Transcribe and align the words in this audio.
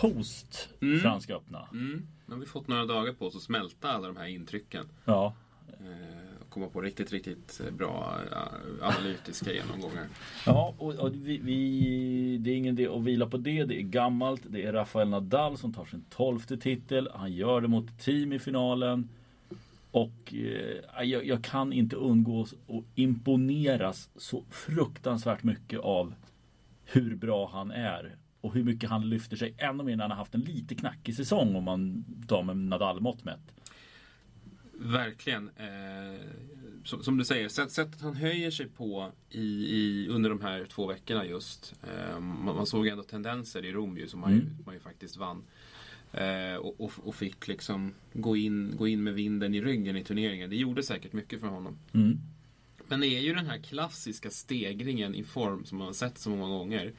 post 0.00 0.68
Mm. 0.80 1.00
Franska 1.00 1.34
öppna. 1.36 1.68
Mm. 1.72 2.06
Nu 2.26 2.34
har 2.34 2.40
vi 2.40 2.46
fått 2.46 2.68
några 2.68 2.86
dagar 2.86 3.12
på 3.12 3.26
oss 3.26 3.36
att 3.36 3.42
smälta 3.42 3.88
alla 3.88 4.06
de 4.06 4.16
här 4.16 4.26
intrycken. 4.26 4.84
Ja. 5.04 5.34
Eh, 5.68 6.42
och 6.42 6.50
komma 6.50 6.66
på 6.66 6.80
riktigt, 6.80 7.12
riktigt 7.12 7.60
eh, 7.66 7.74
bra 7.74 8.18
eh, 8.32 8.88
analytiska 8.88 9.52
genomgångar. 9.52 10.06
Ja, 10.46 10.74
och, 10.78 10.94
och 10.94 11.14
vi, 11.14 11.38
vi, 11.38 12.38
det 12.40 12.50
är 12.50 12.56
ingen 12.56 12.78
idé 12.78 12.88
att 12.88 13.02
vila 13.02 13.26
på 13.26 13.36
det. 13.36 13.64
Det 13.64 13.80
är 13.80 13.82
gammalt. 13.82 14.42
Det 14.48 14.64
är 14.64 14.72
Rafael 14.72 15.08
Nadal 15.08 15.58
som 15.58 15.72
tar 15.74 15.84
sin 15.84 16.04
tolfte 16.10 16.56
titel. 16.56 17.08
Han 17.14 17.32
gör 17.32 17.60
det 17.60 17.68
mot 17.68 17.98
team 17.98 18.32
i 18.32 18.38
finalen. 18.38 19.08
Och 19.90 20.34
eh, 20.34 21.04
jag, 21.04 21.26
jag 21.26 21.44
kan 21.44 21.72
inte 21.72 21.96
undgås 21.96 22.54
att 22.68 22.84
imponeras 22.94 24.10
så 24.16 24.44
fruktansvärt 24.50 25.42
mycket 25.42 25.80
av 25.80 26.14
hur 26.84 27.16
bra 27.16 27.50
han 27.52 27.70
är. 27.70 28.16
Och 28.40 28.54
hur 28.54 28.64
mycket 28.64 28.90
han 28.90 29.08
lyfter 29.10 29.36
sig 29.36 29.54
ännu 29.58 29.82
mer 29.84 29.96
när 29.96 30.04
han 30.04 30.10
har 30.10 30.18
haft 30.18 30.34
en 30.34 30.40
lite 30.40 30.74
knackig 30.74 31.14
säsong 31.16 31.56
om 31.56 31.64
man 31.64 32.04
tar 32.28 32.42
med 32.42 32.56
Nadal-mått 32.56 33.24
mätt. 33.24 33.52
Verkligen. 34.80 35.48
Eh, 35.56 36.20
som, 36.84 37.02
som 37.04 37.18
du 37.18 37.24
säger, 37.24 37.48
sätt- 37.48 37.70
sättet 37.72 38.00
han 38.00 38.14
höjer 38.16 38.50
sig 38.50 38.66
på 38.68 39.12
i, 39.30 39.40
i, 39.76 40.08
under 40.08 40.30
de 40.30 40.40
här 40.40 40.64
två 40.64 40.86
veckorna 40.86 41.26
just. 41.26 41.74
Eh, 41.82 42.20
man, 42.20 42.56
man 42.56 42.66
såg 42.66 42.86
ändå 42.86 43.02
tendenser 43.02 43.64
i 43.64 43.72
Rom 43.72 43.98
ju, 43.98 44.08
som 44.08 44.20
ju, 44.20 44.26
Mm. 44.40 44.56
man 44.66 44.74
ju 44.74 44.80
faktiskt 44.80 45.16
vann. 45.16 45.42
Eh, 46.12 46.54
och, 46.54 46.80
och, 46.80 46.92
och 47.04 47.14
fick 47.14 47.48
liksom 47.48 47.94
gå 48.12 48.36
in, 48.36 48.74
gå 48.76 48.88
in 48.88 49.02
med 49.04 49.14
vinden 49.14 49.54
i 49.54 49.60
ryggen 49.60 49.96
i 49.96 50.04
turneringen. 50.04 50.50
Det 50.50 50.56
gjorde 50.56 50.82
säkert 50.82 51.12
mycket 51.12 51.40
för 51.40 51.46
honom. 51.46 51.78
Mm. 51.92 52.18
Men 52.88 53.00
det 53.00 53.06
är 53.06 53.20
ju 53.20 53.34
den 53.34 53.46
här 53.46 53.58
klassiska 53.58 54.30
stegringen 54.30 55.14
i 55.14 55.24
form 55.24 55.64
som 55.64 55.78
man 55.78 55.86
har 55.86 55.94
sett 55.94 56.18
så 56.18 56.30
många 56.30 56.48
gånger. 56.58 56.92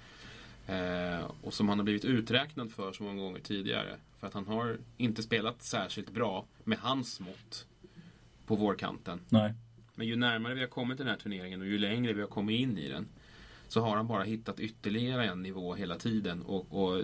Eh, 0.69 1.31
och 1.41 1.53
som 1.53 1.69
han 1.69 1.79
har 1.79 1.83
blivit 1.83 2.05
uträknad 2.05 2.71
för 2.71 2.93
så 2.93 3.03
många 3.03 3.21
gånger 3.21 3.39
tidigare. 3.39 3.95
För 4.19 4.27
att 4.27 4.33
han 4.33 4.47
har 4.47 4.77
inte 4.97 5.23
spelat 5.23 5.61
särskilt 5.61 6.11
bra 6.11 6.45
med 6.63 6.77
hans 6.77 7.19
mått 7.19 7.65
på 8.45 8.55
vårkanten. 8.55 9.19
Nej. 9.29 9.53
Men 9.95 10.07
ju 10.07 10.15
närmare 10.15 10.53
vi 10.53 10.59
har 10.59 10.67
kommit 10.67 10.97
den 10.97 11.07
här 11.07 11.15
turneringen 11.15 11.61
och 11.61 11.67
ju 11.67 11.77
längre 11.77 12.13
vi 12.13 12.21
har 12.21 12.27
kommit 12.27 12.59
in 12.59 12.77
i 12.77 12.87
den 12.87 13.07
så 13.67 13.81
har 13.81 13.95
han 13.95 14.07
bara 14.07 14.23
hittat 14.23 14.59
ytterligare 14.59 15.25
en 15.25 15.41
nivå 15.41 15.75
hela 15.75 15.95
tiden. 15.95 16.41
Och, 16.41 16.83
och 16.83 17.03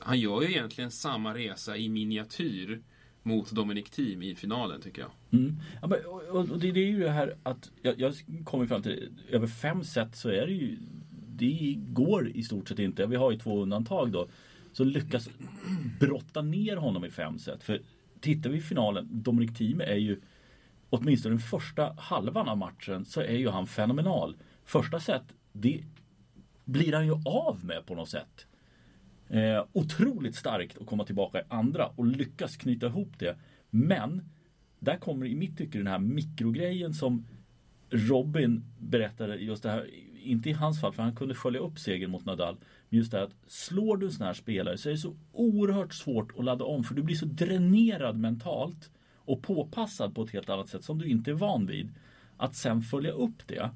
han 0.00 0.20
gör 0.20 0.42
ju 0.42 0.48
egentligen 0.48 0.90
samma 0.90 1.34
resa 1.34 1.76
i 1.76 1.88
miniatyr 1.88 2.82
mot 3.22 3.50
Dominic 3.50 3.90
Thiem 3.90 4.22
i 4.22 4.34
finalen 4.34 4.80
tycker 4.80 5.02
jag. 5.02 5.10
Mm. 5.40 5.56
Ja, 5.82 5.86
men, 5.86 5.98
och, 6.06 6.50
och 6.50 6.58
det, 6.58 6.72
det 6.72 6.80
är 6.80 6.90
ju 6.90 6.98
det 6.98 7.10
här 7.10 7.36
att 7.42 7.70
jag, 7.82 8.00
jag 8.00 8.14
kommer 8.44 8.66
fram 8.66 8.82
till 8.82 9.10
över 9.30 9.46
fem 9.46 9.84
set 9.84 10.16
så 10.16 10.28
är 10.28 10.46
det 10.46 10.52
ju 10.52 10.78
det 11.38 11.74
går 11.78 12.28
i 12.28 12.42
stort 12.42 12.68
sett 12.68 12.78
inte. 12.78 13.06
Vi 13.06 13.16
har 13.16 13.30
ju 13.30 13.38
två 13.38 13.62
undantag 13.62 14.12
då. 14.12 14.28
Så 14.72 14.84
lyckas 14.84 15.30
brotta 16.00 16.42
ner 16.42 16.76
honom 16.76 17.04
i 17.04 17.10
fem 17.10 17.38
set. 17.38 17.62
För 17.62 17.82
tittar 18.20 18.50
vi 18.50 18.58
i 18.58 18.60
finalen, 18.60 19.08
Dominic 19.10 19.54
Thiem 19.54 19.80
är 19.80 19.94
ju 19.94 20.20
åtminstone 20.90 21.34
den 21.34 21.40
första 21.40 21.92
halvan 21.98 22.48
av 22.48 22.58
matchen 22.58 23.04
så 23.04 23.20
är 23.20 23.36
ju 23.36 23.48
han 23.48 23.66
fenomenal. 23.66 24.36
Första 24.64 25.00
set, 25.00 25.22
det 25.52 25.84
blir 26.64 26.92
han 26.92 27.06
ju 27.06 27.14
av 27.24 27.64
med 27.64 27.86
på 27.86 27.94
något 27.94 28.08
sätt. 28.08 28.46
Eh, 29.28 29.64
otroligt 29.72 30.34
starkt 30.34 30.78
att 30.78 30.86
komma 30.86 31.04
tillbaka 31.04 31.40
i 31.40 31.44
andra 31.48 31.86
och 31.86 32.06
lyckas 32.06 32.56
knyta 32.56 32.86
ihop 32.86 33.18
det. 33.18 33.36
Men 33.70 34.28
där 34.78 34.96
kommer 34.96 35.26
i 35.26 35.34
mitt 35.34 35.58
tycke 35.58 35.78
den 35.78 35.86
här 35.86 35.98
mikrogrejen 35.98 36.94
som 36.94 37.26
Robin 37.90 38.64
berättade 38.78 39.36
just 39.36 39.62
det 39.62 39.70
här, 39.70 39.90
inte 40.18 40.50
i 40.50 40.52
hans 40.52 40.80
fall 40.80 40.92
för 40.92 41.02
han 41.02 41.16
kunde 41.16 41.34
följa 41.34 41.60
upp 41.60 41.78
segern 41.78 42.10
mot 42.10 42.24
Nadal. 42.24 42.56
Men 42.88 42.98
just 42.98 43.10
det 43.10 43.18
här 43.18 43.24
att 43.24 43.36
slår 43.46 43.96
du 43.96 44.06
en 44.06 44.12
sån 44.12 44.26
här 44.26 44.34
spelare 44.34 44.78
så 44.78 44.88
är 44.88 44.92
det 44.92 44.98
så 44.98 45.16
oerhört 45.32 45.94
svårt 45.94 46.38
att 46.38 46.44
ladda 46.44 46.64
om 46.64 46.84
för 46.84 46.94
du 46.94 47.02
blir 47.02 47.16
så 47.16 47.26
dränerad 47.26 48.18
mentalt 48.18 48.90
och 49.16 49.42
påpassad 49.42 50.14
på 50.14 50.22
ett 50.22 50.30
helt 50.30 50.48
annat 50.48 50.68
sätt 50.68 50.84
som 50.84 50.98
du 50.98 51.08
inte 51.08 51.30
är 51.30 51.34
van 51.34 51.66
vid. 51.66 51.94
Att 52.36 52.56
sen 52.56 52.82
följa 52.82 53.10
upp 53.10 53.46
det. 53.46 53.70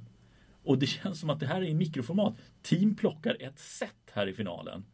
Och 0.63 0.79
det 0.79 0.87
känns 1.03 1.21
som 1.21 1.31
att 1.31 1.41
det 1.41 1.47
här 1.47 1.63
är 1.63 1.67
i 1.67 1.75
mikroformat. 1.75 2.35
Team 2.63 2.95
plockar 2.95 3.37
ett 3.41 3.59
set 3.59 4.11
här 4.13 4.27
i 4.27 4.35
finalen. 4.35 4.85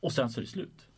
Och 0.00 0.12
sen 0.12 0.30
så 0.30 0.40
är 0.40 0.42
det 0.42 0.50
slut. 0.50 0.88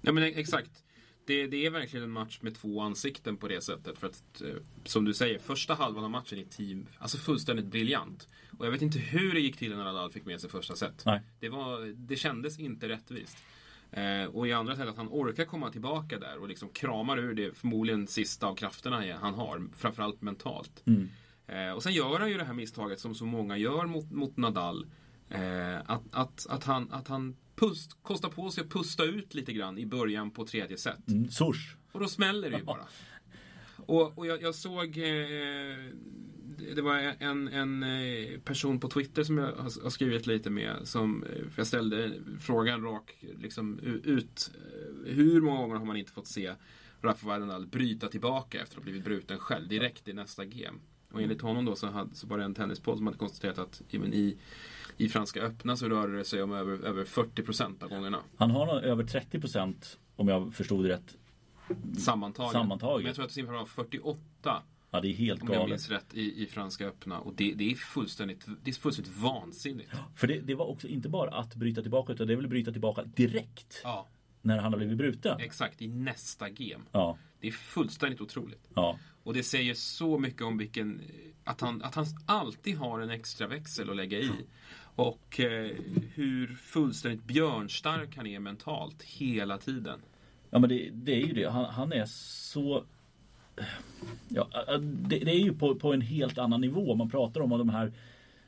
Ja 0.00 0.12
men 0.12 0.22
exakt. 0.22 0.84
Det, 1.28 1.46
det 1.46 1.66
är 1.66 1.70
verkligen 1.70 2.04
en 2.04 2.10
match 2.10 2.38
med 2.42 2.54
två 2.54 2.80
ansikten 2.80 3.36
på 3.36 3.48
det 3.48 3.60
sättet. 3.60 3.98
För 3.98 4.06
att, 4.06 4.42
eh, 4.42 4.54
som 4.84 5.04
du 5.04 5.14
säger, 5.14 5.38
första 5.38 5.74
halvan 5.74 6.04
av 6.04 6.10
matchen 6.10 6.38
är 6.38 6.44
team 6.44 6.86
alltså 6.98 7.18
fullständigt 7.18 7.66
briljant. 7.66 8.28
Och 8.58 8.66
jag 8.66 8.70
vet 8.70 8.82
inte 8.82 8.98
hur 8.98 9.34
det 9.34 9.40
gick 9.40 9.56
till 9.56 9.76
när 9.76 9.84
Nadal 9.84 10.10
fick 10.10 10.24
med 10.24 10.40
sig 10.40 10.50
första 10.50 10.76
set. 10.76 11.02
Nej. 11.06 11.20
Det, 11.40 11.48
var, 11.48 11.94
det 11.94 12.16
kändes 12.16 12.58
inte 12.58 12.88
rättvist. 12.88 13.38
Eh, 13.90 14.24
och 14.24 14.48
i 14.48 14.52
andra 14.52 14.76
sätt 14.76 14.88
att 14.88 14.96
han 14.96 15.08
orkar 15.08 15.44
komma 15.44 15.70
tillbaka 15.70 16.18
där 16.18 16.38
och 16.38 16.48
liksom 16.48 16.68
kramar 16.68 17.18
ur 17.18 17.34
det 17.34 17.56
förmodligen 17.56 18.06
sista 18.06 18.46
av 18.46 18.54
krafterna 18.54 19.14
han 19.20 19.34
har. 19.34 19.68
Framförallt 19.76 20.22
mentalt. 20.22 20.82
Mm. 20.86 21.08
Eh, 21.46 21.72
och 21.72 21.82
sen 21.82 21.92
gör 21.92 22.20
han 22.20 22.30
ju 22.30 22.38
det 22.38 22.44
här 22.44 22.54
misstaget 22.54 23.00
som 23.00 23.14
så 23.14 23.24
många 23.24 23.56
gör 23.56 23.86
mot, 23.86 24.10
mot 24.10 24.36
Nadal. 24.36 24.86
Eh, 25.28 25.78
att, 25.86 26.02
att, 26.10 26.46
att 26.48 26.64
han, 26.64 26.92
att 26.92 27.08
han 27.08 27.36
pust, 27.58 28.02
kostar 28.02 28.28
på 28.28 28.50
sig 28.50 28.64
att 28.64 28.70
pusta 28.70 29.04
ut 29.04 29.34
lite 29.34 29.52
grann 29.52 29.78
i 29.78 29.86
början 29.86 30.30
på 30.30 30.44
tredje 30.46 30.76
set. 30.76 31.08
Mm. 31.08 31.30
Och 31.92 32.00
då 32.00 32.08
smäller 32.08 32.50
det 32.50 32.56
ju 32.58 32.64
bara. 32.64 32.86
Och, 33.86 34.18
och 34.18 34.26
jag, 34.26 34.42
jag 34.42 34.54
såg... 34.54 34.98
Eh, 34.98 35.76
det- 36.74 36.82
var 36.82 36.94
en, 37.18 37.48
en 37.48 37.82
eh, 37.82 38.40
person 38.40 38.80
på 38.80 38.88
Twitter 38.88 39.24
som 39.24 39.38
jag 39.38 39.52
har, 39.52 39.90
skrivit 39.90 40.26
lite 40.26 40.50
med. 40.50 40.76
Som, 40.84 41.22
eh, 41.24 41.42
jag 41.56 41.66
ställde 41.66 42.12
frågan 42.40 42.82
rak 42.82 43.24
liksom, 43.40 43.78
ut. 44.04 44.50
eh, 44.54 45.12
Hur 45.14 45.40
många 45.40 45.60
gånger 45.60 45.76
har 45.76 45.84
man 45.84 45.96
inte 45.96 46.12
fått 46.12 46.26
se 46.26 46.54
Rafael 47.02 47.40
Nadal 47.40 47.66
bryta 47.66 48.08
tillbaka 48.08 48.60
efter 48.62 48.72
att 48.74 48.78
ha 48.78 48.82
blivit 48.82 49.04
bruten 49.04 49.38
själv 49.38 49.68
direkt 49.68 50.08
i 50.08 50.12
nästa 50.12 50.44
game? 50.44 50.78
Och 51.10 51.22
enligt 51.22 51.40
honom 51.40 51.64
då 51.64 51.76
så, 51.76 51.86
hade, 51.86 52.14
så 52.14 52.26
var 52.26 52.38
det 52.38 52.44
en 52.44 52.54
tennispodd 52.54 52.96
som 52.96 53.06
hade 53.06 53.18
konstaterat 53.18 53.58
att 53.58 53.82
men 53.92 54.14
i, 54.14 54.36
i 54.98 55.08
Franska 55.08 55.40
öppna 55.42 55.76
så 55.76 55.88
rörde 55.88 56.16
det 56.16 56.24
sig 56.24 56.42
om 56.42 56.52
över, 56.52 56.84
över 56.86 57.04
40% 57.04 57.82
av 57.82 57.88
gångerna. 57.88 58.20
Han 58.36 58.50
har 58.50 58.66
nog 58.66 58.76
över 58.84 59.04
30% 59.04 59.96
om 60.16 60.28
jag 60.28 60.54
förstod 60.54 60.84
det 60.84 60.88
rätt. 60.88 61.16
Sammantaget. 61.98 62.52
Sammantaget. 62.52 62.96
Men 63.02 63.06
jag 63.06 63.14
tror 63.16 63.24
att 63.24 63.32
siffran 63.32 63.54
var 63.54 63.64
48. 63.66 64.62
Ja, 64.90 65.00
det 65.00 65.08
är 65.08 65.12
helt 65.12 65.42
Om 65.42 65.48
jag 65.48 65.56
galet. 65.56 65.70
minns 65.70 65.88
rätt 65.90 66.14
i, 66.14 66.42
i 66.42 66.46
Franska 66.46 66.86
öppna. 66.86 67.18
Och 67.18 67.34
det, 67.34 67.52
det, 67.54 67.70
är 67.70 67.74
fullständigt, 67.74 68.46
det 68.62 68.70
är 68.70 68.74
fullständigt 68.74 69.16
vansinnigt. 69.16 69.90
För 70.14 70.26
det, 70.26 70.40
det 70.40 70.54
var 70.54 70.66
också 70.66 70.88
inte 70.88 71.08
bara 71.08 71.30
att 71.30 71.54
bryta 71.54 71.82
tillbaka 71.82 72.12
utan 72.12 72.26
det 72.26 72.32
är 72.32 72.36
väl 72.36 72.48
bryta 72.48 72.72
tillbaka 72.72 73.02
direkt 73.04 73.80
Ja, 73.84 74.06
när 74.42 74.58
han 74.58 74.72
har 74.72 74.78
blivit 74.78 74.98
bruten. 74.98 75.40
exakt. 75.40 75.82
I 75.82 75.88
nästa 75.88 76.48
game. 76.50 76.84
Ja, 76.92 77.18
Det 77.40 77.48
är 77.48 77.52
fullständigt 77.52 78.20
otroligt. 78.20 78.68
ja. 78.74 78.98
Och 79.22 79.34
det 79.34 79.42
säger 79.42 79.74
så 79.74 80.18
mycket 80.18 80.42
om 80.42 80.58
vilken... 80.58 81.02
Att 81.44 81.60
han, 81.60 81.82
att 81.82 81.94
han 81.94 82.06
alltid 82.26 82.76
har 82.76 83.00
en 83.00 83.10
extra 83.10 83.46
växel 83.46 83.90
att 83.90 83.96
lägga 83.96 84.18
i. 84.18 84.30
Och 84.98 85.40
eh, 85.40 85.70
hur 86.14 86.46
fullständigt 86.46 87.24
björnstark 87.24 88.16
han 88.16 88.26
är 88.26 88.40
mentalt 88.40 89.02
hela 89.02 89.58
tiden. 89.58 90.00
Ja 90.50 90.58
men 90.58 90.68
det, 90.68 90.90
det 90.92 91.12
är 91.12 91.26
ju 91.26 91.32
det. 91.32 91.50
Han, 91.50 91.64
han 91.64 91.92
är 91.92 92.04
så... 92.06 92.84
Ja, 94.28 94.48
det, 94.80 95.18
det 95.18 95.30
är 95.30 95.38
ju 95.38 95.54
på, 95.54 95.74
på 95.74 95.92
en 95.92 96.00
helt 96.00 96.38
annan 96.38 96.60
nivå. 96.60 96.94
Man 96.94 97.10
pratar 97.10 97.40
om 97.40 97.50
de 97.50 97.68
här 97.68 97.92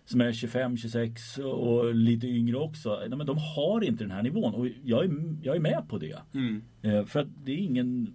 som 0.05 0.21
är 0.21 0.33
25, 0.33 0.77
26 0.77 1.39
och 1.39 1.95
lite 1.95 2.27
yngre 2.27 2.57
också. 2.57 3.03
Nej, 3.09 3.19
men 3.19 3.27
de 3.27 3.39
har 3.39 3.85
inte 3.85 4.05
den 4.05 4.11
här 4.11 4.23
nivån 4.23 4.55
och 4.55 4.67
jag 4.85 5.05
är, 5.05 5.11
jag 5.43 5.57
är 5.57 5.61
med 5.61 5.83
på 5.89 5.99
det. 5.99 6.19
Mm. 6.35 6.63
Eh, 6.83 7.05
För 7.05 7.21
att 7.21 7.29
det 7.45 7.53
är 7.53 7.59
ingen, 7.59 8.15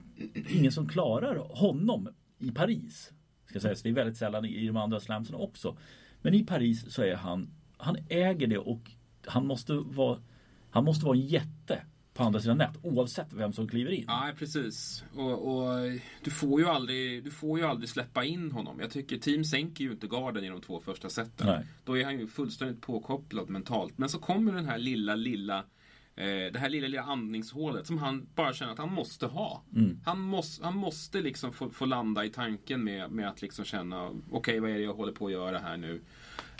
ingen 0.50 0.72
som 0.72 0.88
klarar 0.88 1.36
honom 1.36 2.10
i 2.40 2.52
Paris. 2.52 3.12
Ska 3.50 3.60
sägas. 3.60 3.82
Det 3.82 3.90
är 3.90 3.94
väldigt 3.94 4.18
sällan 4.18 4.46
i 4.46 4.68
de 4.68 4.78
andra 4.78 5.00
slamsen 5.00 5.36
också. 5.36 5.78
Men 6.22 6.34
i 6.34 6.44
Paris 6.46 6.94
så 6.94 7.02
är 7.02 7.16
han, 7.16 7.50
han 7.78 7.98
äger 8.10 8.48
det 8.48 8.58
och 8.58 8.92
han 9.26 9.48
måste 9.48 9.74
vara, 9.74 10.20
han 10.70 10.84
måste 10.84 11.06
vara 11.06 11.18
en 11.18 11.28
jätte 11.28 11.82
på 12.16 12.24
andra 12.24 12.40
sidan 12.40 12.58
nät 12.58 12.78
oavsett 12.82 13.34
vem 13.34 13.54
som 13.54 13.68
kliver 13.68 13.92
in. 13.92 14.06
Ja, 14.08 14.32
precis. 14.38 15.04
Och, 15.16 15.58
och 15.58 15.92
du, 16.24 16.32
får 16.32 16.60
ju 16.62 16.68
aldrig, 16.68 17.24
du 17.24 17.32
får 17.32 17.60
ju 17.60 17.66
aldrig 17.66 17.90
släppa 17.90 18.26
in 18.26 18.52
honom. 18.52 18.80
Jag 18.80 18.92
tycker 18.92 19.18
team 19.18 19.44
sänker 19.44 19.84
ju 19.84 19.92
inte 19.92 20.08
garden 20.08 20.44
i 20.44 20.50
de 20.50 20.62
två 20.62 20.80
första 20.80 21.10
seten. 21.10 21.48
Nej. 21.48 21.66
Då 21.86 21.98
är 21.98 22.04
han 22.04 22.20
ju 22.20 22.28
fullständigt 22.28 22.82
påkopplad 22.82 23.50
mentalt. 23.50 23.98
Men 23.98 24.10
så 24.10 24.20
kommer 24.20 24.54
den 24.54 24.66
här 24.66 24.78
lilla, 24.78 25.16
lilla 25.16 25.58
eh, 26.16 26.26
det 26.26 26.60
här 26.60 26.70
lilla, 26.70 26.88
lilla 26.88 27.04
andningshålet 27.04 27.88
som 27.88 27.98
han 27.98 28.28
bara 28.36 28.54
känner 28.54 28.72
att 28.72 28.80
han 28.80 28.94
måste 28.94 29.26
ha. 29.26 29.64
Mm. 29.76 30.00
Han, 30.06 30.20
måste, 30.20 30.66
han 30.66 30.76
måste 30.76 31.22
liksom 31.22 31.54
få, 31.54 31.70
få 31.70 31.86
landa 31.86 32.26
i 32.26 32.30
tanken 32.30 32.84
med, 32.84 33.12
med 33.12 33.30
att 33.30 33.42
liksom 33.42 33.66
känna 33.66 34.12
okej, 34.32 34.60
vad 34.60 34.70
är 34.70 34.76
det 34.76 34.84
jag 34.84 34.94
håller 34.94 35.14
på 35.14 35.26
att 35.26 35.32
göra 35.32 35.60
här 35.60 35.78
nu? 35.78 36.02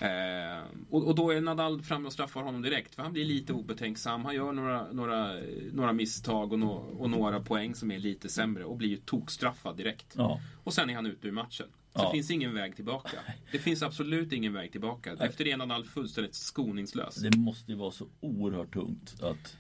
Eh, 0.02 0.64
och, 0.90 1.08
och 1.08 1.16
då 1.16 1.32
är 1.32 1.42
Nadal 1.42 1.82
framme 1.82 2.08
och 2.08 2.14
straffar 2.14 2.42
honom 2.42 2.62
direkt. 2.62 2.96
För 2.96 3.04
han 3.04 3.14
blir 3.14 3.26
lite 3.26 3.54
obetänksam. 3.54 4.26
Han 4.26 4.36
gör 4.36 4.52
några, 4.52 4.92
några, 4.92 5.32
några 5.72 5.94
misstag 5.94 6.54
och, 6.54 6.60
no, 6.60 6.96
och 7.00 7.10
några 7.10 7.40
poäng 7.40 7.76
som 7.76 7.92
är 7.92 8.00
lite 8.00 8.30
sämre 8.30 8.66
och 8.66 8.78
blir 8.78 8.90
ju 8.90 8.98
tokstraffad 8.98 9.78
direkt. 9.78 10.14
Ja. 10.18 10.40
Och 10.64 10.74
sen 10.74 10.90
är 10.90 10.96
han 10.96 11.06
ute 11.06 11.28
ur 11.28 11.32
matchen. 11.32 11.68
så 11.96 12.02
Ja. 12.02 12.12
finns 12.12 12.32
ingen 12.32 12.54
väg 12.54 12.76
tillbaka. 12.76 13.18
Det 13.52 13.60
finns 13.60 13.84
absolut 13.84 14.34
ingen 14.34 14.54
väg 14.54 14.72
tillbaka. 14.72 15.14
Efter 15.20 15.44
det 15.46 15.52
är 15.52 15.58
Nadal 15.58 15.84
fullständigt 15.84 16.36
skoningslös. 16.36 17.16
Det 17.16 17.38
måste 17.38 17.72
ju 17.72 17.78
vara 17.78 17.92
så 17.92 18.08
oerhört 18.20 18.74
tungt 18.74 19.16
att... 19.24 19.58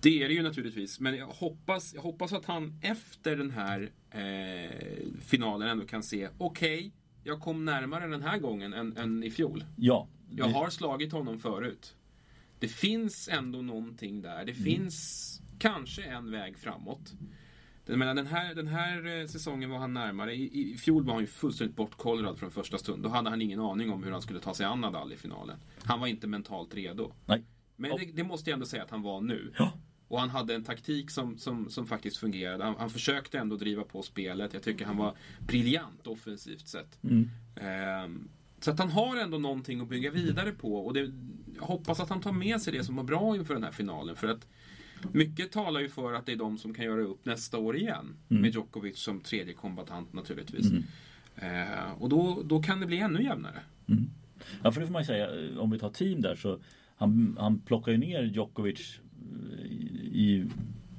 Det 0.00 0.22
är 0.22 0.28
det 0.28 0.34
ju 0.34 0.42
naturligtvis. 0.42 1.00
Men 1.00 1.16
jag 1.16 1.26
hoppas, 1.26 1.94
jag 1.94 2.02
hoppas 2.02 2.32
att 2.32 2.44
han 2.44 2.80
efter 2.82 3.36
den 3.36 3.50
här 3.50 3.90
eh, 4.10 5.20
finalen 5.20 5.68
ändå 5.68 5.86
kan 5.86 6.02
se, 6.02 6.28
okej, 6.38 6.92
jag 7.28 7.40
kom 7.40 7.64
närmare 7.64 8.06
den 8.08 8.22
här 8.22 8.38
gången 8.38 8.72
än, 8.72 8.96
än 8.96 9.22
i 9.22 9.30
fjol. 9.30 9.64
Ja. 9.76 10.08
Jag 10.30 10.48
det- 10.48 10.52
har 10.54 10.70
slagit 10.70 11.12
honom 11.12 11.38
förut. 11.38 11.94
Det 12.58 12.68
finns 12.68 13.28
ändå 13.28 13.62
någonting 13.62 14.22
där. 14.22 14.44
Det 14.44 14.54
finns 14.54 15.40
kanske 15.58 16.02
en 16.02 16.30
väg 16.30 16.58
framåt. 16.58 17.12
Jag 17.86 17.98
menar, 17.98 18.14
den, 18.14 18.26
här, 18.26 18.54
den 18.54 18.66
här 18.66 19.20
eh, 19.20 19.26
säsongen 19.26 19.70
var 19.70 19.78
han 19.78 19.94
närmare. 19.94 20.34
I, 20.34 20.72
I 20.72 20.76
fjol 20.78 21.04
var 21.04 21.12
han 21.12 21.22
ju 21.22 21.26
fullständigt 21.26 21.76
bortkollrad 21.76 22.38
från 22.38 22.50
första 22.50 22.78
stund. 22.78 23.02
Då 23.02 23.08
hade 23.08 23.30
han 23.30 23.42
ingen 23.42 23.60
aning 23.60 23.90
om 23.90 24.02
hur 24.04 24.12
han 24.12 24.22
skulle 24.22 24.40
ta 24.40 24.54
sig 24.54 24.66
an 24.66 24.80
Nadal 24.80 25.12
i 25.12 25.16
finalen. 25.16 25.56
Han 25.82 26.00
var 26.00 26.06
inte 26.06 26.26
mentalt 26.26 26.74
redo. 26.74 27.12
Nej. 27.26 27.44
Men 27.76 27.90
det, 27.96 28.04
det 28.14 28.24
måste 28.24 28.50
jag 28.50 28.54
ändå 28.54 28.66
säga 28.66 28.82
att 28.82 28.90
han 28.90 29.02
var 29.02 29.20
nu. 29.20 29.52
Ja. 29.58 29.72
Och 30.08 30.20
han 30.20 30.30
hade 30.30 30.54
en 30.54 30.64
taktik 30.64 31.10
som, 31.10 31.38
som, 31.38 31.70
som 31.70 31.86
faktiskt 31.86 32.16
fungerade. 32.16 32.64
Han, 32.64 32.74
han 32.78 32.90
försökte 32.90 33.38
ändå 33.38 33.56
driva 33.56 33.82
på 33.82 34.02
spelet. 34.02 34.54
Jag 34.54 34.62
tycker 34.62 34.84
han 34.84 34.96
var 34.96 35.14
briljant 35.38 36.06
offensivt 36.06 36.68
sett. 36.68 36.98
Mm. 37.02 37.30
Ehm, 37.56 38.28
så 38.60 38.70
att 38.70 38.78
han 38.78 38.90
har 38.90 39.16
ändå 39.16 39.38
någonting 39.38 39.80
att 39.80 39.88
bygga 39.88 40.10
vidare 40.10 40.52
på. 40.52 40.86
Och 40.86 40.94
det, 40.94 41.12
jag 41.56 41.62
hoppas 41.62 42.00
att 42.00 42.08
han 42.08 42.20
tar 42.20 42.32
med 42.32 42.60
sig 42.60 42.72
det 42.72 42.84
som 42.84 42.96
var 42.96 43.04
bra 43.04 43.36
inför 43.36 43.54
den 43.54 43.64
här 43.64 43.72
finalen. 43.72 44.16
För 44.16 44.28
att 44.28 44.46
mycket 45.12 45.52
talar 45.52 45.80
ju 45.80 45.88
för 45.88 46.12
att 46.12 46.26
det 46.26 46.32
är 46.32 46.36
de 46.36 46.58
som 46.58 46.74
kan 46.74 46.84
göra 46.84 47.02
upp 47.02 47.24
nästa 47.24 47.58
år 47.58 47.76
igen. 47.76 48.16
Med 48.28 48.54
Djokovic 48.54 48.98
som 48.98 49.20
tredje 49.20 49.54
kombatant 49.54 50.12
naturligtvis. 50.12 50.66
Ehm, 51.36 51.92
och 51.98 52.08
då, 52.08 52.42
då 52.44 52.62
kan 52.62 52.80
det 52.80 52.86
bli 52.86 52.98
ännu 52.98 53.22
jämnare. 53.22 53.60
Ja, 54.62 54.72
för 54.72 54.80
det 54.80 54.86
får 54.86 54.92
man 54.92 55.02
ju 55.02 55.06
säga. 55.06 55.60
Om 55.60 55.70
vi 55.70 55.78
tar 55.78 55.90
team 55.90 56.20
där 56.20 56.34
så 56.34 56.58
han, 56.96 57.36
han 57.40 57.60
plockar 57.60 57.92
ju 57.92 57.98
ner 57.98 58.22
Djokovic 58.22 59.00
i, 60.12 60.46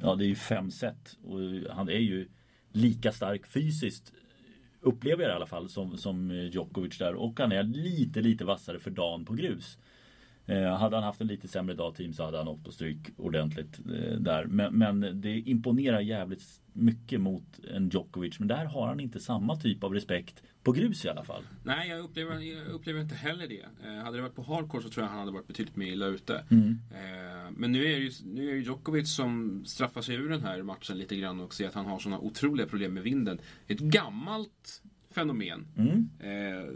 ja 0.01 0.15
det 0.15 0.25
är 0.25 0.27
ju 0.27 0.35
fem 0.35 0.71
set 0.71 1.17
och 1.23 1.39
han 1.69 1.89
är 1.89 1.99
ju 1.99 2.27
lika 2.71 3.11
stark 3.11 3.47
fysiskt 3.47 4.13
upplever 4.81 5.23
jag 5.23 5.31
i 5.31 5.35
alla 5.35 5.45
fall 5.45 5.69
som, 5.69 5.97
som 5.97 6.31
eh, 6.31 6.45
Djokovic 6.45 6.97
där 6.97 7.15
och 7.15 7.39
han 7.39 7.51
är 7.51 7.63
lite 7.63 8.21
lite 8.21 8.45
vassare 8.45 8.79
för 8.79 8.91
dagen 8.91 9.25
på 9.25 9.33
grus. 9.33 9.77
Eh, 10.45 10.77
hade 10.77 10.95
han 10.95 11.03
haft 11.03 11.21
en 11.21 11.27
lite 11.27 11.47
sämre 11.47 11.75
dag 11.75 11.95
team 11.95 12.13
så 12.13 12.23
hade 12.23 12.37
han 12.37 12.47
åkt 12.47 12.65
på 12.65 12.71
stryk 12.71 12.97
ordentligt 13.17 13.79
eh, 13.79 14.19
där. 14.19 14.45
Men, 14.45 14.73
men 14.73 15.21
det 15.21 15.39
imponerar 15.39 15.99
jävligt 15.99 16.61
mycket 16.79 17.21
mot 17.21 17.59
en 17.75 17.89
Djokovic. 17.89 18.39
Men 18.39 18.47
där 18.47 18.65
har 18.65 18.87
han 18.87 18.99
inte 18.99 19.19
samma 19.19 19.55
typ 19.55 19.83
av 19.83 19.93
respekt 19.93 20.43
på 20.63 20.71
grus 20.71 21.05
i 21.05 21.09
alla 21.09 21.23
fall. 21.23 21.43
Nej, 21.63 21.89
jag 21.89 21.99
upplever, 21.99 22.39
jag 22.39 22.67
upplever 22.67 23.01
inte 23.01 23.15
heller 23.15 23.47
det. 23.47 23.65
Eh, 23.85 24.03
hade 24.03 24.17
det 24.17 24.21
varit 24.21 24.35
på 24.35 24.43
hardcore 24.43 24.83
så 24.83 24.89
tror 24.89 25.03
jag 25.03 25.09
han 25.11 25.19
hade 25.19 25.31
varit 25.31 25.47
betydligt 25.47 25.75
mer 25.75 25.87
illa 25.87 26.05
ute. 26.05 26.43
Eh, 26.91 27.51
men 27.51 27.71
nu 27.71 27.85
är, 27.85 27.97
ju, 27.97 28.11
nu 28.25 28.49
är 28.49 28.53
ju 28.53 28.63
Djokovic 28.63 29.15
som 29.15 29.63
straffar 29.65 30.01
sig 30.01 30.15
ur 30.15 30.29
den 30.29 30.41
här 30.41 30.63
matchen 30.63 30.97
lite 30.97 31.15
grann 31.15 31.39
och 31.39 31.53
ser 31.53 31.67
att 31.67 31.73
han 31.73 31.85
har 31.85 31.99
sådana 31.99 32.19
otroliga 32.19 32.67
problem 32.67 32.93
med 32.93 33.03
vinden. 33.03 33.39
Ett 33.67 33.79
gammalt 33.79 34.81
fenomen. 35.11 35.67
Mm. 35.77 36.09
Eh, 36.19 36.69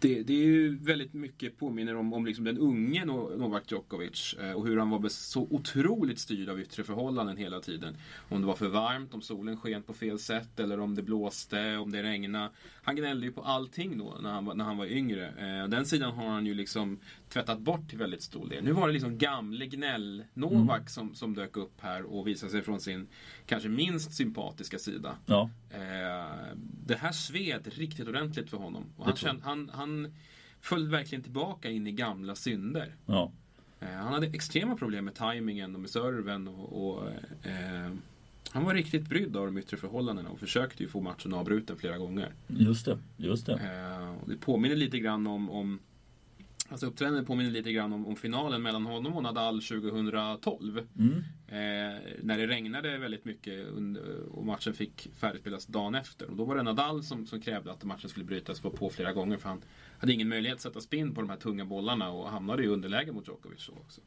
det, 0.00 0.22
det 0.22 0.32
är 0.32 0.44
ju 0.44 0.78
väldigt 0.78 1.12
mycket 1.12 1.58
påminner 1.58 1.96
om, 1.96 2.12
om 2.12 2.26
liksom 2.26 2.44
den 2.44 2.58
unge 2.58 3.04
Novak 3.04 3.72
Djokovic 3.72 4.34
eh, 4.40 4.52
och 4.52 4.66
hur 4.66 4.78
han 4.78 4.90
var 4.90 5.08
så 5.08 5.46
otroligt 5.50 6.18
styrd 6.18 6.48
av 6.48 6.60
yttre 6.60 6.84
förhållanden 6.84 7.36
hela 7.36 7.60
tiden. 7.60 7.96
Om 8.28 8.40
det 8.40 8.46
var 8.46 8.54
för 8.54 8.68
varmt, 8.68 9.14
om 9.14 9.20
solen 9.20 9.56
sken 9.56 9.82
på 9.82 9.92
fel 9.92 10.18
sätt 10.18 10.60
eller 10.60 10.80
om 10.80 10.94
det 10.94 11.02
blåste, 11.02 11.76
om 11.76 11.90
det 11.90 12.02
regnade. 12.02 12.50
Han 12.88 12.96
gnällde 12.96 13.26
ju 13.26 13.32
på 13.32 13.42
allting 13.42 13.98
då 13.98 14.18
när 14.20 14.30
han 14.30 14.44
var, 14.44 14.54
när 14.54 14.64
han 14.64 14.76
var 14.76 14.86
yngre. 14.86 15.26
Eh, 15.28 15.68
den 15.68 15.86
sidan 15.86 16.12
har 16.14 16.28
han 16.28 16.46
ju 16.46 16.54
liksom 16.54 16.98
tvättat 17.28 17.58
bort 17.58 17.88
till 17.88 17.98
väldigt 17.98 18.22
stor 18.22 18.48
del. 18.48 18.64
Nu 18.64 18.72
var 18.72 18.86
det 18.86 18.92
liksom 18.92 19.18
gamle 19.18 19.66
gnäll-Novak 19.66 20.90
som, 20.90 21.14
som 21.14 21.34
dök 21.34 21.56
upp 21.56 21.80
här 21.80 22.02
och 22.02 22.26
visade 22.26 22.52
sig 22.52 22.62
från 22.62 22.80
sin 22.80 23.06
kanske 23.46 23.68
minst 23.68 24.14
sympatiska 24.14 24.78
sida. 24.78 25.16
Ja, 25.26 25.50
Eh, 25.70 26.56
det 26.86 26.96
här 26.96 27.12
sved 27.12 27.68
riktigt 27.74 28.08
ordentligt 28.08 28.50
för 28.50 28.56
honom. 28.56 28.84
Och 28.96 29.04
han, 29.04 29.16
kände, 29.16 29.42
han, 29.44 29.70
han 29.74 30.14
föll 30.60 30.88
verkligen 30.88 31.22
tillbaka 31.22 31.70
in 31.70 31.86
i 31.86 31.92
gamla 31.92 32.34
synder. 32.34 32.96
ja. 33.06 33.32
Eh, 33.80 33.88
han 33.88 34.12
hade 34.12 34.26
extrema 34.26 34.76
problem 34.76 35.04
med 35.04 35.14
tajmingen 35.14 35.74
och 35.74 35.80
med 35.80 35.90
serven. 35.90 36.48
Och, 36.48 36.88
och, 36.88 37.10
eh, 37.46 37.92
han 38.50 38.64
var 38.64 38.74
riktigt 38.74 39.08
brydd 39.08 39.36
av 39.36 39.46
de 39.46 39.58
yttre 39.58 39.76
förhållandena 39.76 40.28
och 40.28 40.38
försökte 40.38 40.82
ju 40.82 40.88
få 40.88 41.00
matchen 41.00 41.34
avbruten 41.34 41.76
flera 41.76 41.98
gånger. 41.98 42.32
Just 42.46 42.84
det, 42.84 42.98
just 43.16 43.46
det. 43.46 43.52
Eh, 43.52 44.22
och 44.22 44.28
det 44.28 44.36
påminner 44.36 44.76
lite 44.76 44.98
grann 44.98 45.26
om, 45.26 45.50
om 45.50 45.78
Alltså 46.70 46.86
uppträdandet 46.86 47.26
påminner 47.26 47.50
lite 47.50 47.72
grann 47.72 47.92
om, 47.92 48.06
om 48.06 48.16
finalen 48.16 48.62
mellan 48.62 48.86
honom 48.86 49.16
och 49.16 49.22
Nadal 49.22 49.62
2012. 49.62 50.86
Mm. 50.98 51.12
Eh, 51.48 52.00
när 52.22 52.38
det 52.38 52.46
regnade 52.46 52.98
väldigt 52.98 53.24
mycket 53.24 53.66
under, 53.66 54.20
och 54.20 54.46
matchen 54.46 54.74
fick 54.74 55.10
färdigspelas 55.14 55.66
dagen 55.66 55.94
efter. 55.94 56.30
Och 56.30 56.36
då 56.36 56.44
var 56.44 56.56
det 56.56 56.62
Nadal 56.62 57.02
som, 57.02 57.26
som 57.26 57.40
krävde 57.40 57.72
att 57.72 57.84
matchen 57.84 58.10
skulle 58.10 58.24
brytas 58.24 58.64
var 58.64 58.70
på 58.70 58.90
flera 58.90 59.12
gånger 59.12 59.36
för 59.36 59.48
han 59.48 59.62
hade 59.98 60.12
ingen 60.12 60.28
möjlighet 60.28 60.56
att 60.56 60.62
sätta 60.62 60.80
spinn 60.80 61.14
på 61.14 61.20
de 61.20 61.30
här 61.30 61.36
tunga 61.36 61.64
bollarna 61.64 62.10
och 62.10 62.30
hamnade 62.30 62.64
i 62.64 62.66
underläge 62.66 63.12
mot 63.12 63.28
Djokovic 63.28 63.66
då 63.66 63.72
också. 63.72 64.00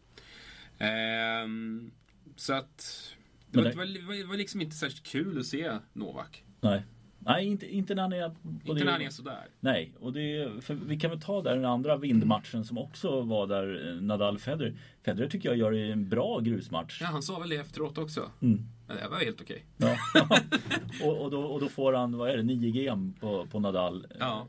Ehm, 0.77 1.91
så 2.35 2.53
att 2.53 3.13
det 3.51 3.61
Men 3.63 3.77
var, 3.77 3.85
det- 3.85 4.01
var, 4.01 4.13
det 4.15 4.23
var 4.23 4.37
liksom 4.37 4.61
inte 4.61 4.75
särskilt 4.75 5.03
kul 5.07 5.39
att 5.39 5.45
se 5.45 5.71
Novak. 5.93 6.43
Nej. 6.61 6.81
Nej, 7.23 7.45
inte, 7.47 7.75
inte 7.75 7.95
när 7.95 8.01
han 8.01 8.13
är 8.13 8.25
Inte 8.25 8.73
det- 8.73 8.83
när 8.83 8.91
han 8.91 9.01
är 9.01 9.09
sådär. 9.09 9.47
Nej, 9.59 9.93
och 9.99 10.13
det, 10.13 10.49
för 10.63 10.73
vi 10.73 10.99
kan 10.99 11.09
väl 11.09 11.21
ta 11.21 11.41
där 11.41 11.55
den 11.55 11.65
andra 11.65 11.97
vindmatchen 11.97 12.65
som 12.65 12.77
också 12.77 13.21
var 13.21 13.47
där 13.47 13.87
eh, 13.95 14.01
Nadal-Federer. 14.01 14.73
Federer 15.05 15.27
tycker 15.29 15.49
jag 15.49 15.57
gör 15.57 15.73
en 15.73 16.09
bra 16.09 16.39
grusmatch. 16.39 17.01
Ja, 17.01 17.07
han 17.07 17.21
sa 17.23 17.39
väl 17.39 17.49
det 17.49 17.55
efteråt 17.55 17.97
också. 17.97 18.29
Mm. 18.41 18.65
Ja, 18.87 18.93
det 19.03 19.07
var 19.09 19.17
helt 19.19 19.41
okej. 19.41 19.65
Ja. 19.77 19.97
och, 21.03 21.21
och, 21.21 21.31
då, 21.31 21.41
och 21.41 21.59
då 21.59 21.69
får 21.69 21.93
han, 21.93 22.17
vad 22.17 22.29
är 22.29 22.37
det, 22.37 22.43
9 22.43 22.71
GM 22.71 23.13
på, 23.13 23.45
på 23.51 23.59
Nadal. 23.59 24.07
Ja. 24.19 24.47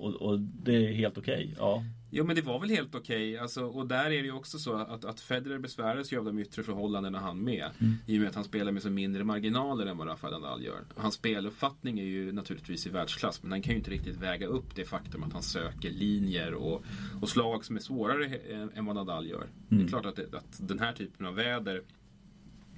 Och, 0.00 0.14
och 0.14 0.38
det 0.40 0.74
är 0.88 0.92
helt 0.92 1.18
okej. 1.18 1.54
Ja. 1.58 1.82
Jo 2.10 2.24
men 2.24 2.36
det 2.36 2.42
var 2.42 2.60
väl 2.60 2.70
helt 2.70 2.94
okej. 2.94 3.38
Alltså, 3.38 3.64
och 3.64 3.86
där 3.86 4.04
är 4.04 4.10
det 4.10 4.16
ju 4.16 4.32
också 4.32 4.58
så 4.58 4.74
att, 4.74 5.04
att 5.04 5.20
Federer 5.20 5.58
besväras 5.58 6.12
ju 6.12 6.18
av 6.18 6.24
de 6.24 6.38
yttre 6.38 6.62
förhållandena 6.62 7.18
han 7.18 7.44
med. 7.44 7.70
I 8.06 8.16
och 8.16 8.20
med 8.20 8.28
att 8.28 8.34
han 8.34 8.44
spelar 8.44 8.72
med 8.72 8.82
så 8.82 8.90
mindre 8.90 9.24
marginaler 9.24 9.86
än 9.86 9.96
vad 9.96 10.08
Rafael 10.08 10.32
Nadal 10.32 10.64
gör. 10.64 10.84
Hans 10.96 11.14
speluppfattning 11.14 11.98
är 11.98 12.04
ju 12.04 12.32
naturligtvis 12.32 12.86
i 12.86 12.90
världsklass. 12.90 13.42
Men 13.42 13.52
han 13.52 13.62
kan 13.62 13.72
ju 13.72 13.78
inte 13.78 13.90
riktigt 13.90 14.16
väga 14.16 14.46
upp 14.46 14.74
det 14.74 14.84
faktum 14.84 15.22
att 15.22 15.32
han 15.32 15.42
söker 15.42 15.90
linjer 15.90 16.54
och, 16.54 16.84
och 17.20 17.28
slag 17.28 17.64
som 17.64 17.76
är 17.76 17.80
svårare 17.80 18.26
än, 18.74 18.86
vad 18.86 18.96
Nadal 18.96 19.26
gör. 19.26 19.46
Det 19.68 19.84
är 19.84 19.88
klart 19.88 20.06
att, 20.06 20.16
det, 20.16 20.34
att 20.34 20.58
den 20.68 20.78
här 20.78 20.92
typen 20.92 21.26
av 21.26 21.34
väder 21.34 21.82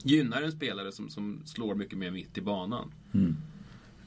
gynnar 0.04 0.42
en 0.42 0.52
spelare 0.52 0.92
som, 0.92 1.08
som 1.08 1.42
slår 1.44 1.74
mycket 1.74 1.98
mer 1.98 2.10
mitt 2.10 2.38
i 2.38 2.40
banan. 2.40 2.92
Mm. 3.14 3.36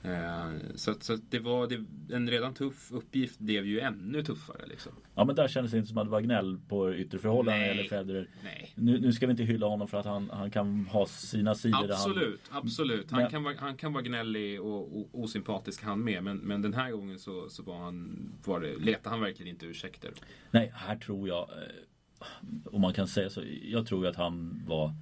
Eh, 0.06 0.52
så 0.76 0.94
så 1.00 1.18
det 1.30 1.40
var 1.40 1.68
det, 1.68 1.86
en 2.16 2.30
redan 2.30 2.54
tuff 2.54 2.92
uppgift 2.92 3.40
blev 3.40 3.66
ju 3.66 3.80
ännu 3.80 4.24
tuffare 4.24 4.68
liksom. 4.68 4.92
ja, 5.16 5.26
men 5.26 5.36
där 5.36 5.48
kändes 5.48 5.72
det 5.72 5.78
inte 5.78 5.90
som 5.90 5.98
att 5.98 6.06
det 6.06 6.12
var 6.12 6.22
gnäll 6.22 6.60
på 6.68 6.94
yttre 6.96 7.20
förhållanden 7.20 7.62
Nej. 7.62 7.72
eller 7.72 7.84
Federer. 7.84 8.30
Nej. 8.44 8.74
Nu, 8.76 9.00
nu 9.00 9.12
ska 9.14 9.28
vi 9.28 9.32
inte 9.32 9.44
hylla 9.44 9.68
honom 9.68 9.88
för 9.88 9.98
att 9.98 10.06
han, 10.06 10.30
han 10.30 10.52
kan 10.52 10.86
ha 10.86 11.06
sina 11.06 11.56
sidor. 11.56 11.88
där 11.88 11.96
Han, 11.96 12.12
Absolut, 12.12 12.42
absolut. 12.52 13.12
Han, 13.12 13.22
Men- 13.22 13.32
kan 13.32 13.44
vara, 13.44 13.56
han 13.58 13.78
kan 13.78 13.94
vara 13.94 14.04
gnällig 14.04 14.62
och, 14.62 15.00
och 15.00 15.10
osympatisk 15.24 15.84
han 15.84 16.04
med. 16.04 16.24
Men, 16.24 16.38
men 16.38 16.62
den 16.62 16.74
här 16.74 16.92
gången 16.92 17.20
så, 17.20 17.50
så 17.50 17.64
var 17.64 17.78
han, 17.78 18.30
var 18.46 18.60
det, 18.60 18.76
letade 18.78 19.10
han 19.10 19.22
verkligen 19.22 19.50
inte 19.50 19.66
ursäkter. 19.66 20.12
nej, 20.52 20.72
här 20.76 20.96
tror 20.96 21.28
jag, 21.28 21.50
eh, 21.50 22.66
om 22.66 22.82
man 22.82 22.94
kan 22.94 23.08
säga 23.08 23.30
så, 23.30 23.42
jag 23.64 23.88
tror 23.88 24.04
ju 24.04 24.10
att 24.10 24.16
han 24.16 24.64
var 24.68 24.94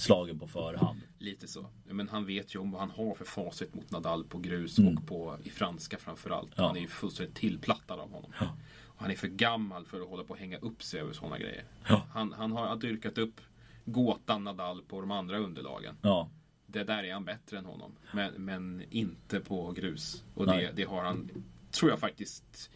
slagen 0.00 0.38
på 0.38 0.46
förhand. 0.48 1.00
Lite 1.18 1.48
så. 1.48 1.66
Men 1.84 2.08
han 2.08 2.26
vet 2.26 2.54
ju 2.54 2.58
om 2.58 2.70
vad 2.70 2.80
han 2.80 2.90
har 2.90 3.14
för 3.14 3.24
facit 3.24 3.74
mot 3.74 3.90
Nadal 3.90 4.24
på 4.24 4.38
grus 4.38 4.78
Mm. 4.78 4.96
och 4.98 5.06
på, 5.06 5.36
i 5.44 5.50
franska 5.50 5.98
framförallt. 5.98 6.50
Ja. 6.56 6.66
Han 6.66 6.76
är 6.76 6.80
ju 6.80 6.86
fullständigt 6.88 7.34
tillplattad 7.36 8.00
av 8.00 8.10
honom. 8.12 8.32
Ja. 8.40 8.56
Och 8.84 9.00
han 9.02 9.10
är 9.10 9.14
för 9.16 9.28
gammal 9.28 9.86
för 9.86 10.00
att 10.00 10.08
hålla 10.08 10.24
på 10.24 10.32
och 10.32 10.38
hänga 10.38 10.58
upp 10.58 10.82
sig 10.82 11.00
över 11.00 11.12
sådana 11.12 11.38
grejer. 11.38 11.64
Ja. 11.88 12.02
Han, 12.10 12.32
han 12.32 12.52
har 12.52 12.76
dyrkat 12.76 13.18
upp 13.18 13.40
gåtan 13.84 14.44
Nadal 14.44 14.82
på 14.82 15.00
de 15.00 15.10
andra 15.10 15.38
underlagen. 15.38 15.96
Ja, 16.02 16.30
Det 16.66 16.84
där 16.84 17.04
är 17.04 17.12
han 17.12 17.24
bättre 17.24 17.58
än 17.58 17.64
honom. 17.64 17.92
Men, 18.14 18.44
men 18.44 18.84
inte 18.90 19.40
på 19.40 19.72
grus. 19.72 20.24
Och 20.34 20.46
det, 20.46 20.72
det 20.76 20.84
har 20.84 21.04
han, 21.04 21.30
tror 21.70 21.90
jag 21.90 21.98
faktiskt, 21.98 22.70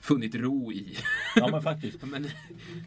funnit 0.00 0.34
ro 0.34 0.72
i. 0.72 0.96
ja 1.36 1.48
men 1.50 1.62
faktiskt. 1.62 2.02
men, 2.06 2.26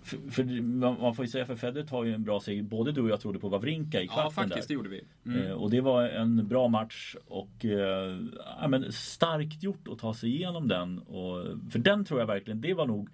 För, 0.03 0.31
för 0.31 0.62
man 0.62 1.15
får 1.15 1.25
ju 1.25 1.31
säga 1.31 1.45
för 1.45 1.55
Federer 1.55 1.85
tar 1.85 2.03
ju 2.03 2.13
en 2.13 2.24
bra 2.24 2.39
seger. 2.39 2.63
Både 2.63 2.91
du 2.91 3.01
och 3.01 3.09
jag 3.09 3.21
trodde 3.21 3.39
på 3.39 3.50
Wawrinka 3.50 4.01
i 4.01 4.05
ja, 4.05 4.13
kvarten 4.13 4.31
faktiskt, 4.31 4.67
det 4.67 4.74
där. 4.74 4.75
gjorde 4.75 4.89
vi. 4.89 5.03
Mm. 5.25 5.41
Eh, 5.47 5.51
Och 5.51 5.69
det 5.69 5.81
var 5.81 6.03
en 6.03 6.47
bra 6.47 6.67
match 6.67 7.15
och 7.27 7.65
eh, 7.65 8.17
ja, 8.62 8.67
men 8.67 8.91
starkt 8.91 9.63
gjort 9.63 9.88
att 9.88 10.00
ta 10.00 10.13
sig 10.13 10.35
igenom 10.35 10.67
den. 10.67 11.00
Och, 11.00 11.45
för 11.71 11.79
den 11.79 12.05
tror 12.05 12.19
jag 12.19 12.27
verkligen, 12.27 12.62
det 12.62 12.74
var 12.74 12.88
nog 12.88 13.09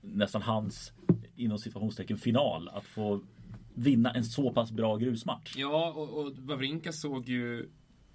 nästan 0.00 0.42
hans 0.42 0.92
inom 1.36 1.58
situationstecken 1.58 2.18
final. 2.18 2.68
Att 2.68 2.84
få 2.84 3.20
vinna 3.74 4.10
en 4.10 4.24
så 4.24 4.52
pass 4.52 4.72
bra 4.72 4.96
grusmatch. 4.96 5.54
Ja, 5.56 5.92
och, 5.96 6.26
och 6.26 6.32
Wawrinka 6.38 6.92
såg 6.92 7.28
ju 7.28 7.68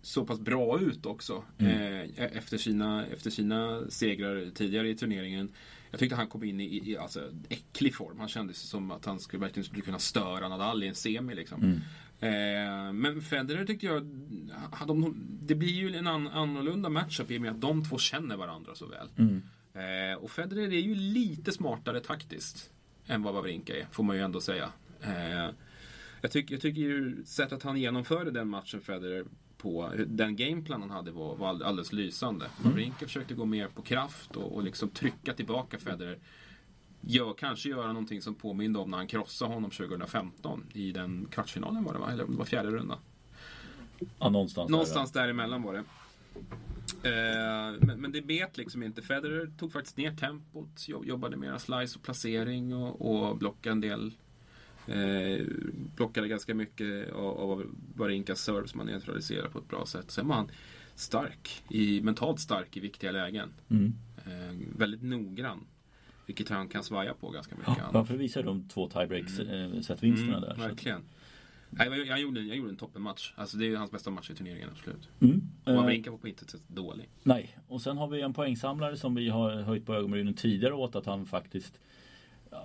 så 0.04 0.26
pass 0.26 0.40
bra 0.40 0.80
ut 0.80 1.06
också 1.06 1.44
Mm. 1.58 1.72
eh, 2.16 2.38
efter, 2.38 2.58
sina, 2.58 3.06
efter 3.06 3.30
sina 3.30 3.84
segrar 3.90 4.50
tidigare 4.56 4.90
i 4.90 4.96
turneringen. 4.96 5.52
Jag 5.92 6.00
tyckte 6.00 6.16
han 6.16 6.28
kom 6.28 6.44
in 6.44 6.60
i, 6.60 6.92
i 6.92 6.98
alltså, 6.98 7.32
äcklig 7.50 7.96
form. 7.96 8.20
Han 8.20 8.28
kändes 8.28 8.58
som 8.58 8.92
att 8.92 9.06
han 9.06 9.20
skulle, 9.20 9.42
verkligen 9.42 9.66
skulle 9.66 9.82
kunna 9.82 10.00
störa 10.00 10.48
Nadal 10.50 10.84
i 10.84 10.88
en 10.88 10.96
semi. 10.96 11.36
Liksom. 11.36 11.62
Mm. 11.64 11.80
Eh, 12.20 12.94
men 12.94 13.22
Federer 13.22 13.66
tyckte 13.66 13.86
jag, 13.86 14.04
de, 14.88 15.16
det 15.42 15.56
blir 15.56 15.74
ju 15.74 15.96
en 15.96 16.08
an, 16.08 16.28
annorlunda 16.28 16.90
matchup 16.90 17.32
i 17.32 17.38
och 17.38 17.42
med 17.42 17.52
att 17.52 17.62
de 17.62 17.84
två 17.86 17.98
känner 17.98 18.38
varandra 18.38 18.76
så 18.76 18.86
väl. 18.86 19.10
Mm. 19.18 19.42
Eh, 19.74 20.18
och 20.18 20.32
Federer 20.32 20.74
är 20.74 20.82
ju 20.82 20.96
lite 20.96 21.52
smartare 21.52 22.00
taktiskt 22.00 22.70
än 23.08 23.24
vad 23.24 23.34
Wawrinka 23.34 23.78
är, 23.78 23.88
får 23.92 24.04
man 24.04 24.16
ju 24.16 24.22
ändå 24.22 24.42
säga. 24.42 24.70
Eh, 25.02 25.50
jag, 26.22 26.32
tycker, 26.32 26.56
jag 26.56 26.62
tycker 26.62 26.82
ju 26.82 27.24
sättet 27.26 27.64
han 27.64 27.78
genomförde 27.78 28.32
den 28.32 28.50
matchen 28.50 28.82
Federer 28.82 29.26
på, 29.64 29.92
den 30.08 30.36
gameplan 30.36 30.82
han 30.82 30.90
hade 30.92 31.12
var, 31.12 31.36
var 31.36 31.48
all- 31.50 31.64
alldeles 31.64 31.94
lysande. 31.94 32.46
Wawrinka 32.64 33.06
försökte 33.06 33.34
gå 33.34 33.46
mer 33.46 33.68
på 33.68 33.82
kraft 33.82 34.36
och, 34.36 34.56
och 34.56 34.64
liksom 34.64 34.90
trycka 34.90 35.34
tillbaka 35.34 35.78
Federer. 35.78 36.18
Gör, 37.02 37.34
kanske 37.34 37.70
göra 37.70 37.88
någonting 37.88 38.22
som 38.22 38.36
påminde 38.36 38.80
om 38.80 38.92
när 38.92 38.98
han 38.98 39.08
krossade 39.08 39.54
honom 39.54 39.72
2015 39.72 40.64
i 40.74 40.92
den 40.92 41.28
kvartsfinalen 41.32 41.84
var 41.84 41.94
det 41.94 42.00
va? 42.00 42.12
Eller 42.12 42.24
om 42.24 42.32
det 42.32 42.38
var 42.38 42.46
fjärde 42.46 42.70
rundan. 42.72 42.98
Ja, 44.20 44.30
någonstans. 44.30 44.68
där, 44.68 44.72
Någonstans 44.72 45.12
däremellan 45.12 45.62
var 45.64 45.74
det. 45.74 45.84
Eh, 47.04 47.80
men, 47.82 48.02
men 48.02 48.12
det 48.12 48.22
bet 48.22 48.58
liksom 48.58 48.84
inte. 48.84 49.02
Federer 49.02 49.52
tog 49.60 49.72
faktiskt 49.72 49.98
ner 49.98 50.16
tempot, 50.16 50.88
jobb- 50.88 51.06
jobbade 51.06 51.38
mera 51.38 51.60
slice 51.60 51.96
och 52.00 52.04
placering 52.04 52.76
och, 52.76 53.02
och 53.30 53.38
blockade 53.38 53.72
en 53.72 53.82
del. 53.82 54.12
Eh, 54.88 55.46
blockade 55.96 56.28
ganska 56.28 56.56
mycket 56.56 57.14
av, 57.14 57.40
av 57.40 57.66
Varinkas 57.96 58.40
serve 58.40 58.68
som 58.68 58.80
han 58.80 58.88
neutraliserade 58.88 59.50
på 59.50 59.60
ett 59.60 59.68
bra 59.68 59.86
sätt. 59.86 60.12
Sen 60.12 60.28
var 60.28 60.36
han 60.36 60.52
stark, 60.96 61.64
i, 61.70 62.02
mentalt 62.02 62.40
stark 62.40 62.78
i 62.78 62.80
viktiga 62.80 63.12
lägen. 63.12 63.50
Mm. 63.70 63.94
Eh, 64.18 64.78
väldigt 64.78 65.04
noggrann. 65.04 65.66
Vilket 66.26 66.50
han 66.50 66.68
kan 66.68 66.84
svaja 66.84 67.14
på 67.14 67.30
ganska 67.30 67.56
mycket. 67.56 67.74
Ja, 67.78 67.82
annars. 67.82 67.94
varför 67.94 68.18
visar 68.18 68.44
de 68.44 68.68
två 68.70 68.90
tiebreaks 68.90 69.40
eh, 69.40 69.82
setvinsterna 69.82 70.40
där? 70.40 70.54
så 70.54 70.62
Mm, 70.62 70.70
verkligen. 70.70 71.02
Nej, 71.70 72.08
jag, 72.08 72.20
gjorde, 72.20 72.42
jag 72.42 72.58
gjorde 72.58 72.70
en 72.70 72.78
toppenmatch. 72.78 73.34
Alltså 73.36 73.58
det 73.58 73.68
är 73.68 73.76
hans 73.76 73.92
bästa 73.92 74.10
match 74.10 74.30
i 74.30 74.36
turneringen, 74.36 74.70
absolut. 74.72 75.10
Mm. 75.20 75.42
Och 75.64 75.72
Eh, 75.72 75.76
Wawrinka 75.76 76.12
var 76.12 76.18
på 76.18 76.28
intet 76.28 76.50
sätt 76.50 76.62
dålig. 76.68 77.10
Nej, 77.24 77.58
och 77.68 77.82
sen 77.82 77.98
har 77.98 78.08
vi 78.08 78.22
en 78.22 78.34
poängsamlare 78.34 78.98
som 78.98 79.16
vi 79.16 79.30
har 79.30 79.52
höjt 79.52 79.86
på 79.86 79.94
ögonbrynen 79.94 80.34
tidigare 80.34 80.74
åt 80.74 80.96
att 80.96 81.06
han 81.06 81.26
faktiskt 81.26 81.80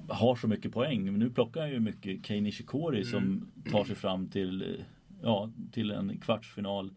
har 0.09 0.37
så 0.37 0.49
mycket 0.49 0.73
poäng. 0.73 1.05
Men 1.05 1.19
nu 1.19 1.31
plockar 1.31 1.61
han 1.61 1.71
ju 1.71 1.81
mycket 1.81 2.27
Kei 2.27 2.41
Nishikori 2.41 3.05
som 3.05 3.51
tar 3.71 3.85
sig 3.85 3.97
fram 3.97 4.29
till, 4.29 4.63
eh, 4.63 4.85
ja, 5.23 5.51
till 5.73 5.91
en 5.91 6.19
kvartsfinal. 6.19 6.91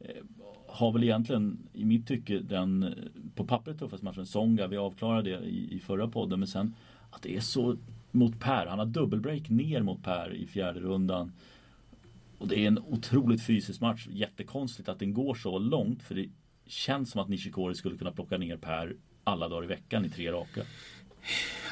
Eh, 0.00 0.16
har 0.68 0.92
väl 0.92 1.04
egentligen 1.04 1.68
i 1.72 1.84
mitt 1.84 2.06
tycke 2.06 2.38
den 2.38 2.82
eh, 2.82 2.90
på 3.34 3.44
pappret 3.44 3.78
tuffaste 3.78 4.04
matchen. 4.04 4.26
Songa, 4.26 4.66
vi 4.66 4.76
avklarade 4.76 5.30
det 5.30 5.46
i, 5.46 5.74
i 5.76 5.80
förra 5.80 6.08
podden. 6.08 6.38
Men 6.38 6.48
sen 6.48 6.74
att 7.10 7.22
det 7.22 7.36
är 7.36 7.40
så 7.40 7.76
mot 8.10 8.40
Per. 8.40 8.66
Han 8.66 8.78
har 8.78 8.86
dubbelbreak 8.86 9.48
ner 9.48 9.82
mot 9.82 10.02
Per 10.02 10.34
i 10.34 10.46
fjärde 10.46 10.80
rundan. 10.80 11.32
Och 12.38 12.48
det 12.48 12.64
är 12.64 12.66
en 12.66 12.78
otroligt 12.78 13.42
fysisk 13.42 13.80
match. 13.80 14.06
Jättekonstigt 14.10 14.88
att 14.88 14.98
den 14.98 15.14
går 15.14 15.34
så 15.34 15.58
långt. 15.58 16.02
För 16.02 16.14
det 16.14 16.28
känns 16.66 17.10
som 17.10 17.20
att 17.20 17.28
Nishikori 17.28 17.74
skulle 17.74 17.96
kunna 17.96 18.12
plocka 18.12 18.38
ner 18.38 18.56
Per 18.56 18.96
alla 19.24 19.48
dagar 19.48 19.64
i 19.64 19.66
veckan 19.66 20.04
i 20.04 20.10
tre 20.10 20.32
raka. 20.32 20.62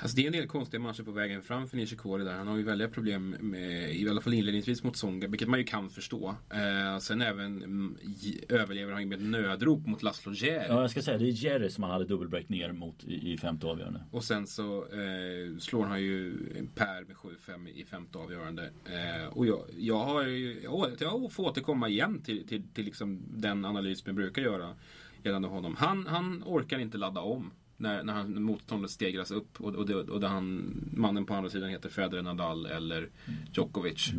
Alltså 0.02 0.16
det 0.16 0.22
är 0.22 0.26
en 0.26 0.32
del 0.32 0.46
konstiga 0.46 0.80
matcher 0.80 1.02
på 1.02 1.10
vägen 1.10 1.42
fram 1.42 1.68
för 1.68 1.76
Nishikori 1.76 2.24
där. 2.24 2.32
Han 2.34 2.46
har 2.46 2.56
ju 2.56 2.62
väldiga 2.62 2.88
problem 2.88 3.36
med, 3.40 3.94
i 3.96 4.08
alla 4.08 4.20
fall 4.20 4.34
inledningsvis 4.34 4.82
mot 4.82 4.96
Songa, 4.96 5.28
vilket 5.28 5.48
man 5.48 5.58
ju 5.58 5.64
kan 5.64 5.90
förstå. 5.90 6.36
Eh, 6.50 6.98
sen 6.98 7.20
även 7.20 7.62
mm, 7.62 7.96
j- 8.02 8.40
överlever 8.48 8.92
han 8.92 9.02
ju 9.02 9.08
med 9.08 9.18
ett 9.18 9.24
nödrop 9.24 9.86
mot 9.86 10.02
Laszlo 10.02 10.32
Djere. 10.32 10.66
Ja, 10.68 10.80
jag 10.80 10.90
ska 10.90 11.02
säga 11.02 11.18
det 11.18 11.24
är 11.24 11.44
Jerry 11.44 11.70
som 11.70 11.84
han 11.84 11.92
hade 11.92 12.04
dubbelbreak 12.04 12.48
ner 12.48 12.72
mot 12.72 13.04
i, 13.04 13.32
i 13.32 13.38
femte 13.38 13.66
avgörande. 13.66 14.00
Och 14.10 14.24
sen 14.24 14.46
så 14.46 14.78
eh, 14.78 15.58
slår 15.58 15.84
han 15.84 16.02
ju 16.02 16.34
Per 16.74 17.04
med 17.04 17.16
7-5 17.16 17.68
i 17.68 17.84
femte 17.84 18.18
avgörande. 18.18 18.70
Eh, 18.84 19.26
och 19.28 19.46
jag, 19.46 19.64
jag 19.78 20.04
har 20.04 20.22
ju, 20.26 20.60
jag, 20.62 20.90
jag 21.00 21.32
får 21.32 21.44
återkomma 21.44 21.88
igen 21.88 22.22
till, 22.22 22.46
till, 22.48 22.62
till 22.74 22.84
liksom 22.84 23.22
den 23.34 23.64
analys 23.64 24.02
jag 24.06 24.14
brukar 24.14 24.42
göra 24.42 24.74
gällande 25.22 25.48
honom. 25.48 25.76
Han, 25.78 26.06
han 26.06 26.42
orkar 26.46 26.78
inte 26.78 26.98
ladda 26.98 27.20
om. 27.20 27.50
När, 27.76 28.02
när 28.04 28.12
han, 28.12 28.42
motståndet 28.42 28.90
stegras 28.90 29.30
upp 29.30 29.60
och, 29.60 29.74
och, 29.74 29.86
det, 29.86 29.94
och 29.94 30.20
där 30.20 30.28
han, 30.28 30.74
mannen 30.96 31.26
på 31.26 31.34
andra 31.34 31.50
sidan 31.50 31.70
heter 31.70 31.88
Federer, 31.88 32.22
Nadal 32.22 32.66
eller 32.66 33.08
Djokovic. 33.52 34.12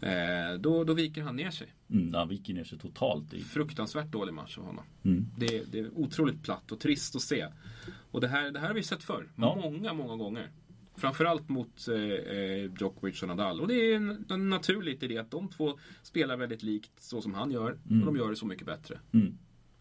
Eh, 0.00 0.58
då, 0.60 0.84
då 0.84 0.94
viker 0.94 1.22
han 1.22 1.36
ner 1.36 1.50
sig. 1.50 1.74
Mm, 1.90 2.14
han 2.14 2.28
viker 2.28 2.54
ner 2.54 2.64
sig 2.64 2.78
totalt. 2.78 3.34
I, 3.34 3.40
Fruktansvärt 3.40 4.06
dålig 4.12 4.34
match 4.34 4.58
av 4.58 4.64
honom. 4.64 4.84
mm. 5.02 5.26
Det, 5.38 5.72
det 5.72 5.78
är 5.78 5.90
otroligt 5.98 6.42
platt 6.42 6.72
och 6.72 6.80
trist 6.80 7.16
att 7.16 7.22
se. 7.22 7.46
Och 8.10 8.20
det 8.20 8.28
här, 8.28 8.50
det 8.50 8.58
här 8.60 8.66
har 8.66 8.74
vi 8.74 8.82
sett 8.82 9.02
förr. 9.02 9.28
Ja. 9.36 9.54
Många, 9.62 9.92
många 9.92 10.16
gånger. 10.16 10.50
Framförallt 10.96 11.48
mot 11.48 11.88
eh, 11.88 11.94
eh, 12.36 12.70
Djokovic 12.80 13.22
och 13.22 13.28
Nadal. 13.28 13.60
Och 13.60 13.68
det 13.68 13.74
är 13.94 14.36
naturligt 14.36 15.02
i 15.02 15.08
det 15.08 15.18
att 15.18 15.30
de 15.30 15.48
två 15.48 15.78
spelar 16.02 16.36
väldigt 16.36 16.62
likt 16.62 16.92
så 17.02 17.20
som 17.20 17.34
han 17.34 17.50
gör. 17.50 17.70
Och 17.72 18.06
de 18.06 18.16
gör 18.16 18.30
det 18.30 18.36
så 18.36 18.46
mycket 18.46 18.66
bättre. 18.66 18.98
Mm. 19.12 19.38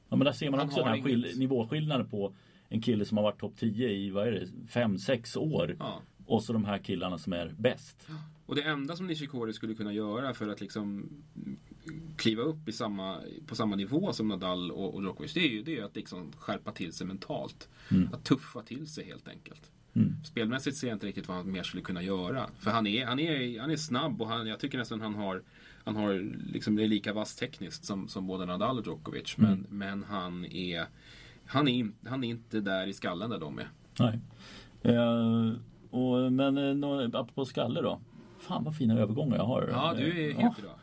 Ja 0.10 0.15
men 0.15 0.25
där 0.25 0.32
ser 0.32 0.50
man 0.50 0.60
Han 0.60 0.68
också 0.68 0.80
den 0.80 0.88
här 0.88 1.01
skill- 1.01 1.32
nivåskillnaden 1.39 2.10
på 2.10 2.36
en 2.74 2.82
kille 2.82 3.06
som 3.06 3.18
har 3.18 3.24
varit 3.24 3.39
topp 3.39 3.53
10 3.58 3.89
i, 3.89 4.10
vad 4.10 4.27
är 4.27 4.32
det, 4.32 4.46
5-6 4.68 5.38
år. 5.38 5.75
Ja. 5.80 6.01
Och 6.25 6.44
så 6.44 6.53
de 6.53 6.65
här 6.65 6.77
killarna 6.77 7.18
som 7.18 7.34
är 7.34 7.56
bäst. 7.58 8.08
Och 8.46 8.56
det 8.56 8.62
enda 8.62 8.96
som 8.96 9.08
Nishikori 9.08 9.53
skulle 9.53 9.74
kunna 9.75 9.94
göra 9.94 10.34
för 10.34 10.48
att 10.48 10.62
liksom 10.62 11.10
kliva 12.18 12.44
upp 12.44 12.70
i 12.70 12.72
samma, 12.72 13.18
på 13.48 13.56
samma 13.56 13.75
nivå 13.75 14.13
som 14.13 14.27
Nadal 14.27 14.72
och, 14.72 14.96
och 14.96 15.03
Djokovic, 15.03 15.34
det 15.34 15.39
är 15.39 15.50
ju 15.50 15.63
det 15.63 15.77
är 15.77 15.84
att 15.84 15.96
liksom 15.96 16.32
skärpa 16.38 16.72
till 16.72 16.94
sig 16.94 17.08
mentalt. 17.08 17.70
Att 18.13 18.24
tuffa 18.24 18.62
till 18.62 18.88
sig 18.88 19.06
helt 19.06 19.27
enkelt. 19.27 19.72
Mm. 19.94 20.15
Spelmässigt 20.24 20.77
ser 20.77 20.88
jag 20.88 20.96
inte 20.96 21.08
riktigt 21.08 21.27
vad 21.27 21.38
han 21.38 21.51
mer 21.51 21.63
skulle 21.63 21.84
kunna 21.84 22.01
göra. 22.01 22.50
För 22.60 22.72
han 22.72 22.88
är, 22.88 23.06
han 23.06 23.20
är, 23.20 23.60
han 23.60 23.72
är 23.72 23.75
snabb 23.75 24.22
och 24.22 24.27
han, 24.27 24.48
jag 24.48 24.60
tycker 24.60 24.77
nästan 24.77 25.01
han 25.01 25.15
har 25.15 25.42
han 25.86 25.96
har 25.96 26.36
liksom, 26.53 26.80
är 26.80 26.88
lika 26.88 27.13
vass 27.13 27.36
tekniskt 27.36 27.86
som, 27.86 28.08
som 28.08 28.27
både 28.27 28.46
Nadal 28.46 28.80
och 28.80 28.86
Djokovic. 28.86 29.38
Men, 29.38 29.65
men 29.70 30.03
han 30.03 30.46
är 30.46 30.88
han 31.46 31.68
är, 31.68 31.92
han 32.10 32.24
är 32.24 32.30
inte 32.30 32.60
där 32.62 32.88
i 32.88 32.94
skallen 32.94 33.30
där 33.30 33.40
de 33.40 33.60
är. 33.60 33.68
Nej. 34.00 34.20
Eh, 34.82 35.52
och, 35.90 36.32
men 36.32 36.58
eh, 36.82 37.06
apropå 37.20 37.46
skalle 37.46 37.82
då. 37.82 38.00
Fan 38.40 38.64
vad 38.64 38.76
fina 38.76 39.00
övergångar 39.00 39.38
jag 39.38 39.44
har. 39.46 39.70
Ja, 39.72 39.94
du 39.98 40.26
är 40.26 40.30
Eh, 40.32 40.38
helt 40.38 40.58
bra. 40.62 40.80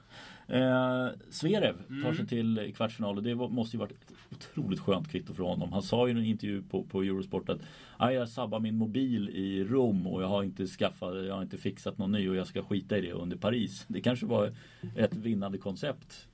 Eh, 0.57 1.09
Zverev 1.31 1.76
tar 1.88 1.95
Mm. 1.95 2.14
sig 2.17 2.26
till 2.26 2.73
kvartsfinal 2.76 3.17
och 3.17 3.23
det 3.23 3.35
måste 3.35 3.76
ju 3.76 3.81
varit 3.81 3.93
ett 3.93 4.12
otroligt 4.31 4.81
skönt 4.81 5.09
kvitto 5.11 5.35
för 5.35 5.43
honom. 5.43 5.73
Han 5.73 5.83
sa 5.83 6.09
ju 6.09 6.14
i 6.14 6.19
en 6.19 6.25
intervju 6.25 6.62
på, 6.62 6.83
på 6.83 7.02
Eurosport 7.02 7.49
att 7.49 7.61
"Aj, 7.97 8.14
jag 8.14 8.29
sabbar 8.29 8.61
min 8.61 8.76
mobil 8.76 9.29
i 9.29 9.64
Rom 9.64 10.07
och 10.07 10.23
jag 10.23 10.29
har 10.29 10.43
inte 10.43 10.67
skaffat, 10.67 11.14
jag 11.26 11.35
har 11.35 11.43
inte 11.43 11.59
fixat 11.59 11.99
någon 11.99 12.12
ny 12.12 12.29
och 12.29 12.37
jag 12.37 12.47
ska 12.47 12.62
skita 12.62 12.99
i 12.99 13.00
det 13.00 13.12
under 13.12 13.37
Paris. 13.37 13.85
Det 13.88 14.00
kanske 14.00 14.26
var 14.26 14.52
ett 14.97 15.14
vinnande 15.17 15.59
koncept. 15.59 16.29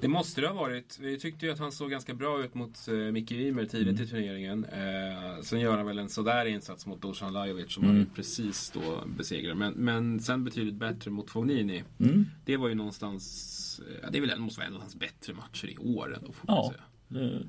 Det 0.00 0.08
måste 0.08 0.40
det 0.40 0.46
ha 0.48 0.54
varit. 0.54 0.98
Vi 1.00 1.18
tyckte 1.18 1.46
ju 1.46 1.52
att 1.52 1.58
han 1.58 1.72
såg 1.72 1.90
ganska 1.90 2.14
bra 2.14 2.44
ut 2.44 2.54
mot 2.54 2.88
uh, 2.88 3.12
Micke 3.12 3.32
Ymer 3.32 3.64
tidigt 3.64 4.00
i 4.00 4.06
turneringen. 4.06 4.64
Eh, 4.64 5.42
sen 5.42 5.60
gör 5.60 5.76
han 5.76 5.86
väl 5.86 5.98
en 5.98 6.08
sådär 6.08 6.46
insats 6.46 6.86
mot 6.86 7.02
Dusan 7.02 7.32
Lajovic 7.32 7.72
som 7.72 7.84
han 7.84 7.96
ju 7.96 8.06
precis 8.14 8.70
då 8.70 9.04
besegrar. 9.16 9.54
Men, 9.54 9.72
men 9.72 10.20
sen 10.20 10.44
betydligt 10.44 10.74
bättre 10.74 11.10
mot 11.10 11.30
Fognini. 11.30 11.84
Mm. 12.00 12.26
Det 12.44 12.56
var 12.56 12.68
ju 12.68 12.74
någonstans, 12.74 13.80
eh, 13.88 13.98
ja, 14.02 14.08
det 14.10 14.18
är 14.18 14.22
väl, 14.22 14.38
måste 14.38 14.60
vara 14.60 14.68
en 14.68 14.74
av 14.74 14.80
hans 14.80 14.96
bättre 14.96 15.34
matcher 15.34 15.66
i 15.66 15.76
år 15.78 16.16
ändå 16.16 16.32
får 16.32 16.46
man 16.46 16.56
Ja. 16.56 16.70
säga. 16.72 16.82
Det, 17.08 17.42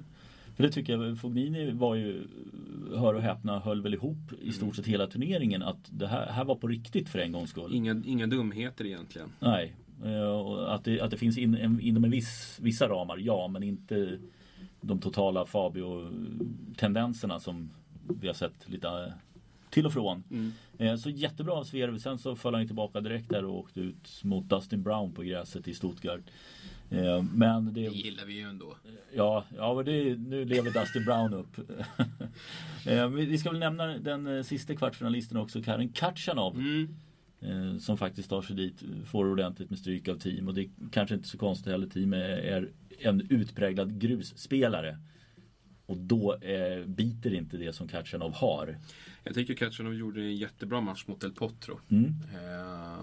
för 0.55 0.63
det 0.63 0.71
tycker 0.71 0.93
jag, 0.93 1.19
Fognini 1.19 1.71
var 1.71 1.95
ju, 1.95 2.27
hör 2.95 3.13
och 3.13 3.21
häpna, 3.21 3.59
höll 3.59 3.81
väl 3.81 3.93
ihop 3.93 4.33
i 4.41 4.51
stort 4.51 4.75
sett 4.75 4.85
hela 4.85 5.07
turneringen. 5.07 5.61
Att 5.63 5.77
det 5.89 6.07
här, 6.07 6.25
här 6.31 6.45
var 6.45 6.55
på 6.55 6.67
riktigt 6.67 7.09
för 7.09 7.19
en 7.19 7.31
gångs 7.31 7.49
skull. 7.49 7.73
Inga, 7.73 8.01
inga 8.05 8.27
dumheter 8.27 8.85
egentligen. 8.85 9.29
Nej. 9.39 9.75
Eh, 10.05 10.69
Att 10.73 10.83
det, 10.83 11.01
att 11.01 11.11
det 11.11 11.17
finns 11.17 11.37
in, 11.37 11.55
en, 11.55 11.79
inom 11.81 12.03
en 12.03 12.11
viss, 12.11 12.59
vissa 12.61 12.89
ramar, 12.89 13.17
ja. 13.17 13.47
Men 13.47 13.63
inte 13.63 14.19
de 14.81 14.99
totala 14.99 15.45
Fabio-tendenserna 15.45 17.39
som 17.39 17.69
vi 18.21 18.27
har 18.27 18.33
sett 18.33 18.69
lite 18.69 18.87
eh, 18.87 19.13
till 19.69 19.85
och 19.85 19.93
från. 19.93 20.23
Mm. 20.31 20.51
Eh, 20.77 20.95
Så 20.95 21.09
jättebra 21.09 21.53
av 21.53 21.63
Zverev. 21.63 21.97
Sen 21.97 22.17
så 22.19 22.35
föll 22.35 22.53
han 22.55 22.65
tillbaka 22.67 23.01
direkt 23.01 23.29
där 23.29 23.45
och 23.45 23.57
åkte 23.57 23.79
ut 23.81 24.21
mot 24.23 24.49
Dustin 24.49 24.83
Brown 24.83 25.11
på 25.11 25.21
gräset 25.23 25.67
i 25.67 25.73
Stuttgart. 25.73 26.21
Men 27.33 27.65
Det 27.65 27.71
det, 27.71 27.81
gillar 27.81 28.25
vi 28.25 28.33
ju 28.33 28.41
ändå. 28.41 28.75
ja, 29.15 29.43
ja 29.57 29.83
det, 29.83 30.15
nu 30.17 30.45
lever 30.45 30.71
Dustin 30.71 31.05
Brown 31.05 31.33
upp. 31.33 31.57
Vi 33.27 33.37
ska 33.37 33.49
väl 33.51 33.59
nämna 33.59 33.85
den 33.87 34.43
sista 34.43 34.75
kvartsfinalisten 34.75 35.37
också, 35.37 35.61
Karin 35.61 35.89
Katjanov. 35.89 36.55
Mm. 36.55 36.95
Eh, 37.41 37.77
som 37.77 37.97
faktiskt 37.97 38.29
tar 38.29 38.41
sig 38.41 38.55
dit, 38.55 38.83
får 39.05 39.25
ordentligt 39.25 39.69
med 39.69 39.79
stryk 39.79 40.07
av 40.07 40.15
team 40.15 40.47
och 40.47 40.53
det 40.53 40.61
är 40.61 40.69
kanske 40.91 41.15
inte 41.15 41.27
så 41.27 41.37
konstigt 41.37 41.71
heller. 41.71 41.87
Team 41.87 42.13
är, 42.13 42.19
är 42.19 42.69
en 42.99 43.21
utpräglad 43.29 43.99
grusspelare. 43.99 44.97
Och 45.85 45.97
då 45.97 46.35
eh, 46.35 46.85
biter 46.85 47.33
inte 47.33 47.57
det 47.57 47.73
som 47.73 47.87
Katjanov 47.87 48.33
har. 48.33 48.77
Jag 49.23 49.33
tycker 49.33 49.53
Katjanov 49.53 49.93
gjorde 49.93 50.21
en 50.21 50.35
jättebra 50.35 50.81
match 50.81 51.03
mot 51.07 51.23
El 51.23 51.31
Potro. 51.31 51.79
Mm. 51.89 52.05
Eh, 52.05 52.97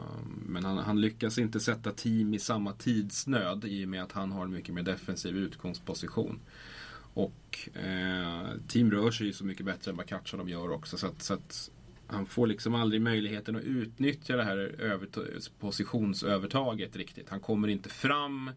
men 0.47 0.65
han, 0.65 0.79
han, 0.79 1.01
lyckas 1.01 1.39
inte 1.39 1.61
sätta 1.61 1.93
team 1.93 2.35
i 2.35 2.39
samma 2.39 2.73
tidsnöd 2.73 3.65
i 3.65 3.85
och 3.85 3.89
med 3.89 4.03
att 4.03 4.13
han 4.13 4.33
har 4.33 4.45
en 4.45 4.53
mycket 4.53 4.75
mer 4.75 4.83
defensiv 4.83 5.37
utgångsposition. 5.37 6.41
Och 7.15 7.69
eh, 7.75 8.49
team 8.69 8.91
rör 8.91 9.11
sig 9.11 9.27
ju 9.27 9.33
så 9.33 9.45
mycket 9.45 9.67
bättre 9.67 9.91
än 9.91 9.97
vad 9.97 10.07
Katjanov 10.07 10.51
gör 10.51 10.71
också. 10.71 10.97
Så 10.97 11.07
att, 11.07 11.23
så 11.23 11.35
att 11.35 11.71
han 12.09 12.27
får 12.27 12.47
liksom 12.47 12.75
aldrig 12.75 13.03
möjligheten 13.03 13.57
att 13.57 13.63
utnyttja 13.63 14.37
det 14.37 14.45
här 14.45 15.01
positionsövertaget 15.59 16.97
riktigt. 16.97 17.29
Han 17.29 17.41
kommer 17.41 17.69
inte 17.69 17.89
fram. 17.89 18.51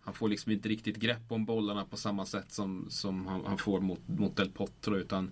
Han 0.00 0.14
får 0.14 0.28
liksom 0.28 0.52
inte 0.52 0.68
riktigt 0.68 0.96
grepp 0.96 1.32
om 1.32 1.44
bollarna 1.44 1.84
på 1.84 1.96
samma 1.96 2.26
sätt 2.26 2.52
som, 2.52 2.86
som 2.90 3.26
han, 3.26 3.44
han 3.46 3.58
får 3.58 3.80
mot, 3.80 4.08
mot 4.08 4.36
Del 4.36 4.50
Potro. 4.50 4.96
Utan 4.96 5.30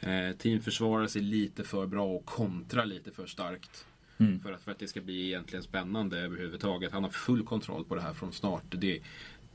eh, 0.00 0.36
team 0.38 0.60
försvarar 0.60 1.06
sig 1.06 1.22
lite 1.22 1.64
för 1.64 1.86
bra 1.86 2.06
och 2.06 2.24
kontrar 2.24 2.86
lite 2.86 3.10
för 3.10 3.26
starkt. 3.26 3.86
Mm. 4.18 4.40
För, 4.40 4.52
att, 4.52 4.62
för 4.62 4.72
att 4.72 4.78
det 4.78 4.88
ska 4.88 5.00
bli 5.00 5.26
egentligen 5.26 5.62
spännande 5.62 6.18
överhuvudtaget. 6.18 6.92
Han 6.92 7.04
har 7.04 7.10
full 7.10 7.44
kontroll 7.44 7.84
på 7.84 7.94
det 7.94 8.00
här 8.00 8.12
från 8.12 8.32
start. 8.32 8.64
Det, 8.68 9.02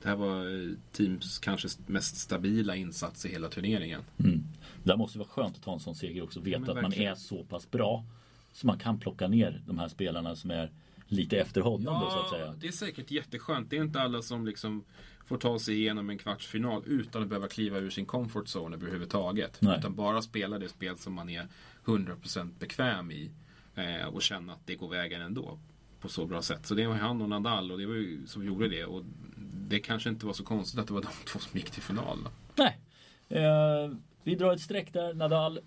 det 0.02 0.08
här 0.08 0.16
var 0.16 0.64
eh, 0.64 0.70
teams 0.92 1.40
kanske 1.40 1.68
mest 1.88 2.18
stabila 2.18 2.76
insats 2.76 3.26
i 3.26 3.30
hela 3.30 3.50
turneringen. 3.50 4.02
Mm. 4.20 4.44
Det 4.84 4.98
måste 4.98 5.18
vara 5.18 5.30
skönt 5.30 5.56
att 5.56 5.64
ta 5.64 5.74
en 5.74 5.80
sån 5.80 5.96
seger 5.96 6.24
också. 6.24 6.40
Veta 6.40 6.64
ja, 6.66 6.74
att 6.74 6.82
man 6.82 6.94
är 6.94 7.16
så 7.16 7.44
pass 7.44 7.72
bra. 7.72 8.06
Så 8.52 8.68
man 8.68 8.80
kan 8.80 9.00
plocka 9.00 9.28
ner 9.28 9.62
de 9.68 9.80
här 9.80 9.88
spelarna 9.88 10.36
som 10.36 10.52
är 10.52 10.72
lite 11.08 11.38
efter 11.38 11.62
honom 11.62 11.94
ja, 11.94 12.02
då 12.06 12.12
så 12.12 12.20
att 12.20 12.30
säga. 12.30 12.56
Det 12.60 12.68
är 12.68 12.72
säkert 12.72 13.12
jätteskönt. 13.12 13.70
Det 13.70 13.78
är 13.78 13.82
inte 13.82 14.02
alla 14.02 14.22
som 14.22 14.46
liksom 14.46 14.84
får 15.26 15.38
ta 15.38 15.60
sig 15.60 15.76
igenom 15.76 16.10
en 16.10 16.18
kvartsfinal 16.18 16.84
utan 16.86 17.22
att 17.22 17.28
behöva 17.28 17.48
kliva 17.48 17.78
ur 17.78 17.90
sin 17.90 18.06
comfort 18.06 18.46
zone 18.46 18.76
överhuvudtaget. 18.76 19.58
Nej. 19.62 19.80
Utan 19.80 19.96
bara 19.96 20.22
spela 20.22 20.60
det 20.60 20.70
spel 20.70 20.98
som 20.98 21.14
man 21.14 21.30
är 21.30 21.48
100% 21.86 22.60
bekväm 22.60 23.12
i. 23.12 23.32
Eh, 23.76 24.08
och 24.08 24.22
känna 24.22 24.54
att 24.54 24.68
det 24.68 24.76
går 24.76 24.90
vägen 24.90 25.22
ändå. 25.22 25.60
På 26.00 26.10
så 26.10 26.26
bra 26.26 26.42
sätt. 26.42 26.66
Så 26.66 26.76
det 26.76 26.88
var 26.88 26.96
han 26.96 27.22
och 27.22 27.30
Nadal 27.30 27.72
och 27.72 27.78
det 27.78 27.86
var 27.86 27.96
ju 27.96 28.28
som 28.28 28.46
gjorde 28.46 28.68
det. 28.68 28.86
Och 28.86 29.04
det 29.70 29.80
kanske 29.80 30.10
inte 30.10 30.26
var 30.26 30.34
så 30.34 30.44
konstigt 30.44 30.80
att 30.80 30.88
det 30.88 30.94
var 30.94 31.02
de 31.02 31.10
två 31.26 31.40
som 31.40 31.58
gick 31.58 31.72
till 31.72 31.82
final. 31.82 32.20
Då. 32.24 32.30
Nej. 32.56 32.80
Eh, 33.30 33.92
vi 34.24 34.36
drar 34.36 34.54
ett 34.54 34.62
streck 34.62 34.94
där. 34.94 35.14
Nadal, 35.14 35.60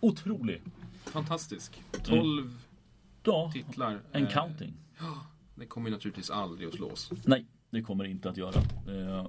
otrolig. 0.00 0.62
Fantastisk. 1.04 1.82
12 2.02 2.20
mm. 2.20 2.58
ja, 3.24 3.50
titlar. 3.54 4.00
En 4.12 4.26
eh, 4.26 4.32
counting. 4.32 4.74
Det 5.54 5.66
kommer 5.66 5.90
naturligtvis 5.90 6.30
aldrig 6.30 6.68
att 6.68 6.74
slås. 6.74 7.10
Nej, 7.24 7.46
det 7.70 7.82
kommer 7.82 8.04
det 8.04 8.10
inte 8.10 8.30
att 8.30 8.36
göra. 8.36 8.60
Eh, 8.88 9.26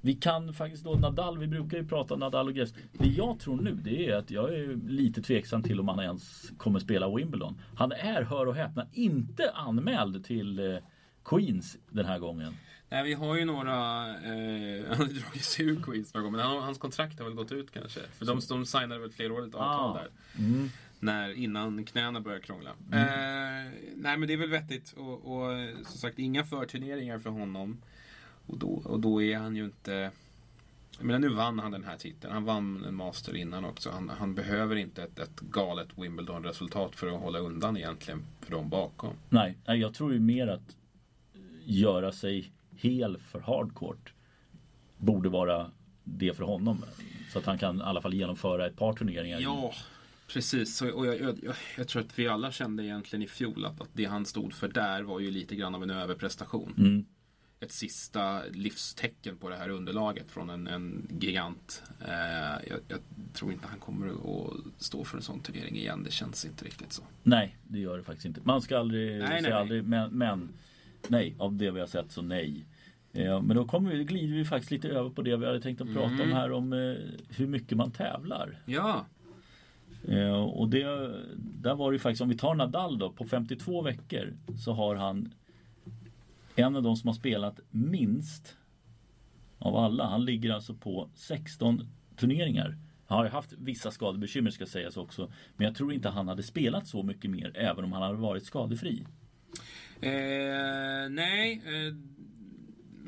vi 0.00 0.14
kan 0.14 0.54
faktiskt 0.54 0.84
då 0.84 0.94
Nadal, 0.94 1.38
vi 1.38 1.46
brukar 1.46 1.78
ju 1.78 1.86
prata 1.86 2.16
Nadal 2.16 2.48
och 2.48 2.54
Gress. 2.54 2.74
Det 2.92 3.08
jag 3.08 3.38
tror 3.38 3.56
nu 3.56 3.74
det 3.74 4.10
är 4.10 4.16
att 4.16 4.30
jag 4.30 4.54
är 4.54 4.88
lite 4.88 5.22
tveksam 5.22 5.62
till 5.62 5.80
om 5.80 5.88
han 5.88 6.00
ens 6.00 6.52
kommer 6.56 6.78
spela 6.78 7.14
Wimbledon. 7.16 7.60
Han 7.76 7.92
är, 7.92 8.22
hör 8.22 8.46
och 8.46 8.54
häpna, 8.54 8.86
inte 8.92 9.50
anmäld 9.50 10.24
till 10.24 10.58
eh, 10.58 10.76
Queens 11.24 11.78
den 11.90 12.04
här 12.04 12.18
gången. 12.18 12.54
Nej, 12.88 13.04
vi 13.04 13.14
har 13.14 13.36
ju 13.36 13.44
några... 13.44 14.08
Eh, 14.08 14.84
han 14.88 14.98
har 14.98 15.20
dragit 15.20 15.44
sig 15.44 15.66
ur 15.66 15.82
Queens 15.82 16.14
några 16.14 16.24
gånger, 16.24 16.38
men 16.38 16.62
hans 16.62 16.78
kontrakt 16.78 17.18
har 17.18 17.26
väl 17.26 17.34
gått 17.34 17.52
ut 17.52 17.70
kanske. 17.70 18.00
För 18.18 18.26
de, 18.26 18.40
de 18.48 18.66
signade 18.66 18.98
väl 18.98 19.10
flerårigt 19.10 19.54
avtal 19.54 19.90
ah. 19.90 19.94
där. 19.94 20.10
Mm. 20.44 20.68
När, 21.00 21.30
innan 21.32 21.84
knäna 21.84 22.20
började 22.20 22.44
krångla. 22.44 22.70
Mm. 22.92 23.04
Eh, 23.04 23.72
nej, 23.96 24.16
men 24.16 24.28
det 24.28 24.32
är 24.32 24.38
väl 24.38 24.50
vettigt. 24.50 24.92
Och, 24.96 25.12
och 25.12 25.50
som 25.86 25.98
sagt, 25.98 26.18
inga 26.18 26.44
förturneringar 26.44 27.18
för 27.18 27.30
honom. 27.30 27.82
Och 28.46 28.58
då, 28.58 28.68
och 28.68 29.00
då 29.00 29.22
är 29.22 29.38
han 29.38 29.56
ju 29.56 29.64
inte... 29.64 30.10
Jag 30.98 31.06
menar, 31.06 31.18
nu 31.18 31.28
vann 31.28 31.58
han 31.58 31.70
den 31.72 31.84
här 31.84 31.96
titeln. 31.96 32.32
Han 32.32 32.44
vann 32.44 32.84
en 32.84 32.94
master 32.94 33.36
innan 33.36 33.64
också. 33.64 33.90
Han, 33.90 34.08
han 34.18 34.34
behöver 34.34 34.76
inte 34.76 35.02
ett, 35.02 35.18
ett 35.18 35.40
galet 35.40 35.88
Wimbledon-resultat 35.96 36.96
för 36.96 37.06
att 37.06 37.20
hålla 37.20 37.38
undan 37.38 37.76
egentligen 37.76 38.22
för 38.40 38.50
dem 38.50 38.68
bakom. 38.68 39.14
Nej, 39.28 39.56
jag 39.64 39.94
tror 39.94 40.12
ju 40.12 40.20
mer 40.20 40.46
att 40.46 40.76
göra 41.64 42.12
sig 42.12 42.52
hel 42.84 43.18
för 43.18 43.40
hardcourt 43.40 44.12
borde 44.98 45.28
vara 45.28 45.70
det 46.04 46.36
för 46.36 46.44
honom. 46.44 46.84
Så 47.32 47.38
att 47.38 47.44
han 47.46 47.58
kan 47.58 47.78
i 47.78 47.82
alla 47.82 48.00
fall 48.00 48.14
genomföra 48.14 48.66
ett 48.66 48.76
par 48.76 48.92
turneringar. 48.92 49.40
Ja, 49.40 49.74
precis. 50.28 50.82
Och 50.82 51.06
jag, 51.06 51.20
jag, 51.20 51.38
jag, 51.42 51.54
jag 51.76 51.88
tror 51.88 52.02
att 52.02 52.18
vi 52.18 52.28
alla 52.28 52.52
kände 52.52 52.84
egentligen 52.84 53.22
i 53.22 53.26
fjol 53.26 53.64
att, 53.64 53.80
att 53.80 53.88
det 53.92 54.04
han 54.04 54.26
stod 54.26 54.52
för 54.52 54.68
där 54.68 55.02
var 55.02 55.20
ju 55.20 55.30
lite 55.30 55.56
grann 55.56 55.74
av 55.74 55.82
en 55.82 55.90
överprestation. 55.90 56.74
Mm. 56.78 57.04
Ett 57.60 57.72
sista 57.72 58.42
livstecken 58.52 59.36
på 59.36 59.48
det 59.48 59.56
här 59.56 59.68
underlaget 59.68 60.30
från 60.30 60.50
en, 60.50 60.66
en 60.66 61.08
gigant. 61.20 61.82
Eh, 62.00 62.68
jag, 62.88 62.98
tror 63.32 63.52
inte 63.52 63.66
han 63.66 63.78
kommer 63.78 64.08
att 64.08 64.82
stå 64.82 65.04
för 65.04 65.16
en 65.16 65.22
sån 65.22 65.40
turnering 65.40 65.76
igen. 65.76 66.02
Det 66.04 66.10
känns 66.10 66.44
inte 66.44 66.64
riktigt 66.64 66.92
så. 66.92 67.02
Nej, 67.22 67.56
det 67.64 67.78
gör 67.78 67.96
det 67.96 68.04
faktiskt 68.04 68.26
inte. 68.26 68.40
Man 68.44 68.62
ska 68.62 68.78
aldrig 68.78 69.18
nej, 69.18 69.28
säga 69.28 69.40
nej, 69.42 69.52
aldrig, 69.52 69.84
men, 69.84 70.10
men 70.10 70.48
nej, 71.08 71.34
av 71.38 71.54
det 71.54 71.70
vi 71.70 71.80
har 71.80 71.86
sett 71.86 72.12
så 72.12 72.22
nej. 72.22 72.64
Men 73.14 73.56
då 73.56 73.64
kommer 73.64 73.90
vi, 73.90 74.04
glider 74.04 74.34
vi 74.34 74.44
faktiskt 74.44 74.70
lite 74.70 74.88
över 74.88 75.10
på 75.10 75.22
det 75.22 75.36
vi 75.36 75.46
hade 75.46 75.60
tänkt 75.60 75.80
att 75.80 75.92
prata 75.92 76.14
mm. 76.14 76.20
om 76.20 76.32
här 76.32 76.52
om 76.52 76.72
eh, 76.72 76.96
hur 77.28 77.46
mycket 77.46 77.78
man 77.78 77.90
tävlar. 77.90 78.58
Ja. 78.66 79.06
Eh, 80.08 80.42
och 80.42 80.68
det, 80.68 80.84
där 81.36 81.74
var 81.74 81.90
det 81.90 81.94
ju 81.94 81.98
faktiskt, 81.98 82.22
om 82.22 82.28
vi 82.28 82.36
tar 82.36 82.54
Nadal 82.54 82.98
då, 82.98 83.10
på 83.10 83.24
52 83.24 83.82
veckor 83.82 84.32
så 84.64 84.72
har 84.72 84.96
han 84.96 85.34
en 86.56 86.76
av 86.76 86.82
de 86.82 86.96
som 86.96 87.08
har 87.08 87.14
spelat 87.14 87.60
minst 87.70 88.56
av 89.58 89.76
alla. 89.76 90.06
Han 90.06 90.24
ligger 90.24 90.50
alltså 90.50 90.74
på 90.74 91.08
16 91.14 91.88
turneringar. 92.16 92.78
Han 93.06 93.18
har 93.18 93.24
ju 93.24 93.30
haft 93.30 93.52
vissa 93.58 93.90
skadebekymmer 93.90 94.50
ska 94.50 94.66
sägas 94.66 94.96
också. 94.96 95.32
Men 95.56 95.66
jag 95.66 95.76
tror 95.76 95.92
inte 95.92 96.08
han 96.08 96.28
hade 96.28 96.42
spelat 96.42 96.86
så 96.86 97.02
mycket 97.02 97.30
mer 97.30 97.52
även 97.54 97.84
om 97.84 97.92
han 97.92 98.02
hade 98.02 98.14
varit 98.14 98.44
skadefri. 98.44 99.04
Eh, 100.00 101.10
nej, 101.10 101.62
eh, 101.66 101.94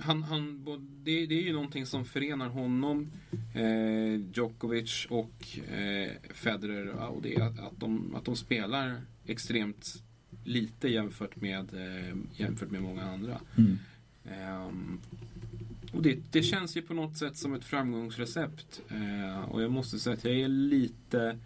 han, 0.00 0.22
han, 0.22 0.64
det, 1.04 1.26
det, 1.26 1.34
är 1.34 1.42
ju 1.42 1.52
någonting 1.52 1.86
som 1.86 2.04
förenar 2.04 2.48
honom, 2.48 3.10
eh, 3.54 4.20
Djokovic 4.34 5.06
och 5.10 5.58
eh, 5.58 6.10
Federer 6.34 6.88
och 6.88 7.22
det 7.22 7.36
att, 7.36 7.58
att, 7.58 7.80
de, 7.80 8.14
att 8.14 8.24
de 8.24 8.36
spelar 8.36 9.00
extremt 9.26 10.02
lite 10.44 10.88
jämfört 10.88 11.36
med, 11.36 11.74
eh, 11.74 12.16
jämfört 12.32 12.70
med 12.70 12.82
många 12.82 13.02
andra. 13.02 13.40
Mm. 13.56 13.78
Um, 14.68 15.00
och 15.92 16.02
det, 16.02 16.18
det, 16.30 16.42
känns 16.42 16.76
ju 16.76 16.82
på 16.82 16.94
något 16.94 17.16
sätt 17.16 17.36
som 17.36 17.54
ett 17.54 17.64
framgångsrecept. 17.64 18.80
Uh, 18.92 19.40
och 19.40 19.62
jag 19.62 19.70
måste 19.70 19.98
säga 19.98 20.14
att 20.14 20.24
jag 20.24 20.34
är 20.34 20.48
lite 20.48 21.38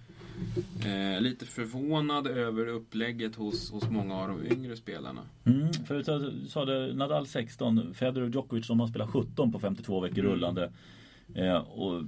Eh, 0.85 1.21
lite 1.21 1.47
förvånad 1.47 2.27
över 2.27 2.67
upplägget 2.67 3.35
hos, 3.35 3.71
hos 3.71 3.91
många 3.91 4.17
av 4.17 4.29
de 4.29 4.53
yngre 4.53 4.77
spelarna. 4.77 5.21
Mm, 5.45 5.73
förut 5.73 6.09
sa 6.49 6.65
du 6.65 6.95
Nadal 6.95 7.27
16, 7.27 7.95
Federer 7.95 8.27
och 8.27 8.35
Djokovic 8.35 8.67
de 8.67 8.81
har 8.81 8.87
spelat 8.87 9.11
17 9.11 9.53
på 9.53 9.59
52 9.59 10.01
veckor 10.01 10.19
mm. 10.19 10.33
rullande. 10.33 10.73
Eh, 11.35 11.57
och 11.57 12.05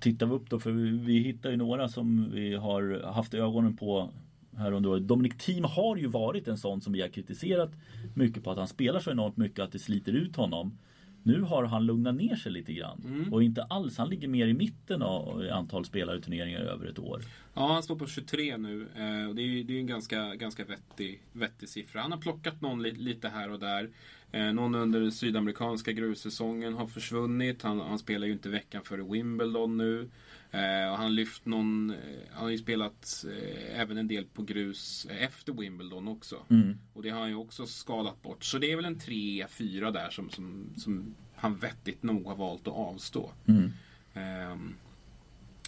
tittar 0.00 0.26
vi 0.26 0.34
upp 0.34 0.50
då, 0.50 0.58
för 0.58 0.70
vi, 0.70 0.90
vi 0.90 1.18
hittar 1.18 1.50
ju 1.50 1.56
några 1.56 1.88
som 1.88 2.30
vi 2.32 2.54
har 2.54 3.12
haft 3.12 3.34
ögonen 3.34 3.76
på 3.76 4.10
här 4.56 4.72
under 4.72 4.90
året. 4.90 5.08
Dominic 5.08 5.36
Thiem 5.38 5.64
har 5.64 5.96
ju 5.96 6.06
varit 6.06 6.48
en 6.48 6.58
sån 6.58 6.80
som 6.80 6.92
vi 6.92 7.00
har 7.00 7.08
kritiserat 7.08 7.70
mycket 8.14 8.44
på 8.44 8.50
att 8.50 8.58
han 8.58 8.68
spelar 8.68 9.00
så 9.00 9.10
enormt 9.10 9.36
mycket 9.36 9.60
att 9.60 9.72
det 9.72 9.78
sliter 9.78 10.12
ut 10.12 10.36
honom. 10.36 10.78
Nu 11.26 11.42
har 11.42 11.64
han 11.64 11.86
lugnat 11.86 12.14
ner 12.14 12.36
sig 12.36 12.52
lite 12.52 12.72
grann. 12.72 13.02
Mm. 13.04 13.32
Och 13.32 13.42
inte 13.42 13.62
alls, 13.62 13.98
han 13.98 14.08
ligger 14.08 14.28
mer 14.28 14.46
i 14.46 14.54
mitten 14.54 15.02
av 15.02 15.48
antal 15.52 15.84
spelare 15.84 16.18
i 16.18 16.20
turneringar 16.20 16.60
över 16.60 16.86
ett 16.86 16.98
år. 16.98 17.22
Ja, 17.54 17.72
han 17.72 17.82
står 17.82 17.96
på 17.96 18.06
23 18.06 18.56
nu. 18.56 18.86
Eh, 18.96 19.28
och 19.28 19.34
det 19.34 19.42
är, 19.42 19.70
är 19.70 19.78
en 19.78 19.86
ganska, 19.86 20.34
ganska 20.34 20.64
vettig, 20.64 21.22
vettig 21.32 21.68
siffra. 21.68 22.00
Han 22.00 22.12
har 22.12 22.18
plockat 22.18 22.60
någon 22.60 22.82
lite 22.82 23.28
här 23.28 23.50
och 23.50 23.58
där. 23.58 23.90
Eh, 24.36 24.52
någon 24.52 24.74
under 24.74 25.00
den 25.00 25.12
sydamerikanska 25.12 25.92
grussäsongen 25.92 26.74
har 26.74 26.86
försvunnit. 26.86 27.62
Han, 27.62 27.80
han 27.80 27.98
spelar 27.98 28.26
ju 28.26 28.32
inte 28.32 28.48
veckan 28.48 28.82
före 28.84 29.02
Wimbledon 29.02 29.76
nu. 29.76 30.10
Eh, 30.50 30.90
och 30.90 30.98
han 30.98 31.14
lyft 31.14 31.46
någon, 31.46 31.90
eh, 31.90 31.96
han 32.32 32.42
har 32.42 32.50
ju 32.50 32.58
spelat 32.58 33.24
eh, 33.28 33.80
även 33.80 33.98
en 33.98 34.08
del 34.08 34.24
på 34.24 34.42
grus 34.42 35.06
efter 35.10 35.52
Wimbledon 35.52 36.08
också. 36.08 36.36
Mm. 36.50 36.78
Och 36.92 37.02
det 37.02 37.10
har 37.10 37.20
han 37.20 37.28
ju 37.28 37.34
också 37.34 37.66
skalat 37.66 38.22
bort. 38.22 38.44
Så 38.44 38.58
det 38.58 38.72
är 38.72 38.76
väl 38.76 38.84
en 38.84 38.98
3-4 38.98 39.92
där 39.92 40.10
som, 40.10 40.30
som, 40.30 40.70
som 40.76 41.14
han 41.34 41.56
vettigt 41.56 42.02
nog 42.02 42.26
har 42.26 42.36
valt 42.36 42.68
att 42.68 42.74
avstå. 42.74 43.30
Mm. 43.46 43.72
Ehm, 44.14 44.74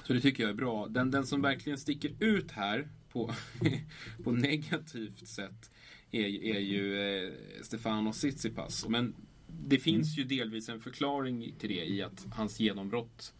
så 0.05 0.13
det 0.13 0.21
tycker 0.21 0.43
jag 0.43 0.51
är 0.51 0.55
bra. 0.55 0.87
Den, 0.87 1.11
den 1.11 1.27
som 1.27 1.43
verkligen 1.43 1.79
sticker 1.79 2.11
ut 2.21 2.51
här 2.51 2.89
på, 3.13 3.35
på 4.25 4.33
negativt 4.33 5.29
sätt 5.29 5.71
är, 6.11 6.45
är 6.45 6.59
ju 6.59 7.01
eh, 7.01 7.33
Stefano 7.63 8.13
Tsitsipas. 8.13 8.89
Men 8.89 9.15
det 9.47 9.79
finns 9.79 10.17
mm. 10.17 10.29
ju 10.29 10.37
delvis 10.37 10.69
en 10.69 10.81
förklaring 10.81 11.55
till 11.59 11.69
det 11.69 11.85
i 11.85 12.03
att 12.03 12.27
hans 12.31 12.61
genombrott 12.61 13.35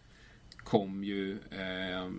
kom 0.57 1.05
ju 1.05 1.33
eh, 1.33 2.11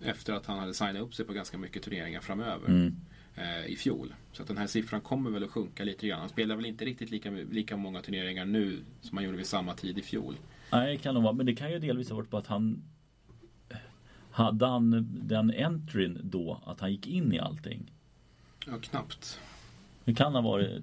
efter 0.00 0.32
att 0.32 0.46
han 0.46 0.58
hade 0.58 0.74
signat 0.74 1.02
upp 1.02 1.14
sig 1.14 1.26
på 1.26 1.32
ganska 1.32 1.58
mycket 1.58 1.82
turneringar 1.82 2.20
framöver. 2.20 2.68
Mm. 2.68 2.96
Eh, 3.36 3.66
I 3.66 3.76
fjol. 3.76 4.14
Så 4.32 4.42
att 4.42 4.48
den 4.48 4.58
här 4.58 4.66
siffran 4.66 5.00
kommer 5.00 5.30
väl 5.30 5.44
att 5.44 5.50
sjunka 5.50 5.84
lite 5.84 6.06
grann. 6.06 6.20
Han 6.20 6.28
spelar 6.28 6.56
väl 6.56 6.66
inte 6.66 6.84
riktigt 6.84 7.10
lika, 7.10 7.30
lika 7.30 7.76
många 7.76 8.02
turneringar 8.02 8.44
nu 8.44 8.84
som 9.00 9.16
han 9.18 9.24
gjorde 9.24 9.36
vid 9.36 9.46
samma 9.46 9.74
tid 9.74 9.98
i 9.98 10.02
fjol. 10.02 10.36
Nej, 10.72 10.96
det 10.96 11.02
kan 11.02 11.14
nog 11.14 11.22
vara. 11.22 11.32
Men 11.32 11.46
det 11.46 11.54
kan 11.54 11.72
ju 11.72 11.78
delvis 11.78 12.08
ha 12.08 12.16
varit 12.16 12.30
på 12.30 12.36
att 12.36 12.46
han 12.46 12.82
Hade 14.34 14.66
han 14.66 15.08
den 15.22 15.50
entryn 15.50 16.18
då 16.22 16.60
att 16.66 16.80
han 16.80 16.92
gick 16.92 17.06
in 17.06 17.32
i 17.32 17.38
allting? 17.38 17.92
Ja, 18.66 18.72
knappt. 18.80 19.40
Det 20.04 20.14
kan 20.14 20.34
ha 20.34 20.40
varit 20.40 20.82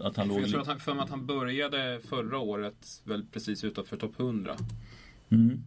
att 0.00 0.16
han 0.16 0.26
För 0.26 0.34
låg... 0.34 0.40
jag 0.42 0.50
tror 0.50 0.60
att 0.60 0.66
han, 0.66 0.80
för 0.80 0.94
mig 0.94 1.02
att 1.04 1.10
han 1.10 1.26
började 1.26 2.00
förra 2.08 2.38
året 2.38 3.02
väl 3.04 3.24
precis 3.32 3.64
utanför 3.64 3.96
topp 3.96 4.20
100. 4.20 4.56
Mm. 5.28 5.62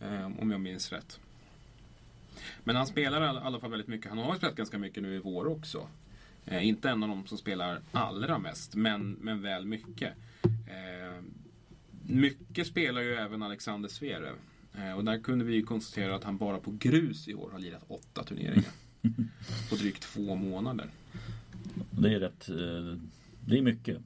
Eh, 0.00 0.26
om 0.42 0.50
jag 0.50 0.60
minns 0.60 0.92
rätt. 0.92 1.20
Men 2.64 2.76
han 2.76 2.86
spelar 2.86 3.22
i 3.22 3.26
alla- 3.26 3.40
alla 3.40 3.60
fall 3.60 3.70
väldigt 3.70 3.88
mycket. 3.88 4.08
Han 4.08 4.18
har 4.18 4.36
spelat 4.36 4.54
ganska 4.56 4.78
mycket 4.78 5.02
nu 5.02 5.14
i 5.14 5.18
vår 5.18 5.46
också. 5.46 5.88
Eh, 6.46 6.66
inte 6.68 6.90
en 6.90 7.02
av 7.02 7.08
de 7.08 7.26
som 7.26 7.38
spelar 7.38 7.80
allra 7.92 8.38
mest, 8.38 8.74
men, 8.74 9.12
men 9.20 9.42
väl 9.42 9.64
mycket. 9.64 10.12
Eh, 10.44 11.22
mycket 12.06 12.66
spelar 12.66 13.00
ju 13.00 13.14
även 13.14 13.42
Alexander 13.42 13.88
Zverev. 13.88 14.34
Eh, 14.74 14.92
och 14.92 15.04
där 15.04 15.18
kunde 15.18 15.44
vi 15.44 15.54
ju 15.54 15.62
konstatera 15.62 16.14
att 16.16 16.24
han 16.24 16.36
bara 16.36 16.58
på 16.58 16.70
grus 16.78 17.28
i 17.28 17.34
år 17.34 17.50
har 17.50 17.58
lirat 17.58 17.84
åtta 17.88 18.24
turneringar. 18.24 18.70
på 19.70 19.74
drygt 19.76 20.02
två 20.02 20.34
månader. 20.34 20.90
Det 21.90 22.14
är 22.14 22.20
rätt... 22.20 22.48
eh, 22.48 23.00
Det 23.46 23.58
är 23.58 23.62
mycket. 23.62 23.98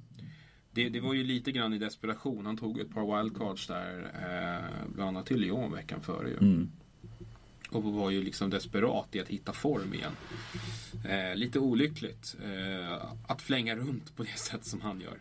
Det, 0.75 0.89
det 0.89 1.01
var 1.01 1.15
ju 1.15 1.25
lite 1.25 1.53
grann 1.53 1.73
i 1.73 1.79
desperation. 1.79 2.47
Han 2.47 2.57
tog 2.57 2.81
ett 2.81 2.95
par 2.95 3.17
wildcards 3.23 3.67
där, 3.67 3.99
eh, 4.15 4.89
bland 4.95 5.09
annat 5.09 5.27
till 5.27 5.41
Lyon 5.41 5.73
veckan 5.73 6.01
före 6.01 6.29
ju. 6.29 6.37
Mm. 6.37 6.71
Och 7.71 7.83
var 7.83 8.11
ju 8.11 8.23
liksom 8.25 8.51
desperat 8.51 9.15
i 9.15 9.21
att 9.21 9.29
hitta 9.29 9.53
form 9.53 9.95
igen. 9.95 10.13
Eh, 11.09 11.37
lite 11.37 11.59
olyckligt 11.59 12.37
eh, 12.45 13.03
att 13.27 13.43
flänga 13.43 13.77
runt 13.77 14.17
på 14.17 14.23
det 14.23 14.29
sätt 14.39 14.65
som 14.65 14.81
han 14.81 15.01
gör. 15.01 15.19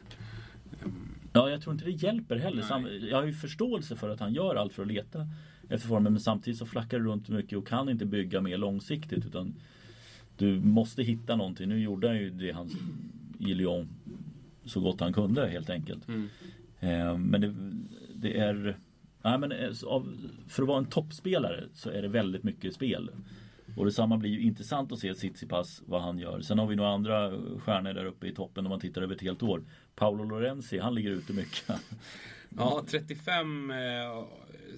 Ja, 1.34 1.50
jag 1.50 1.62
tror 1.62 1.74
inte 1.74 1.86
det 1.86 1.92
hjälper 1.92 2.36
heller. 2.36 2.82
Nej. 2.82 3.10
Jag 3.10 3.18
har 3.18 3.26
ju 3.26 3.34
förståelse 3.34 3.96
för 3.96 4.10
att 4.10 4.20
han 4.20 4.34
gör 4.34 4.56
allt 4.56 4.74
för 4.74 4.82
att 4.82 4.88
leta 4.88 5.28
efter 5.70 5.88
formen. 5.88 6.14
Men 6.14 6.20
samtidigt 6.20 6.60
så 6.60 6.66
flackar 6.66 7.00
det 7.00 7.06
runt 7.06 7.30
mycket 7.30 7.58
och 7.58 7.68
kan 7.68 7.90
inte 7.90 8.06
bygga 8.06 8.42
mer 8.42 8.58
långsiktigt. 8.58 9.26
Utan 9.26 9.54
du 10.38 10.60
måste 10.60 11.04
hitta 11.04 11.36
någonting. 11.36 11.70
Nu 11.70 11.80
gjorde 11.82 12.08
han 12.08 12.18
ju 12.18 12.30
det 12.30 12.52
han 12.52 12.70
i 13.40 13.54
Lyon 13.54 13.90
så 14.66 14.80
gott 14.80 15.00
han 15.00 15.14
kunde 15.14 15.48
helt 15.48 15.70
enkelt. 15.70 16.08
Mm. 16.08 16.30
Eh, 16.80 17.18
men 17.18 17.42
det, 17.42 17.54
det 18.16 18.40
är... 18.40 18.78
Nej, 19.24 19.38
men 19.38 19.52
eh, 19.52 19.70
av, 19.86 20.08
för 20.48 20.64
att 20.64 20.68
vara 20.68 20.78
en 20.78 20.86
toppspelare 20.86 21.64
så 21.74 21.90
är 21.90 22.02
det 22.02 22.08
väldigt 22.08 22.44
mycket 22.44 22.76
spel. 22.76 23.10
Och 23.76 23.86
detsamma 23.86 24.18
blir 24.18 24.30
ju 24.30 24.42
intressant 24.42 24.92
att 24.92 25.00
se 25.00 25.14
Tsitsipas 25.14 25.82
vad 25.86 26.02
han 26.02 26.20
gör. 26.20 26.42
Sen 26.42 26.60
har 26.60 26.68
vi 26.68 26.76
några 26.76 26.94
andra 26.94 27.32
stjärnor 27.60 27.94
där 27.94 28.06
uppe 28.06 28.28
i 28.28 28.34
toppen 28.34 28.66
om 28.66 28.70
man 28.70 28.80
tittar 28.80 29.02
över 29.02 29.16
ett 29.16 29.22
helt 29.22 29.44
år. 29.44 29.64
Paolo 29.96 30.24
Lorenzi, 30.24 30.80
han 30.80 30.96
ligger 30.96 31.12
ute 31.12 31.34
mycket. 31.34 31.70
Ja, 32.58 32.84
35 32.88 33.72
eh, 33.72 33.78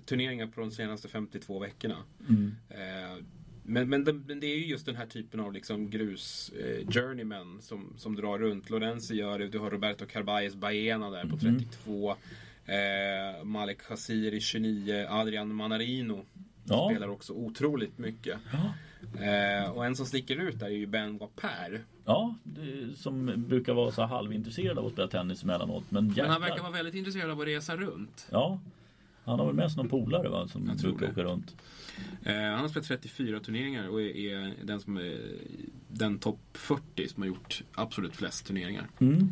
turneringar 0.06 0.48
på 0.48 0.62
de 0.62 0.72
senaste 0.72 1.08
52 1.08 1.60
veckorna. 1.60 1.98
Mm. 2.30 2.56
Eh, 2.70 3.24
men, 3.64 3.90
men, 3.90 4.04
det, 4.04 4.12
det 4.36 4.48
är 4.48 4.58
ju 4.58 4.66
just 4.66 4.86
den 4.86 4.96
här 4.96 5.06
typen 5.06 5.40
av 5.40 5.54
liksom 5.54 5.90
grus 5.90 6.52
eh, 6.60 6.88
journeymen 6.92 7.62
som, 7.62 7.94
som 7.98 8.16
drar 8.16 8.40
runt. 8.40 8.70
Lorenzi 8.70 9.16
gör 9.16 9.40
det, 9.40 9.48
du 9.48 9.60
har 9.60 9.72
Roberto 9.72 10.06
Carballes 10.06 10.56
Baena 10.56 11.10
där 11.10 11.26
på 11.26 11.38
32. 11.38 12.16
Eh, 12.66 13.44
Malek 13.44 13.82
Khaziri 13.82 14.40
29, 14.40 15.06
Adrian 15.10 15.56
Manarino 15.56 16.26
Ja. 16.66 16.90
spelar 16.90 17.08
också 17.08 17.34
otroligt 17.34 17.98
mycket. 17.98 18.38
Ja. 18.52 18.74
Eh, 19.24 19.72
och 19.72 19.86
en 19.86 19.96
som 19.96 20.06
sticker 20.06 20.36
ut 20.36 20.60
där 20.60 20.66
är 20.66 20.70
ju 20.70 20.86
Ben 20.86 21.18
Wapper. 21.18 21.84
Ja, 22.06 22.36
det, 22.44 22.98
som 22.98 23.34
brukar 23.38 23.74
vara 23.74 23.92
så 23.92 24.02
halvintresserad 24.02 24.78
av 24.80 24.86
att 24.86 24.92
spela 24.92 25.08
tennis 25.08 25.44
emellanåt. 25.44 25.84
Men, 25.90 26.08
Men 26.18 26.30
han 26.30 26.42
verkar 26.42 26.62
vara 26.62 26.72
väldigt 26.72 26.96
intresserad 26.96 27.32
av 27.32 27.42
att 27.42 27.48
resa 27.48 27.76
runt. 27.78 28.28
Ja, 28.32 28.60
han 29.26 29.40
har 29.40 29.46
väl 29.46 29.56
med 29.56 29.72
sig 29.72 29.78
någon 29.78 29.90
polare 29.90 30.30
va, 30.30 30.48
som 30.48 30.68
Jag 30.68 30.80
tror 30.80 30.92
brukar 30.92 31.12
åka 31.14 31.24
runt. 31.24 31.56
Eh, 32.24 32.34
han 32.36 32.60
har 32.60 32.68
spelat 32.68 32.88
34 32.88 33.40
turneringar 33.40 33.88
och 33.88 34.02
är, 34.02 34.16
är 34.16 34.54
den 34.64 34.80
som 34.80 34.98
är 34.98 35.18
den 35.88 36.20
topp 36.20 36.40
40 36.54 37.08
som 37.08 37.24
har 37.24 37.28
gjort 37.28 37.64
absolut 37.74 38.16
flest 38.16 38.46
turneringar. 38.48 38.88
Mm. 39.00 39.32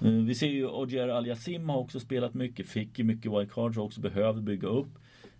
Eh, 0.00 0.10
Vi 0.12 0.34
ser 0.34 0.46
ju 0.48 0.66
Ogier 0.66 1.08
Aliasim 1.08 1.68
har 1.68 1.78
också 1.78 2.00
spelat 2.00 2.34
mycket, 2.34 2.66
fick 2.66 2.98
ju 2.98 3.04
mycket 3.04 3.32
wildcards 3.32 3.78
och 3.78 3.84
också 3.84 4.00
behöver 4.00 4.40
bygga 4.40 4.68
upp. 4.68 4.88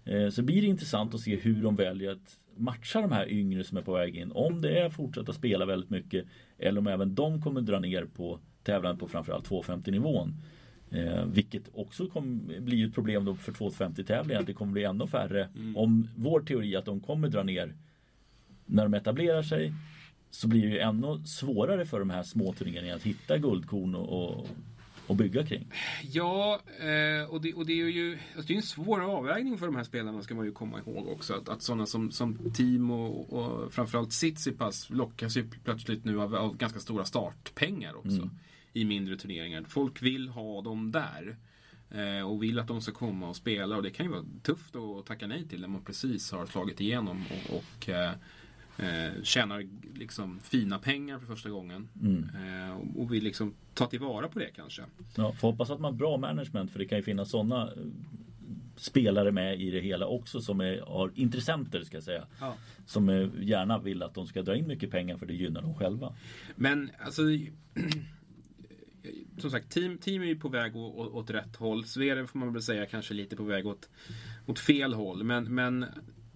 Eh, 0.09 0.29
Så 0.29 0.43
blir 0.43 0.63
det 0.63 0.69
intressant 0.69 1.15
att 1.15 1.21
se 1.21 1.37
hur 1.37 1.63
de 1.63 1.77
väljer 1.77 2.13
att 2.13 2.39
matcha 2.57 3.01
de 3.01 3.13
här 3.13 3.29
yngre 3.29 3.65
som 3.65 3.79
är 3.79 3.83
på 3.83 3.93
väg 3.93 4.17
in. 4.17 4.33
Om 4.33 4.61
det 4.61 4.79
är 4.81 4.91
fortsätta 4.91 5.33
spela 5.33 5.67
väldigt 5.67 5.91
mycket 5.91 6.27
eller 6.59 6.81
om 6.81 6.87
även 6.87 7.15
de 7.15 7.43
kommer 7.43 7.61
dra 7.61 7.79
ner 7.79 8.05
på 8.05 8.39
tävlandet 8.63 9.01
på 9.01 9.09
framförallt 9.09 9.45
250 9.45 9.91
nivån. 9.91 10.35
Eh, 10.91 11.25
vilket 11.25 11.63
också 11.73 12.07
kommer 12.07 12.61
bli 12.61 12.83
ett 12.83 12.95
problem 12.95 13.25
då 13.25 13.35
för 13.35 13.53
250 13.53 14.05
tävlingar. 14.05 14.41
Att 14.41 14.47
det 14.47 14.53
kommer 14.53 14.73
bli 14.73 14.85
ännu 14.85 15.07
färre. 15.07 15.49
Om 15.77 16.09
vår 16.17 16.41
teori 16.41 16.77
att 16.77 16.85
de 16.85 17.01
kommer 17.01 17.29
dra 17.29 17.43
ner 17.43 17.75
när 18.67 18.83
de 18.83 18.95
etablerar 18.95 19.43
sig 19.43 19.73
så 20.31 20.49
blir 20.49 20.63
det 20.63 20.69
ju 20.69 20.79
ännu 20.79 21.25
svårare 21.25 21.87
för 21.87 21.99
de 21.99 22.11
här 22.11 22.23
små 22.23 22.53
turneringarna 22.53 22.97
att 22.97 23.03
hitta 23.03 23.39
guldkorn 23.39 23.95
och, 23.95 24.23
och, 24.41 24.49
och 25.09 25.17
bygga 25.17 25.47
kring. 25.47 25.73
Ja, 26.11 26.61
eh, 26.79 27.31
och, 27.31 27.41
det, 27.41 27.55
och 27.55 27.67
det 27.67 27.81
är 27.81 27.87
ju 27.87 28.19
alltså 28.35 28.47
det 28.47 28.53
är 28.53 28.57
en 28.57 28.63
svår 28.63 29.01
avvägning 29.01 29.59
för 29.59 29.67
de 29.67 29.77
här 29.77 29.85
spelarna 29.85 30.23
ska 30.23 30.35
man 30.35 30.45
ju 30.45 30.53
komma 30.53 30.79
ihåg 30.79 31.09
också. 31.09 31.35
Att, 31.35 31.49
att 31.49 31.63
sådana 31.63 31.87
som, 31.87 32.11
som 32.11 32.53
Team 32.53 32.91
och, 32.91 33.33
och 33.33 33.73
framförallt 33.73 34.11
Tsitsipas 34.11 34.91
lockas 34.91 35.37
ju 35.37 35.51
plötsligt 35.65 36.05
nu 36.05 36.21
av, 36.21 36.35
av 36.35 36.57
ganska 36.57 36.81
stora 36.81 37.05
startpengar 37.05 37.95
också. 37.95 38.31
I 38.73 38.85
mindre 38.85 39.17
turneringar. 39.17 39.65
Folk 39.69 40.03
vill 40.03 40.29
ha 40.29 40.63
dem 40.63 40.93
där. 40.93 41.37
Eh, 41.91 42.31
och 42.31 42.43
vill 42.43 42.59
att 42.59 42.69
de 42.69 42.81
ska 42.81 42.93
komma 42.93 43.29
och 43.29 43.37
spela. 43.37 43.77
Och 43.77 43.83
det 43.83 43.91
kan 43.91 44.07
ju 44.07 44.13
vara 44.13 44.25
tufft 44.43 44.77
att 44.77 45.07
tacka 45.07 45.27
nej 45.27 45.49
till 45.49 45.61
när 45.61 45.69
man 45.69 45.85
precis 45.85 46.33
har 46.33 46.47
slagit 46.47 46.81
igenom 46.81 47.25
och, 47.31 47.57
och 47.57 47.89
eh, 48.79 49.05
eh, 49.07 49.23
tjänar 49.23 49.67
liksom 49.95 50.41
fina 50.41 50.79
pengar 50.79 51.19
för 51.19 51.27
första 51.27 51.51
gången. 51.51 51.89
Eh, 52.35 52.77
och- 52.77 53.01
och 53.03 53.13
vill 53.13 53.25
liksom 53.25 53.55
ta 53.75 53.87
tillvara 53.87 54.29
på 54.29 54.39
det 54.39 54.51
kanske. 54.57 54.83
Ja, 55.17 55.33
får 55.33 55.51
hoppas 55.53 55.71
att 55.71 55.81
man 55.81 55.93
har 55.93 55.99
bra 55.99 56.17
management 56.17 56.71
för 56.71 56.79
det 56.79 56.85
kan 56.85 56.99
ju 56.99 57.05
finnas 57.05 57.31
sådana 57.31 57.71
spelare 58.77 59.33
med 59.33 59.61
i 59.61 59.71
det 59.71 59.81
hela 59.81 60.07
också 60.07 60.41
som 60.41 60.61
är, 60.61 60.81
har 60.81 61.11
intressenter 61.15 61.83
ska 61.85 61.97
jag 61.97 62.05
säga. 62.05 62.27
Ja. 62.41 62.55
Som 62.87 63.09
eh, 63.09 63.29
gärna 63.41 63.79
vill 63.79 64.03
att 64.03 64.15
de 64.15 64.27
ska 64.27 64.43
dra 64.43 64.57
in 64.57 64.67
mycket 64.67 64.91
pengar 64.91 65.17
för 65.17 65.27
det 65.27 65.35
gynnar 65.35 65.63
dem 65.63 65.75
själva. 65.75 66.15
Men 66.57 66.91
alltså 67.05 67.23
Som 69.39 69.51
sagt, 69.51 69.71
team, 69.73 69.99
team 69.99 70.23
är 70.23 70.27
ju 70.27 70.37
på 70.37 70.49
väg 70.49 70.77
å- 70.77 70.81
å- 70.97 71.19
åt 71.19 71.31
rätt 71.31 71.57
håll. 71.57 71.85
Sverige 71.85 72.27
får 72.27 72.39
man 72.39 72.53
väl 72.53 72.63
säga 72.63 72.87
kanske 72.87 73.15
lite 73.15 73.37
på 73.37 73.43
väg 73.45 73.67
åt, 73.67 73.89
åt 74.47 74.59
fel 74.59 74.95
håll. 74.95 75.25
Men, 75.25 75.55
men 75.55 75.85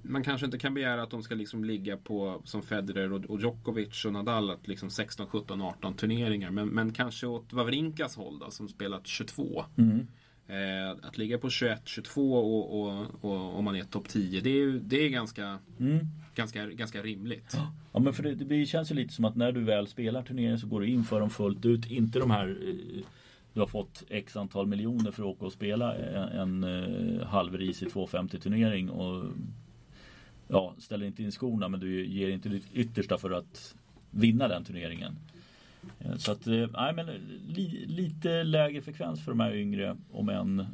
man 0.02 0.24
kanske 0.24 0.44
inte 0.44 0.58
kan 0.58 0.74
begära 0.74 1.02
att 1.02 1.10
de 1.10 1.22
ska 1.22 1.34
liksom 1.34 1.64
ligga 1.64 1.96
på 1.96 2.42
som 2.44 2.62
Federer 2.62 3.30
och, 3.30 3.40
Djokovic 3.40 4.04
och 4.04 4.12
Nadal 4.12 4.50
att 4.50 4.68
liksom 4.68 4.90
16, 4.90 5.26
17, 5.26 5.62
18 5.62 5.94
turneringar. 5.94 6.50
Men, 6.50 6.68
men 6.68 6.92
kanske 6.92 7.26
åt 7.26 7.52
Wawrinkas 7.52 8.16
håll 8.16 8.38
då 8.38 8.50
som 8.50 8.68
spelat 8.68 9.06
22. 9.06 9.64
Eh, 10.46 10.90
att 11.02 11.18
ligga 11.18 11.38
på 11.38 11.50
21, 11.50 11.82
22 11.84 12.34
och, 12.34 12.80
och, 12.80 13.06
och 13.20 13.58
om 13.58 13.64
man 13.64 13.76
är 13.76 13.84
topp 13.84 14.08
10 14.08 14.40
det 14.40 14.50
är, 14.50 14.66
det 14.66 14.96
är 14.96 15.08
ganska, 15.08 15.58
ganska, 16.34 16.66
ganska 16.66 17.02
rimligt. 17.02 17.56
Ja 17.92 18.00
men 18.00 18.12
för 18.12 18.22
det, 18.22 18.34
det 18.34 18.66
känns 18.66 18.90
ju 18.90 18.94
lite 18.94 19.14
som 19.14 19.24
att 19.24 19.36
när 19.36 19.52
du 19.52 19.60
väl 19.64 19.86
spelar 19.86 20.22
turneringen 20.22 20.58
så 20.58 20.66
går 20.66 20.80
du 20.80 20.86
in 20.86 21.04
för 21.04 21.20
dem 21.20 21.30
fullt 21.30 21.64
ut. 21.66 21.90
Inte 21.90 22.18
de 22.18 22.30
här 22.30 22.58
eh, 22.68 23.04
du 23.52 23.60
har 23.60 23.66
fått 23.66 24.04
x 24.08 24.36
antal 24.36 24.66
miljoner 24.66 25.10
för 25.10 25.22
att 25.22 25.28
åka 25.28 25.44
och 25.46 25.52
spela 25.52 25.94
en, 25.96 26.62
en 26.62 27.20
eh, 27.20 27.26
halvrisig 27.26 27.92
250 27.92 28.38
turnering 28.38 28.90
och 28.90 29.24
ja, 30.52 30.74
ställer 30.78 31.06
inte 31.06 31.22
in 31.22 31.32
skorna 31.32 31.68
men 31.68 31.80
du 31.80 32.06
ger 32.06 32.28
inte 32.28 32.48
ditt 32.48 32.66
yttersta 32.72 33.18
för 33.18 33.30
att 33.30 33.74
vinna 34.10 34.48
den 34.48 34.64
turneringen. 34.64 35.16
Eh, 36.00 36.16
Så 36.16 36.32
att, 36.32 36.46
eh, 36.46 36.66
nej 36.72 36.94
men 36.94 37.06
li, 37.48 37.84
lite 37.88 38.42
lägre 38.44 38.82
frekvens 38.82 39.24
för 39.24 39.32
de 39.32 39.40
här 39.40 39.54
yngre 39.54 39.96
om 40.12 40.28
än 40.28 40.66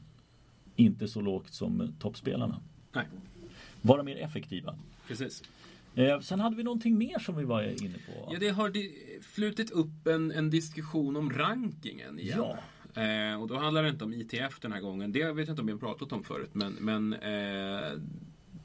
inte 0.77 1.09
så 1.09 1.21
lågt 1.21 1.53
som 1.55 1.93
toppspelarna. 1.99 2.61
Nej, 2.93 3.05
Vara 3.83 4.03
mer 4.03 4.17
effektiva. 4.17 4.75
precis. 5.09 5.43
Eh, 5.95 6.21
sen 6.21 6.41
hade 6.41 6.57
vi 6.57 6.63
någonting 6.63 6.99
mer 6.99 7.19
som 7.19 7.37
vi 7.37 7.45
var 7.45 7.63
inne 7.63 7.95
på. 8.07 8.29
Ja, 8.33 8.39
det 8.41 8.49
har 8.49 8.73
flutit 9.23 9.71
upp 9.71 10.07
en, 10.07 10.31
en 10.33 10.51
diskussion 10.51 11.17
om 11.17 11.31
rankingen 11.31 12.19
igen. 12.19 12.39
Ja. 12.39 12.59
Eh, 13.03 13.41
och 13.43 13.49
då 13.49 13.57
handlar 13.59 13.83
det 13.83 13.89
inte 13.89 14.05
om 14.05 14.13
ITF 14.15 14.61
den 14.61 14.73
här 14.73 14.81
gången. 14.81 15.13
Det 15.13 15.33
vet 15.33 15.47
jag 15.49 15.53
inte 15.53 15.61
om 15.61 15.67
vi 15.67 15.73
har 15.73 15.79
pratat 15.81 16.13
om 16.13 16.25
förut. 16.25 16.51
Men, 16.53 16.73
men 16.73 17.13
eh, 17.13 17.93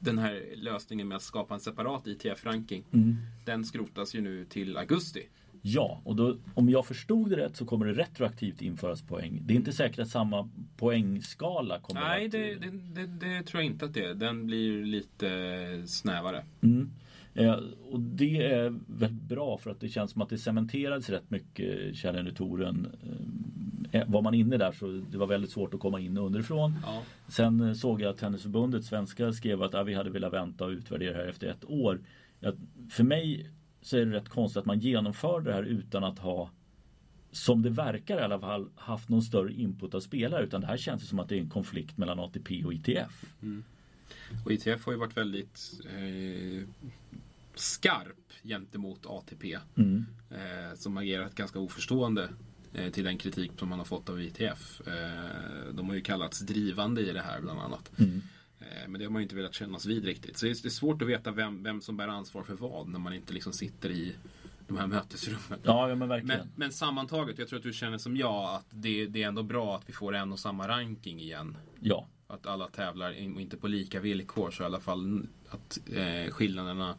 den 0.04 0.18
här 0.18 0.42
lösningen 0.56 1.08
med 1.08 1.16
att 1.16 1.22
skapa 1.22 1.54
en 1.54 1.60
separat 1.60 2.06
ITF-ranking. 2.06 2.84
Mm. 2.92 3.16
Den 3.44 3.64
skrotas 3.64 4.14
ju 4.14 4.20
nu 4.20 4.44
till 4.44 4.76
augusti. 4.76 5.22
Ja, 5.66 6.00
och 6.04 6.16
då, 6.16 6.36
om 6.54 6.68
jag 6.68 6.86
förstod 6.86 7.30
det 7.30 7.36
rätt 7.36 7.56
så 7.56 7.64
kommer 7.64 7.86
det 7.86 7.92
retroaktivt 7.92 8.62
införas 8.62 9.02
poäng. 9.02 9.40
Det 9.42 9.54
är 9.54 9.56
inte 9.56 9.72
säkert 9.72 9.98
att 9.98 10.08
samma 10.08 10.48
poängskala 10.76 11.80
kommer 11.80 12.00
Nej, 12.00 12.24
att... 12.26 12.32
det, 12.32 12.54
det, 12.54 12.70
det, 12.70 13.06
det 13.06 13.42
tror 13.42 13.62
jag 13.62 13.70
inte 13.70 13.84
att 13.84 13.94
det 13.94 14.04
är. 14.04 14.14
Den 14.14 14.46
blir 14.46 14.84
lite 14.84 15.82
snävare. 15.86 16.44
Mm. 16.60 16.90
Eh, 17.34 17.60
och 17.90 18.00
det 18.00 18.42
är 18.46 18.78
väldigt 18.86 19.28
bra 19.28 19.58
för 19.58 19.70
att 19.70 19.80
det 19.80 19.88
känns 19.88 20.10
som 20.10 20.22
att 20.22 20.28
det 20.28 20.38
cementerades 20.38 21.10
rätt 21.10 21.30
mycket 21.30 21.96
Challenger-touren 21.96 22.86
eh, 23.02 23.08
var 24.06 24.22
man 24.22 24.34
inne 24.34 24.56
där 24.56 24.72
så 24.72 25.02
det 25.10 25.18
var 25.18 25.26
väldigt 25.26 25.50
svårt 25.50 25.74
att 25.74 25.80
komma 25.80 26.00
in 26.00 26.18
underifrån. 26.18 26.78
Ja. 26.82 27.02
Sen 27.28 27.60
eh, 27.60 27.74
såg 27.74 28.00
jag 28.00 28.10
att 28.10 28.18
Tennisförbundet 28.18 28.84
svenska 28.84 29.32
skrev 29.32 29.62
att 29.62 29.72
ja, 29.72 29.82
vi 29.82 29.94
hade 29.94 30.10
velat 30.10 30.32
vänta 30.32 30.64
och 30.64 30.70
utvärdera 30.70 31.12
det 31.12 31.18
här 31.18 31.28
efter 31.28 31.46
ett 31.46 31.64
år. 31.64 32.00
Ja, 32.40 32.52
för 32.90 33.04
mig 33.04 33.50
så 33.80 33.96
är 33.96 34.06
det 34.06 34.16
rätt 34.16 34.28
konstigt 34.28 34.60
att 34.60 34.66
man 34.66 34.78
genomför 34.78 35.40
det 35.40 35.52
här 35.52 35.62
utan 35.62 36.04
att 36.04 36.18
ha 36.18 36.50
som 37.30 37.62
det 37.62 37.70
verkar 37.70 38.20
i 38.20 38.22
alla 38.22 38.40
fall 38.40 38.68
haft 38.76 39.08
någon 39.08 39.22
större 39.22 39.52
input 39.52 39.94
av 39.94 40.00
spelare 40.00 40.44
utan 40.44 40.60
det 40.60 40.66
här 40.66 40.76
känns 40.76 41.08
som 41.08 41.18
att 41.18 41.28
det 41.28 41.36
är 41.36 41.40
en 41.40 41.50
konflikt 41.50 41.98
mellan 41.98 42.18
ATP 42.18 42.64
och 42.64 42.74
ITF. 42.74 43.24
Och 44.44 44.52
ITF 44.52 44.84
har 44.84 44.92
ju 44.92 44.98
varit 44.98 45.16
väldigt 45.16 45.80
eh, 45.84 46.68
skarp 47.54 48.32
gentemot 48.42 49.06
ATP. 49.06 49.58
Mm. 49.76 50.06
Eh, 50.30 50.74
som 50.74 50.96
agerat 50.96 51.34
ganska 51.34 51.58
oförstående 51.58 52.22
eh, 52.22 52.28
till 52.92 53.04
den 53.04 53.18
kritik 53.18 53.50
som 53.58 53.68
man 53.68 53.78
har 53.78 53.86
fått 53.86 54.08
av 54.08 54.20
ITF. 54.22 54.80
Eh, 54.86 55.74
de 55.74 55.88
har 55.88 55.94
ju 55.94 56.00
kallats 56.00 56.40
drivande 56.40 57.00
i 57.00 57.12
det 57.12 57.20
här 57.22 57.40
bland 57.40 57.60
annat. 57.60 57.90
Mm. 57.98 58.22
Eh, 58.60 58.88
Men 58.88 58.98
det 58.98 59.04
har 59.04 59.12
man 59.12 59.20
ju 59.20 59.22
inte 59.22 59.36
velat 59.36 59.54
kännas 59.54 59.86
vid 59.86 60.04
riktigt. 60.04 60.36
Så 60.38 60.46
det 60.46 60.64
är 60.64 60.68
svårt 60.68 61.02
att 61.02 61.08
veta 61.08 61.30
vem, 61.30 61.62
vem 61.62 61.80
som 61.80 61.96
bär 61.96 62.08
ansvar 62.08 62.42
för 62.42 62.54
vad 62.54 62.88
när 62.88 62.98
man 62.98 63.14
inte 63.14 63.32
liksom 63.32 63.52
sitter 63.52 63.90
i 63.90 64.14
de 64.68 64.76
här 64.76 64.86
mötesrummen. 64.86 65.60
Ja, 65.62 65.88
ja 65.88 65.94
men 65.94 66.08
verkligen. 66.08 66.38
Men, 66.38 66.48
men 66.56 66.72
sammantaget, 66.72 67.38
jag 67.38 67.48
tror 67.48 67.58
att 67.58 67.62
du 67.62 67.72
känner 67.72 67.98
som 67.98 68.16
jag 68.16 68.54
att 68.54 68.66
det, 68.70 69.06
det 69.06 69.22
är 69.22 69.28
ändå 69.28 69.42
bra 69.42 69.76
att 69.76 69.88
vi 69.88 69.92
får 69.92 70.14
en 70.14 70.32
och 70.32 70.38
samma 70.38 70.68
ranking 70.68 71.20
igen. 71.20 71.56
Ja, 71.80 72.06
Att 72.26 72.46
alla 72.46 72.68
tävlar, 72.68 73.10
och 73.10 73.40
inte 73.40 73.56
på 73.56 73.68
lika 73.68 74.00
villkor, 74.00 74.50
så 74.50 74.62
i 74.62 74.66
alla 74.66 74.80
fall 74.80 75.26
att 75.50 75.80
eh, 75.92 76.30
skillnaderna 76.32 76.94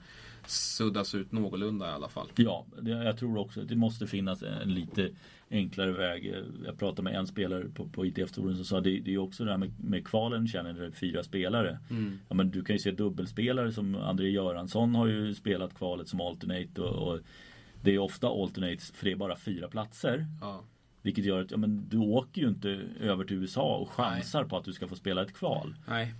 suddas 0.47 1.15
ut 1.15 1.31
någorlunda 1.31 1.89
i 1.89 1.91
alla 1.91 2.09
fall. 2.09 2.31
Ja, 2.35 2.65
det, 2.81 2.91
jag 2.91 3.17
tror 3.17 3.37
också 3.37 3.61
att 3.61 3.67
det 3.67 3.75
måste 3.75 4.07
finnas 4.07 4.43
en 4.43 4.73
lite 4.73 5.09
enklare 5.55 5.91
väg. 5.91 6.35
Jag 6.65 6.77
pratade 6.77 7.01
med 7.01 7.15
en 7.15 7.27
spelare 7.27 7.69
på, 7.69 7.89
på 7.89 8.05
ITF-touren 8.05 8.55
som 8.55 8.65
sa 8.65 8.81
det, 8.81 8.99
det 8.99 9.13
är 9.13 9.17
också 9.17 9.45
det 9.45 9.51
här 9.51 9.57
med, 9.57 9.71
med 9.79 10.07
kvalen 10.07 10.43
är 10.43 10.91
fyra 10.91 11.23
spelare. 11.23 11.79
Ja, 12.29 12.35
men 12.35 12.51
du 12.51 12.63
kan 12.63 12.75
ju 12.75 12.79
se 12.79 12.91
dubbelspelare 12.91 13.71
som 13.71 13.95
André 13.95 14.29
Göransson 14.29 14.95
har 14.95 15.07
ju 15.07 15.33
spelat 15.33 15.73
kvalet 15.73 16.07
som 16.07 16.21
alternate 16.21 16.81
och, 16.81 17.13
och 17.13 17.19
det 17.81 17.95
är 17.95 17.99
ofta 17.99 18.27
alternates 18.27 18.91
för 18.91 19.05
det 19.05 19.11
är 19.11 19.15
bara 19.15 19.35
fyra 19.35 19.67
platser. 19.67 20.27
Ja. 20.41 20.63
Vilket 21.01 21.25
gör 21.25 21.41
att 21.41 21.51
ja, 21.51 21.57
men 21.57 21.89
du 21.89 21.97
åker 21.97 22.41
ju 22.41 22.47
inte 22.47 22.69
över 22.99 23.23
till 23.23 23.37
USA 23.37 23.75
och 23.75 23.89
chansar 23.89 24.43
på 24.43 24.57
att 24.57 24.65
du 24.65 24.73
ska 24.73 24.87
få 24.87 24.95
spela 24.95 25.21
ett 25.21 25.33
kval. 25.33 25.75
Nej, 25.87 26.13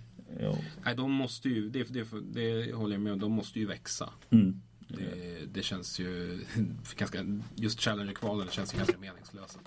nej, 0.84 0.96
de 0.96 1.12
måste 1.12 1.48
ju, 1.48 1.68
det, 1.68 1.88
det, 1.88 2.06
det 2.32 2.74
håller 2.74 2.94
jag 2.94 3.02
med 3.02 3.12
om, 3.12 3.18
de 3.18 3.32
måste 3.32 3.58
ju 3.58 3.66
växa. 3.66 4.10
Mm. 4.30 4.62
Det, 4.88 5.46
det 5.54 5.62
känns 5.62 5.98
ju 6.00 6.40
ganska, 6.96 7.26
just 7.54 7.80
Challenger-kvalen 7.80 8.48
känns 8.50 8.74
ju 8.74 8.78
ganska 8.78 8.98
meningslösa. 8.98 9.58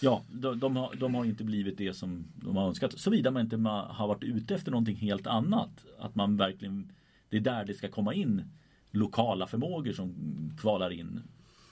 Ja, 0.00 0.22
de, 0.32 0.58
de, 0.60 0.76
har, 0.76 0.94
de 0.94 1.14
har 1.14 1.24
inte 1.24 1.44
blivit 1.44 1.78
det 1.78 1.94
som 1.94 2.24
de 2.34 2.56
har 2.56 2.68
önskat. 2.68 2.98
Såvida 2.98 3.30
man 3.30 3.42
inte 3.42 3.56
har 3.70 4.08
varit 4.08 4.22
ute 4.24 4.54
efter 4.54 4.70
någonting 4.70 4.96
helt 4.96 5.26
annat. 5.26 5.70
Att 5.98 6.14
man 6.14 6.36
verkligen, 6.36 6.92
det 7.28 7.36
är 7.36 7.40
där 7.40 7.64
det 7.64 7.74
ska 7.74 7.88
komma 7.88 8.14
in 8.14 8.44
lokala 8.90 9.46
förmågor 9.46 9.92
som 9.92 10.14
kvalar 10.60 10.90
in. 10.90 11.22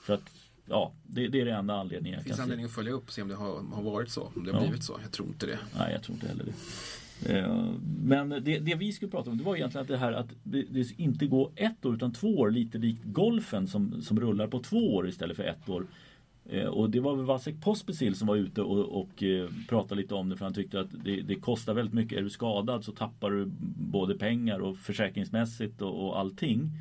För 0.01 0.13
att, 0.13 0.29
ja, 0.65 0.93
det, 1.03 1.27
det 1.27 1.41
är 1.41 1.45
det 1.45 1.51
enda 1.51 1.75
anledningen 1.75 2.19
Det 2.19 2.23
finns 2.23 2.39
anledning 2.39 2.65
att 2.65 2.71
följa 2.71 2.91
upp 2.91 3.07
och 3.07 3.13
se 3.13 3.21
om 3.21 3.27
det 3.27 3.35
har, 3.35 3.63
har 3.63 3.81
varit 3.83 4.09
så. 4.11 4.31
Om 4.35 4.43
det 4.43 4.51
har 4.51 4.59
Ja. 4.59 4.65
blivit 4.67 4.83
så. 4.83 4.99
Jag 5.01 5.11
tror 5.11 5.27
inte 5.27 5.45
det. 5.45 5.59
Nej, 5.77 5.93
jag 5.93 6.03
tror 6.03 6.15
inte 6.15 6.27
heller 6.27 6.43
det. 6.43 6.53
Eh, 7.25 7.73
men 8.03 8.29
det, 8.29 8.59
det 8.59 8.75
vi 8.75 8.91
skulle 8.91 9.11
prata 9.11 9.29
om 9.29 9.37
det 9.37 9.43
var 9.43 9.55
egentligen 9.55 9.81
att 9.81 9.87
det 9.87 9.97
här 9.97 10.13
att 10.13 10.29
det, 10.43 10.63
det 10.69 10.99
inte 10.99 11.27
går 11.27 11.51
ett 11.55 11.85
år 11.85 11.95
utan 11.95 12.13
två 12.13 12.27
år 12.27 12.51
lite 12.51 12.77
likt 12.77 13.03
golfen 13.03 13.67
som, 13.67 14.01
som 14.01 14.19
rullar 14.19 14.47
på 14.47 14.59
två 14.59 14.95
år 14.95 15.07
istället 15.07 15.37
för 15.37 15.43
ett 15.43 15.69
år. 15.69 15.85
Eh, 16.49 16.65
och 16.65 16.89
det 16.89 16.99
var 16.99 17.15
väl 17.15 17.25
Vasek 17.25 17.61
Pospisil 17.61 18.15
som 18.15 18.27
var 18.27 18.35
ute 18.35 18.61
och, 18.61 19.01
och 19.01 19.23
eh, 19.23 19.49
pratade 19.69 20.01
lite 20.01 20.15
om 20.15 20.29
det 20.29 20.37
för 20.37 20.45
han 20.45 20.53
tyckte 20.53 20.79
att 20.79 21.03
det, 21.03 21.21
det 21.21 21.35
kostar 21.35 21.73
väldigt 21.73 21.93
mycket. 21.93 22.17
Är 22.17 22.21
du 22.21 22.29
skadad 22.29 22.83
så 22.83 22.91
tappar 22.91 23.31
du 23.31 23.45
både 23.91 24.17
pengar 24.17 24.59
och 24.59 24.77
försäkringsmässigt 24.77 25.81
och, 25.81 26.07
och 26.07 26.19
allting. 26.19 26.71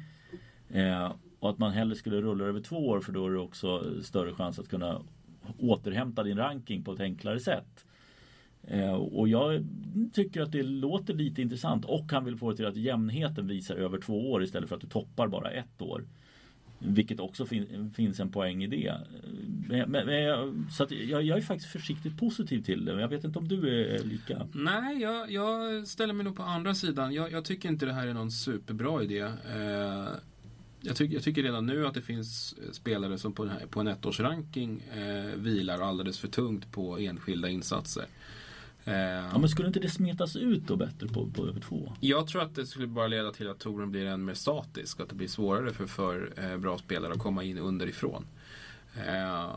Eh, 0.71 1.13
och 1.41 1.51
att 1.51 1.59
man 1.59 1.73
hellre 1.73 1.97
skulle 1.97 2.21
rulla 2.21 2.45
över 2.45 2.61
två 2.61 2.89
år 2.89 3.01
för 3.01 3.13
då 3.13 3.27
är 3.27 3.31
det 3.31 3.39
också 3.39 3.85
större 4.03 4.35
chans 4.35 4.59
att 4.59 4.69
kunna 4.69 5.01
återhämta 5.59 6.23
din 6.23 6.39
ranking 6.39 6.83
på 6.85 6.93
ett 6.93 7.01
enklare 7.01 7.41
sätt. 7.41 7.86
Eh, 8.67 8.93
och 8.95 9.29
jag 9.29 9.67
tycker 10.13 10.41
att 10.43 10.53
det 10.53 10.63
låter 10.63 11.15
lite 11.15 11.43
intressant 11.43 11.85
och 11.85 12.13
han 12.13 12.25
vill 12.25 12.37
få 12.37 12.51
det 12.51 12.57
till 12.57 12.67
att 12.67 12.77
jämnheten 12.77 13.47
visar 13.47 13.75
över 13.77 13.99
två 13.99 14.31
år 14.33 14.43
istället 14.43 14.69
för 14.69 14.77
att 14.77 14.83
du 14.83 14.89
toppar 14.89 15.29
bara 15.29 15.51
ett 15.51 15.83
år. 15.83 16.05
Vilket 16.79 17.21
också 17.21 17.47
fin- 17.47 17.93
finns 17.97 18.21
en 18.21 18.31
poäng 18.33 18.65
i 18.65 18.67
det. 18.67 18.95
Men, 19.69 19.91
men, 19.91 20.67
så 20.71 20.83
att 20.83 20.91
jag, 20.91 21.23
jag 21.23 21.39
är 21.39 21.43
faktiskt 21.43 21.73
försiktigt 21.73 22.19
positiv 22.19 22.63
till 22.63 22.85
det. 22.85 22.93
Men 22.93 23.01
Jag 23.01 23.09
vet 23.09 23.25
inte 23.25 23.39
om 23.39 23.49
du 23.49 23.85
är 23.95 24.05
lika. 24.05 24.49
Nej, 24.53 24.99
jag, 25.03 25.31
jag 25.31 25.87
ställer 25.87 26.15
mig 26.15 26.25
nog 26.25 26.37
på 26.37 26.43
andra 26.43 26.75
sidan. 26.75 27.15
Jag, 27.15 27.33
jag 27.33 27.45
tycker 27.45 27.69
inte 27.69 27.87
det 27.87 27.93
här 27.93 28.07
är 28.07 28.15
någon 28.15 28.31
superbra 28.31 29.03
idé. 29.03 29.21
Eh, 29.21 30.09
jag, 30.81 30.97
tycker, 30.97 31.15
jag 31.15 31.23
tycker 31.23 31.43
redan 31.43 31.67
nu 31.67 31.87
att 31.87 31.95
det 31.95 32.03
finns 32.03 32.55
spelare 32.75 33.19
som 33.19 33.33
på, 33.33 33.47
här, 33.47 33.67
på 33.71 33.81
en 33.81 33.89
ettårsranking 33.89 34.83
eh, 34.97 35.37
vilar 35.41 35.81
alldeles 35.81 36.19
för 36.19 36.29
tungt 36.29 36.73
på 36.73 36.99
enskilda 36.99 37.49
insatser. 37.49 38.05
Eh, 38.87 38.95
Ja, 39.33 39.39
men 39.39 39.49
skulle 39.49 39.69
inte 39.69 39.81
det 39.81 39.89
smetas 39.91 40.37
ut 40.37 40.63
då 40.67 40.77
bättre 40.77 41.09
på, 41.09 41.31
på 41.31 41.47
över 41.47 41.61
två? 41.61 41.93
Jag 42.01 42.27
tror 42.27 42.43
att 42.43 42.55
det 42.55 42.67
skulle 42.67 42.87
bara 42.87 43.07
leda 43.07 43.33
till 43.33 43.49
att 43.51 43.59
touren 43.59 43.91
blir 43.91 44.07
än 44.07 44.25
mer 44.25 44.35
statisk. 44.35 45.01
Att 45.01 45.09
det 45.09 45.15
blir 45.15 45.29
svårare 45.29 45.73
för, 45.73 45.87
för 45.87 46.33
eh, 46.37 46.57
bra 46.57 46.79
spelare 46.79 47.13
att 47.13 47.19
komma 47.19 47.45
in 47.45 47.59
underifrån. 47.59 48.27
Eh, 49.07 49.51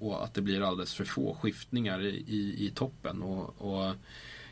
och 0.00 0.24
att 0.24 0.34
det 0.34 0.42
blir 0.42 0.60
alldeles 0.62 0.94
för 0.94 1.04
få 1.04 1.34
skiftningar 1.34 2.00
i, 2.02 2.24
i, 2.28 2.66
i 2.66 2.70
toppen. 2.74 3.22
Och, 3.22 3.54
och 3.58 3.94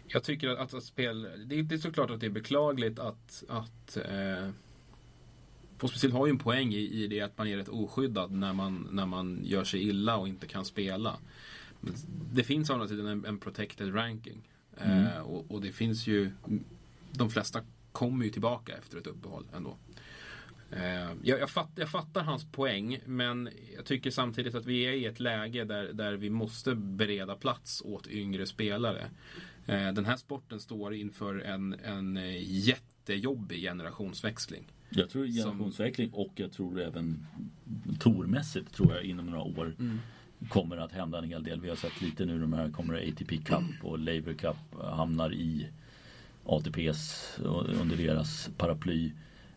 jag 0.08 0.22
tycker 0.22 0.48
att, 0.48 0.74
att 0.74 0.82
spel... 0.84 1.22
Det, 1.46 1.58
är- 1.58 1.62
det 1.62 1.74
är 1.74 1.78
såklart 1.78 2.10
att 2.10 2.20
det 2.20 2.26
är 2.26 2.30
beklagligt 2.30 2.98
att... 2.98 3.44
att 3.48 3.96
eh, 3.96 4.48
Pospisil 5.78 6.12
har 6.12 6.26
ju 6.26 6.30
en 6.30 6.38
poäng 6.38 6.72
i, 6.74 6.78
i 7.04 7.06
det 7.06 7.20
att 7.20 7.38
man 7.38 7.46
är 7.48 7.56
rätt 7.56 7.68
oskyddad 7.68 8.30
när 8.30 8.52
man, 8.52 8.88
när 8.90 9.06
man 9.06 9.40
gör 9.44 9.64
sig 9.64 9.88
illa 9.88 10.16
och 10.16 10.28
inte 10.28 10.46
kan 10.46 10.64
spela. 10.64 11.16
Det 12.33 12.44
finns 12.44 12.70
å 12.70 12.72
andra 12.72 12.88
sidan 12.88 13.07
en, 13.07 13.25
en 13.25 13.38
protected 13.38 13.94
ranking. 13.94 14.49
Eh, 14.77 15.18
och, 15.18 15.51
och 15.51 15.61
det 15.61 15.72
finns 15.72 16.07
ju 16.07 16.31
de 17.12 17.31
flesta 17.31 17.61
kommer 17.92 18.25
ju 18.25 18.31
tillbaka 18.31 18.77
efter 18.77 18.99
ett 18.99 19.07
uppehåll 19.07 19.46
ändå. 19.57 19.77
Eh, 20.70 21.12
jag, 21.22 21.40
jag, 21.40 21.51
fatt, 21.51 21.70
jag 21.75 21.90
fattar 21.90 22.22
hans 22.22 22.53
poäng 22.53 22.99
men 23.07 23.49
jag 23.77 23.85
tycker 23.85 24.11
samtidigt 24.11 24.55
att 24.55 24.66
vi 24.66 24.83
är 24.83 24.92
i 24.92 25.05
ett 25.05 25.20
läge 25.20 25.64
där, 25.64 25.92
där 25.92 26.12
vi 26.12 26.31
måste 26.31 26.75
bereda 26.75 27.35
plats 27.35 27.83
åt 27.85 28.09
yngre 28.09 28.46
spelare. 28.46 29.11
Eh, 29.66 29.92
den 29.92 30.05
här 30.05 30.16
sporten 30.16 30.61
står 30.61 30.94
inför 30.94 31.38
en, 31.40 31.75
en 31.85 32.16
eh, 32.16 32.42
jättejobbig 32.42 33.61
generationsväxling. 33.62 34.72
Jag 34.90 35.11
tror 35.11 35.27
generationsväxling 35.27 36.11
och 36.12 36.33
jag 36.35 36.53
tror 36.53 36.81
även 36.81 37.27
tormässigt 37.99 38.75
tror 38.75 38.94
jag 38.94 39.05
inom 39.05 39.27
några 39.27 39.42
år 39.42 39.75
kommer 40.49 40.77
att 40.77 40.92
hända 40.92 41.18
en 41.18 41.25
hel 41.25 41.42
del. 41.42 41.61
Vi 41.61 41.68
har 41.68 41.77
sett 41.77 42.03
lite 42.03 42.25
nu 42.25 42.40
de 42.40 42.53
här 42.53 42.70
kommer 42.70 42.94
ATP 42.94 43.37
Cup 43.37 43.64
och 43.83 43.99
Labour 43.99 44.35
Cup 44.35 44.57
hamnar 44.83 45.33
i 45.33 45.68
ATPs 46.44 47.35
under 47.81 47.96
deras 47.96 48.51
paraply. 48.57 49.12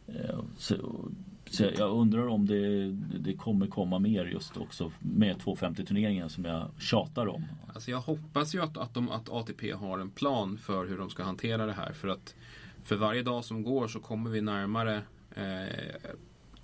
Eh, 0.07 0.39
så, 0.57 0.75
så 1.49 1.63
jag 1.77 1.91
undrar 1.91 2.27
om 2.27 2.47
det, 2.47 2.91
det 3.19 3.33
kommer 3.33 3.67
komma 3.67 3.99
mer 3.99 4.25
just 4.25 4.57
också 4.57 4.91
med 4.99 5.39
250 5.39 5.85
turneringen 5.85 6.29
som 6.29 6.45
jag 6.45 6.69
tjatar 6.79 7.27
om. 7.27 7.45
Alltså 7.73 7.91
jag 7.91 8.01
hoppas 8.01 8.55
ju 8.55 8.61
att, 8.61 8.77
att, 8.77 8.93
de, 8.93 9.09
att 9.09 9.29
ATP 9.29 9.71
har 9.71 9.99
en 9.99 10.09
plan 10.09 10.57
för 10.57 10.85
hur 10.85 10.97
de 10.97 11.09
ska 11.09 11.23
hantera 11.23 11.65
det 11.65 11.73
här. 11.73 11.91
För 11.93 12.07
att 12.07 12.35
för 12.83 12.95
varje 12.95 13.23
dag 13.23 13.45
som 13.45 13.63
går 13.63 13.87
så 13.87 13.99
kommer 13.99 14.29
vi 14.29 14.41
närmare 14.41 15.01
eh, 15.35 15.63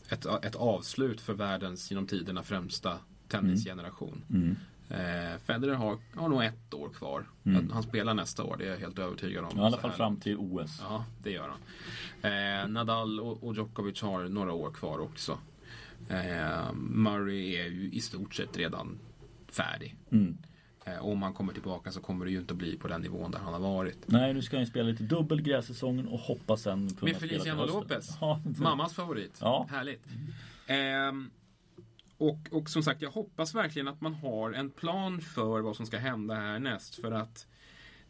ett, 0.09 0.25
ett 0.25 0.55
avslut 0.55 1.21
för 1.21 1.33
världens 1.33 1.91
genom 1.91 2.07
tiderna 2.07 2.43
främsta 2.43 2.97
tennisgeneration. 3.41 4.23
Mm. 4.29 4.55
Eh, 4.89 5.39
Federer 5.39 5.73
har, 5.73 5.97
har 6.15 6.29
nog 6.29 6.43
ett 6.43 6.73
år 6.73 6.89
kvar. 6.89 7.25
Mm. 7.43 7.71
Han 7.71 7.83
spelar 7.83 8.13
nästa 8.13 8.43
år, 8.43 8.55
det 8.57 8.65
är 8.65 8.69
jag 8.69 8.77
helt 8.77 8.99
övertygad 8.99 9.45
om. 9.45 9.57
I 9.59 9.61
alla 9.61 9.77
fall 9.77 9.91
fram 9.91 10.17
till 10.17 10.37
OS. 10.37 10.79
Ja, 10.81 11.05
det 11.23 11.31
gör 11.31 11.49
han. 11.49 11.59
Eh, 12.31 12.67
Nadal 12.67 13.19
och, 13.19 13.43
och 13.43 13.55
Djokovic 13.55 14.01
har 14.01 14.23
några 14.23 14.53
år 14.53 14.71
kvar 14.71 14.99
också. 14.99 15.39
Eh, 16.09 16.73
Murray 16.73 17.55
är 17.55 17.67
ju 17.67 17.91
i 17.91 17.99
stort 18.01 18.35
sett 18.35 18.57
redan 18.57 18.99
färdig. 19.51 19.95
Mm. 20.11 20.37
Eh, 20.85 21.05
om 21.05 21.21
han 21.21 21.33
kommer 21.33 21.53
tillbaka 21.53 21.91
så 21.91 22.01
kommer 22.01 22.25
det 22.25 22.31
ju 22.31 22.37
inte 22.37 22.53
att 22.53 22.57
bli 22.57 22.77
på 22.77 22.87
den 22.87 23.01
nivån 23.01 23.31
där 23.31 23.39
han 23.39 23.53
har 23.53 23.59
varit. 23.59 23.97
Nej, 24.05 24.33
nu 24.33 24.41
ska 24.41 24.57
han 24.57 24.65
spela 24.65 24.89
lite 24.89 25.03
dubbel 25.03 25.41
grässäsongen 25.41 26.07
och 26.07 26.19
hoppas 26.19 26.61
sen 26.61 26.89
kunna 26.89 27.11
Med 27.11 27.21
Feliciano. 27.21 27.65
Lopez. 27.65 28.17
Ja, 28.21 28.41
Mammas 28.57 28.93
favorit. 28.93 29.37
Ja. 29.41 29.67
Härligt. 29.69 30.05
Ehm, 30.67 31.29
och, 32.17 32.39
och 32.51 32.69
som 32.69 32.83
sagt, 32.83 33.01
jag 33.01 33.11
hoppas 33.11 33.55
verkligen 33.55 33.87
att 33.87 34.01
man 34.01 34.13
har 34.13 34.51
en 34.51 34.69
plan 34.69 35.21
för 35.21 35.61
vad 35.61 35.75
som 35.75 35.85
ska 35.85 35.97
hända 35.97 36.35
härnäst. 36.35 36.95
För 36.95 37.11
att 37.11 37.47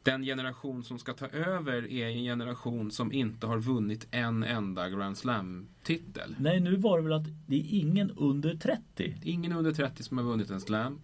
den 0.03 0.23
generation 0.23 0.83
som 0.83 0.99
ska 0.99 1.13
ta 1.13 1.27
över 1.27 1.91
är 1.91 2.07
en 2.07 2.23
generation 2.23 2.91
som 2.91 3.11
inte 3.11 3.47
har 3.47 3.57
vunnit 3.59 4.07
en 4.11 4.43
enda 4.43 4.89
Grand 4.89 5.17
Slam-titel. 5.17 6.35
Nej, 6.39 6.59
nu 6.59 6.75
var 6.75 6.97
det 6.97 7.03
väl 7.03 7.13
att 7.13 7.27
det 7.47 7.55
är 7.55 7.79
ingen 7.79 8.11
under 8.11 8.55
30. 8.55 9.15
Ingen 9.23 9.51
under 9.51 9.71
30 9.71 10.03
som 10.03 10.17
har 10.17 10.25
vunnit 10.25 10.49
en 10.49 10.61
slam. 10.61 10.99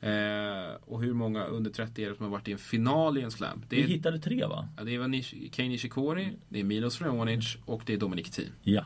Eh, 0.00 0.74
och 0.80 1.02
hur 1.02 1.12
många 1.12 1.44
under 1.44 1.70
30 1.70 2.04
är 2.04 2.10
det 2.10 2.16
som 2.16 2.24
har 2.24 2.30
varit 2.30 2.48
i 2.48 2.52
en 2.52 2.58
final 2.58 3.18
i 3.18 3.22
en 3.22 3.30
slam? 3.30 3.62
Det 3.68 3.76
Vi 3.76 3.82
är, 3.82 3.86
hittade 3.88 4.18
tre 4.18 4.46
va? 4.46 4.68
ja, 4.76 4.84
det 4.84 4.94
är 4.94 5.22
Kei 5.50 5.68
Nishikori, 5.68 6.32
det 6.48 6.60
är 6.60 6.64
Milos 6.64 7.00
Raonic 7.00 7.56
och 7.64 7.82
det 7.86 7.92
är 7.94 7.98
Dominic 7.98 8.30
Thiem. 8.30 8.52
Ja. 8.62 8.84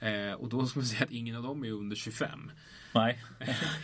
Eh, 0.00 0.32
och 0.32 0.48
då 0.48 0.66
ska 0.66 0.78
man 0.80 0.86
säga 0.86 1.04
att 1.04 1.10
ingen 1.10 1.36
av 1.36 1.42
dem 1.42 1.64
är 1.64 1.70
under 1.70 1.96
25. 1.96 2.50
Nej. 2.94 3.18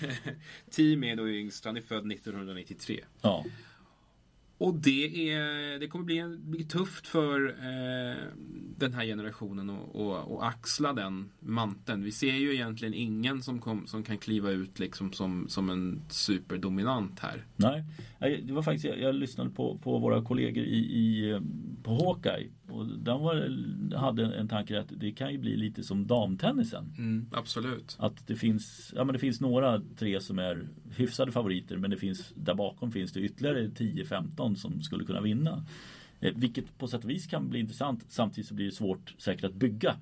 Thiem 0.71 1.05
är 1.05 1.17
då 1.17 1.29
yngst, 1.29 1.65
han 1.65 1.77
är 1.77 1.81
född 1.81 2.13
1993. 2.13 3.01
Ja. 3.23 3.45
Och 4.59 4.75
det, 4.75 5.31
är, 5.31 5.79
det 5.79 5.89
kommer 5.89 6.05
bli, 6.05 6.37
bli 6.39 6.65
tufft 6.65 7.07
för 7.07 7.49
eh, 7.49 8.17
den 8.77 8.93
här 8.93 9.05
generationen 9.05 9.71
att 9.71 9.95
och, 9.95 10.33
och 10.33 10.47
axla 10.47 10.93
den 10.93 11.31
manteln. 11.41 12.03
Vi 12.03 12.13
ser 12.13 12.35
ju 12.35 12.55
egentligen 12.55 12.95
ingen 12.95 13.43
som, 13.43 13.61
kom, 13.61 13.87
som 13.87 14.03
kan 14.03 14.19
kliva 14.19 14.51
ut 14.51 14.79
liksom 14.79 15.13
som, 15.13 15.49
som 15.49 15.71
en 15.71 16.03
superdominant 16.09 17.21
här. 17.21 17.45
Nej, 17.57 17.85
Nej, 18.19 18.43
det 18.43 18.53
var 18.53 18.63
faktiskt, 18.63 18.85
jag, 18.85 19.01
jag 19.01 19.15
lyssnade 19.15 19.51
på, 19.51 19.79
på 19.79 19.99
våra 19.99 20.25
kollegor 20.25 20.65
i, 20.65 20.79
i, 20.79 21.31
eh, 21.31 21.41
på 21.83 21.91
Hawkeye 21.91 22.49
och 22.75 22.87
de 22.87 23.23
var, 23.23 23.97
hade 23.97 24.37
en 24.37 24.49
tanke 24.49 24.81
att 24.81 24.93
det 24.97 25.13
kan 25.13 25.33
ju 25.33 25.39
bli 25.39 25.57
lite 25.57 25.83
som 25.83 26.07
damtennisen. 26.07 26.95
Mm, 26.99 27.27
absolut. 27.33 27.97
Att 28.01 28.27
det 28.27 28.37
finns, 28.37 28.93
ja 28.97 29.05
men 29.05 29.13
det 29.13 29.19
finns 29.19 29.41
några 29.41 29.83
tre 29.97 30.21
som 30.21 30.39
är 30.39 30.69
hyfsade 30.97 31.33
favoriter 31.33 31.77
men 31.77 31.91
det 31.91 31.97
finns, 31.97 32.33
där 32.37 32.55
bakom 32.55 32.93
finns 32.93 33.13
det 33.13 33.21
ytterligare 33.21 33.67
10-15 33.67 34.55
som 34.55 34.83
skulle 34.83 35.05
kunna 35.05 35.21
vinna. 35.21 35.65
Eh, 36.21 36.33
vilket 36.37 36.79
på 36.79 36.89
sätt 36.89 37.05
och 37.05 37.11
vis 37.11 37.27
kan 37.27 37.51
bli 37.51 37.61
intressant 37.61 38.05
samtidigt 38.09 38.49
så 38.49 38.55
blir 38.55 38.67
det 38.67 38.73
svårt 38.73 39.15
säkert 39.19 39.45
att 39.45 39.55
bygga 39.55 39.97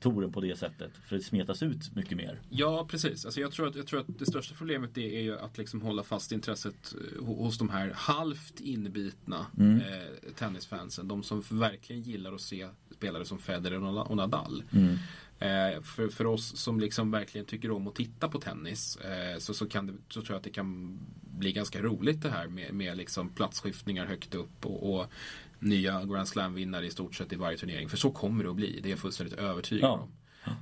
touren 0.00 0.32
på 0.32 0.40
det 0.40 0.56
sättet 0.58 0.90
för 1.08 1.16
det 1.16 1.22
smetas 1.22 1.62
ut 1.62 1.96
mycket 1.96 2.16
mer. 2.16 2.40
Ja, 2.50 2.86
precis. 2.90 3.24
Alltså 3.24 3.40
jag, 3.40 3.52
tror 3.52 3.68
att, 3.68 3.76
jag 3.76 3.86
tror 3.86 4.00
att 4.00 4.18
det 4.18 4.26
största 4.26 4.54
problemet 4.54 4.94
det 4.94 5.16
är 5.16 5.22
ju 5.22 5.38
att 5.38 5.58
liksom 5.58 5.80
hålla 5.82 6.02
fast 6.02 6.32
intresset 6.32 6.94
eh, 6.94 7.22
ho- 7.22 7.36
hos 7.44 7.58
de 7.58 7.68
här 7.68 7.92
halvt 7.94 8.60
inbitna 8.60 9.46
Mm. 9.58 9.76
eh, 9.80 10.32
tennisfansen. 10.34 11.08
De 11.08 11.22
som 11.22 11.42
verkligen 11.50 12.02
gillar 12.02 12.32
att 12.32 12.40
se 12.40 12.68
spelare 12.90 13.24
som 13.24 13.38
Federer 13.38 13.82
och 14.10 14.16
Nadal. 14.16 14.62
Mm. 14.72 14.94
Eh, 15.40 15.82
för, 15.82 16.08
för 16.08 16.24
oss 16.26 16.56
som 16.60 16.80
liksom 16.80 17.10
verkligen 17.10 17.46
tycker 17.46 17.70
om 17.70 17.88
att 17.88 17.94
titta 17.94 18.28
på 18.28 18.40
tennis 18.40 18.96
eh, 18.96 19.38
så, 19.38 19.54
så, 19.54 19.66
kan 19.66 19.86
det, 19.86 19.92
så 20.08 20.20
tror 20.20 20.30
jag 20.30 20.36
att 20.36 20.44
det 20.44 20.50
kan 20.50 20.98
bli 21.38 21.52
ganska 21.52 21.82
roligt 21.82 22.22
det 22.22 22.30
här 22.30 22.48
med, 22.48 22.74
med 22.74 22.96
liksom 22.96 23.28
platsskiftningar 23.28 24.06
högt 24.06 24.34
upp 24.34 24.66
och, 24.66 24.94
och 25.00 25.06
nya 25.58 26.04
Grand 26.04 26.28
Slam-vinnare 26.28 26.86
i 26.86 26.90
stort 26.90 27.14
sett 27.14 27.32
i 27.32 27.36
varje 27.36 27.58
turnering. 27.58 27.88
För 27.88 27.96
så 27.96 28.10
kommer 28.10 28.44
det 28.44 28.50
att 28.50 28.56
bli, 28.56 28.80
det 28.82 28.88
är 28.88 28.90
jag 28.90 28.98
fullständigt 28.98 29.38
övertygad 29.38 29.84
Ja. 29.90 29.92
om. 29.92 30.08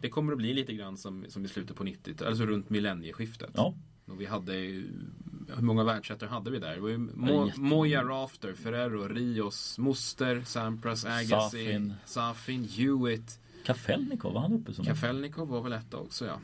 Det 0.03 0.09
kommer 0.09 0.33
att 0.33 0.39
bli 0.39 0.55
lite 0.55 0.73
grann 0.75 0.97
som, 0.97 1.25
som 1.29 1.45
i 1.45 1.49
slutet 1.49 1.77
på 1.77 1.85
90 1.85 2.25
alltså 2.25 2.47
runt 2.47 2.71
millennieskiftet. 2.71 3.51
Ja, 3.55 3.75
Och 4.07 4.21
vi 4.21 4.27
hade 4.27 4.53
hur 4.53 5.63
många 5.63 5.85
världsettor 5.85 6.27
hade 6.27 6.51
vi 6.51 6.59
där? 6.59 6.75
Det 6.75 6.81
var 6.81 6.89
ju 6.89 6.95
Ja, 6.95 6.99
Mo, 7.15 7.47
jätte- 7.47 7.61
Moja 7.61 8.05
Rafter, 8.05 8.53
Ferrero, 8.55 9.09
Rios, 9.09 9.79
Muster, 9.79 10.43
Sampras, 10.47 11.05
Agassi, 11.05 11.31
Safin. 11.65 11.95
Safin, 12.05 12.65
Hewitt. 12.69 13.41
Kafelnikov 13.65 14.33
var 14.33 14.41
han 14.41 14.53
uppe 14.53 14.75
som 14.75 14.85
Kafelnikov 14.85 15.49
var 15.49 15.63
väl 15.63 15.73
etta 15.73 15.97
också 15.97 16.27
ja. 16.27 16.41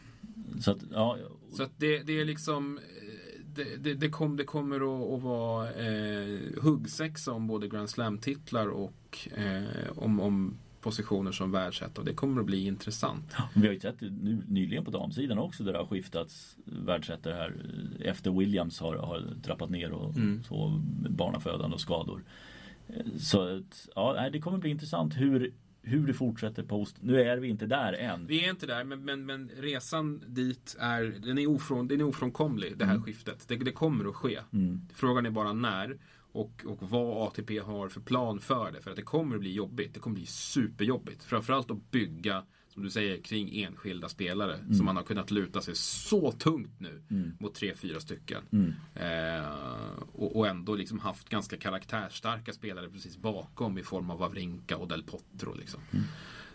Så 0.61 0.71
att, 0.71 0.79
ja, 0.93 1.19
Så 1.53 1.62
att 1.62 1.71
det, 1.77 1.99
det 2.03 2.21
är 2.21 2.25
liksom 2.25 2.81
det, 3.55 3.77
det, 3.77 3.95
det, 3.95 4.09
kom, 4.09 4.37
det 4.37 4.45
kommer 4.45 4.77
att, 4.77 5.12
att 5.15 5.23
vara 5.23 5.73
eh, 5.73 6.38
huggsexa 6.62 7.33
om 7.33 7.47
både 7.47 7.69
Grand 7.69 7.91
Slam-titlar 7.91 8.67
och 8.67 9.29
eh, 9.37 9.62
om, 9.97 10.21
om 10.21 10.55
positioner 10.81 11.33
som 11.33 11.53
världsetta. 11.53 12.03
Det 12.03 12.15
kommer 12.15 12.41
att 12.41 12.47
bli 12.47 12.67
intressant. 12.67 13.35
Vi 13.55 13.67
har 13.67 13.75
ju 13.75 13.81
sett 13.81 14.01
det 14.01 14.11
nu 14.11 14.43
nyligen 14.49 14.85
på 14.85 14.91
damsidan 14.91 15.38
också 15.38 15.65
där 15.65 15.73
det 15.73 15.79
har 15.79 15.87
skiftats 15.87 16.57
världsettor 16.65 17.31
här 17.31 17.55
efter 18.05 18.31
Williams 18.31 18.81
har, 18.81 18.95
har 18.97 19.23
trappat 19.45 19.71
ner 19.71 19.93
och 19.93 20.17
Mm. 20.17 20.43
så 20.45 20.81
barnafödande 21.11 21.75
och 21.75 21.81
skador. 21.81 22.25
Så 23.19 23.57
att, 23.57 23.88
ja, 23.95 24.31
det 24.33 24.41
kommer 24.41 24.59
bli 24.59 24.71
intressant 24.71 25.17
hur, 25.17 25.53
hur 25.83 26.07
det 26.07 26.14
fortsätter 26.14 26.62
på 26.62 26.83
ost. 26.83 26.97
Nu 27.01 27.21
är 27.21 27.37
vi 27.37 27.49
inte 27.49 27.66
där 27.66 27.92
än. 27.92 28.27
Vi 28.27 28.45
är 28.45 28.51
inte 28.51 28.66
där, 28.66 28.85
men, 28.85 29.05
men, 29.05 29.27
men 29.27 29.51
resan 29.57 30.23
dit 30.27 30.77
är, 30.79 31.03
den 31.03 31.38
är, 31.38 31.47
ofrån, 31.47 31.88
den 31.88 32.01
är 32.01 32.05
ofrånkomlig, 32.05 32.79
det 32.79 32.85
här 32.85 32.99
skiftet. 32.99 33.49
Det, 33.49 33.57
det 33.57 33.73
kommer 33.73 34.09
att 34.09 34.14
ske. 34.14 34.38
Mm. 34.53 34.81
Frågan 34.95 35.27
är 35.27 35.31
bara 35.31 35.53
när 35.53 35.99
och, 36.33 36.64
och 36.66 36.90
vad 36.90 37.29
ATP 37.29 37.59
har 37.59 37.88
för 37.88 38.01
plan 38.01 38.40
för 38.40 38.73
det. 38.73 38.81
För 38.81 38.90
att 38.90 38.97
det 38.97 39.03
kommer 39.03 39.35
att 39.35 39.40
bli 39.40 39.53
jobbigt. 39.53 39.95
Det 39.95 40.01
kommer 40.01 40.14
att 40.14 40.21
bli 40.21 40.27
superjobbigt. 40.27 41.25
Framförallt 41.25 41.71
att 41.71 41.90
bygga, 41.90 42.45
som 42.73 42.83
du 42.83 42.91
säger, 42.91 43.23
kring 43.23 43.63
enskilda 43.63 44.09
spelare. 44.09 44.59
Som 44.77 44.85
man 44.85 44.97
har 44.97 45.03
kunnat 45.03 45.31
luta 45.31 45.61
sig 45.61 45.75
så 45.77 46.33
tungt 46.33 46.81
nu 46.81 47.03
mot 47.41 47.55
tre, 47.55 47.75
fyra 47.75 48.01
stycken. 48.01 48.43
Mm. 48.53 48.73
Eh, 48.95 49.47
och, 50.13 50.37
och 50.37 50.47
ändå 50.47 50.75
liksom 50.75 50.99
haft 50.99 51.29
ganska 51.29 51.57
karaktärsstarka 51.57 52.53
spelare 52.53 52.89
precis 52.89 53.17
bakom 53.17 53.79
i 53.79 53.83
form 53.83 54.11
av 54.11 54.19
Wawrinka 54.19 54.77
och 54.77 54.89
Del 54.89 55.03
Potro. 55.03 55.55
Liksom. 55.55 55.81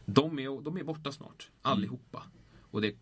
De, 0.06 0.40
är, 0.40 0.62
de 0.62 0.78
är 0.78 0.84
borta 0.84 1.12
snart, 1.12 1.50
allihopa. 1.62 2.24
Och 2.72 2.82
det, 2.82 2.96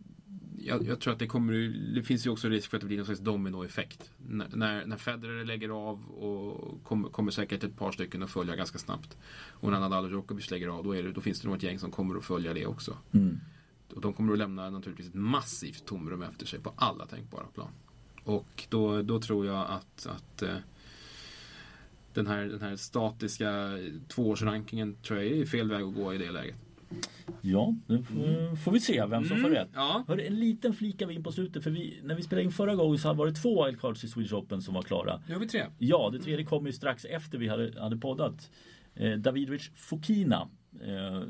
jag, 0.57 0.87
jag 0.87 0.99
tror 0.99 1.13
att 1.13 1.19
det 1.19 1.27
kommer 1.27 1.53
Det 1.95 2.03
finns 2.03 2.25
ju 2.25 2.29
också 2.29 2.49
risk 2.49 2.69
för 2.69 2.77
att 2.77 2.81
det 2.81 2.87
blir 2.87 2.97
någon 2.97 3.05
slags 3.05 3.21
dominoeffekt. 3.21 4.11
N- 4.29 4.43
när, 4.53 4.85
när 4.85 4.97
Federer 4.97 5.45
lägger 5.45 5.69
av 5.69 6.05
och 6.09 6.83
kommer, 6.83 7.09
kommer 7.09 7.31
säkert 7.31 7.63
ett 7.63 7.77
par 7.77 7.91
stycken 7.91 8.23
att 8.23 8.29
följa 8.29 8.55
ganska 8.55 8.77
snabbt. 8.77 9.17
Och 9.49 9.71
när 9.71 9.79
Nadal 9.79 10.03
och 10.03 10.11
Djokovic 10.11 10.51
lägger 10.51 10.67
av, 10.67 10.83
då, 10.83 10.93
det, 10.93 11.11
då 11.11 11.21
finns 11.21 11.41
det 11.41 11.47
nog 11.47 11.57
ett 11.57 11.63
gäng 11.63 11.79
som 11.79 11.91
kommer 11.91 12.15
att 12.15 12.25
följa 12.25 12.53
det 12.53 12.65
också. 12.65 12.97
Mm. 13.11 13.39
Och 13.93 14.01
de 14.01 14.13
kommer 14.13 14.33
att 14.33 14.39
lämna 14.39 14.69
naturligtvis 14.69 15.07
ett 15.07 15.15
massivt 15.15 15.85
tomrum 15.85 16.21
efter 16.21 16.45
sig 16.45 16.59
på 16.59 16.73
alla 16.75 17.05
tänkbara 17.05 17.45
plan. 17.45 17.69
Och 18.23 18.63
då, 18.69 19.01
då 19.01 19.21
tror 19.21 19.45
jag 19.45 19.67
att, 19.69 20.07
att 20.07 20.41
eh, 20.41 20.55
den, 22.13 22.27
här, 22.27 22.45
den 22.45 22.61
här 22.61 22.75
statiska 22.75 23.71
tvåårsrankingen 24.07 24.95
tror 24.95 25.19
jag 25.19 25.31
är 25.31 25.45
fel 25.45 25.69
väg 25.69 25.83
att 25.83 25.95
gå 25.95 26.13
i 26.13 26.17
det 26.17 26.31
läget. 26.31 26.55
Ja, 27.41 27.75
nu 27.87 28.03
får, 28.03 28.55
får 28.55 28.71
vi 28.71 28.79
se 28.79 29.05
vem 29.05 29.25
som 29.25 29.37
får 29.37 29.49
rätt. 29.49 29.69
Ja. 29.73 30.03
Hörru, 30.07 30.21
en 30.21 30.39
liten 30.39 30.73
flikar 30.73 31.05
vi 31.05 31.13
in 31.13 31.23
på 31.23 31.31
slutet 31.31 31.63
för 31.63 31.71
vi, 31.71 31.99
när 32.03 32.15
vi 32.15 32.23
spelade 32.23 32.43
in 32.43 32.51
förra 32.51 32.75
gången 32.75 32.97
så 32.97 33.13
var 33.13 33.25
det 33.25 33.33
två 33.33 33.65
wildcards 33.65 34.03
i 34.03 34.07
Swedish 34.07 34.33
Open 34.33 34.61
som 34.61 34.73
var 34.73 34.81
klara. 34.81 35.21
Nu 35.27 35.33
har 35.33 35.39
vi 35.39 35.47
tre. 35.47 35.65
Ja, 35.77 36.09
det 36.13 36.19
tredje 36.19 36.45
kom 36.45 36.65
ju 36.65 36.73
strax 36.73 37.05
efter 37.05 37.37
vi 37.37 37.47
hade, 37.47 37.81
hade 37.81 37.97
poddat. 37.97 38.51
Eh, 38.95 39.11
Davidovic 39.11 39.71
Fokina. 39.75 40.49
Eh, 40.81 41.21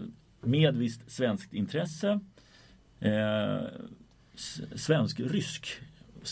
med 0.41 0.75
visst 0.75 1.11
svenskt 1.11 1.53
intresse. 1.53 2.19
Eh, 2.99 3.61
Svensk-rysk. 4.75 5.67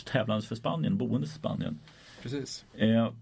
Tävlandes 0.06 0.48
för 0.48 0.56
Spanien, 0.56 0.98
boende 0.98 1.28
i 1.28 1.30
Spanien. 1.30 1.80
Precis. 2.22 2.66
Eh, 2.74 3.14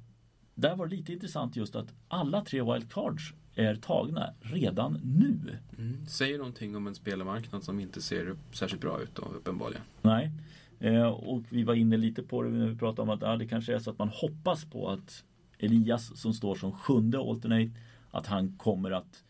där 0.56 0.76
var 0.76 0.88
det 0.88 0.96
lite 0.96 1.14
intressant 1.14 1.56
just 1.56 1.76
att 1.76 1.94
alla 2.08 2.46
tre 2.46 2.62
wildcards 2.62 3.34
är 3.56 3.76
tagna 3.76 4.34
redan 4.42 5.00
nu. 5.04 5.58
Mm. 5.78 6.08
Säger 6.08 6.38
någonting 6.38 6.76
om 6.76 6.88
en 6.88 6.96
spelarmarknad 6.96 7.64
som 7.64 7.80
inte 7.80 8.02
ser 8.02 8.36
särskilt 8.52 8.82
bra 8.82 9.02
ut 9.02 9.16
då, 9.16 9.22
uppenbarligen. 9.22 9.82
Nej. 10.02 10.32
Eh, 10.80 11.08
och 11.08 11.44
vi 11.50 11.64
var 11.64 11.74
inne 11.74 11.98
lite 11.98 12.24
på 12.24 12.44
det 12.44 12.50
när 12.50 12.68
vi 12.68 12.76
pratade 12.76 13.02
om 13.02 13.10
att 13.10 13.22
ja, 13.22 13.38
det 13.38 13.48
kanske 13.48 13.76
är 13.76 13.80
så 13.80 13.90
att 13.90 14.00
man 14.00 14.10
hoppas 14.10 14.66
på 14.66 14.90
att 14.90 15.24
Elias 15.60 16.20
som 16.22 16.34
står 16.34 16.56
som 16.56 16.72
sjunde 16.72 17.20
alternate 17.20 17.72
att 18.12 18.28
han 18.28 18.58
kommer 18.58 18.92
att 18.92 19.24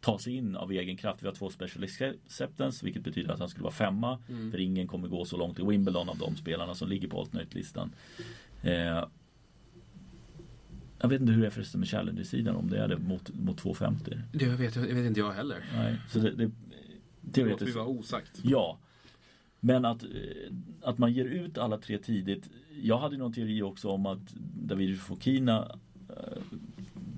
ta 0.00 0.18
sig 0.18 0.34
in 0.36 0.56
av 0.56 0.72
egen 0.72 0.96
kraft. 0.96 1.22
Vi 1.22 1.26
har 1.26 1.34
två 1.34 1.50
special 1.50 1.84
acceptance 1.84 2.84
vilket 2.84 3.02
betyder 3.02 3.32
att 3.32 3.38
han 3.38 3.48
skulle 3.48 3.64
vara 3.64 3.74
femma. 3.74 4.18
För 4.50 4.60
ingen 4.60 4.86
kommer 4.88 5.08
gå 5.08 5.24
så 5.24 5.36
långt 5.36 5.58
i 5.58 5.62
Wimbledon 5.62 6.08
av 6.08 6.18
de 6.18 6.36
spelarna 6.36 6.74
som 6.74 6.88
ligger 6.88 7.08
på 7.08 7.20
alternate-listan. 7.20 7.94
Eh, 8.62 9.04
jag 11.04 11.08
vet 11.08 11.20
inte 11.20 11.32
hur 11.32 11.40
det 11.40 11.46
är 11.46 11.50
förresten 11.50 11.80
med 11.80 11.88
Challenger-sidan 11.88 12.56
om 12.56 12.70
det 12.70 12.78
är 12.78 12.88
det 12.88 12.98
mot, 12.98 13.34
mot 13.34 13.58
250. 13.58 14.18
Det 14.32 14.46
vet, 14.46 14.76
jag 14.76 14.82
vet 14.82 15.06
inte 15.06 15.20
jag 15.20 15.32
heller. 15.32 15.64
Nej, 15.74 15.96
så 16.08 16.18
det, 16.18 16.30
det, 16.30 16.36
Det 16.36 16.44
låter 17.20 17.32
teoretiskt 17.32 17.76
vara 17.76 17.86
osagt. 17.86 18.40
Ja. 18.42 18.78
Men 19.60 19.84
att, 19.84 20.02
eh, 20.02 20.08
att 20.82 20.98
man 20.98 21.12
ger 21.12 21.24
ut 21.24 21.58
alla 21.58 21.78
tre 21.78 21.98
tidigt. 21.98 22.50
Jag 22.82 22.98
hade 22.98 23.16
någon 23.16 23.32
teori 23.32 23.62
också 23.62 23.88
om 23.88 24.06
att 24.06 24.34
David 24.62 25.00
Fokina 25.00 25.78
eh, 26.08 26.42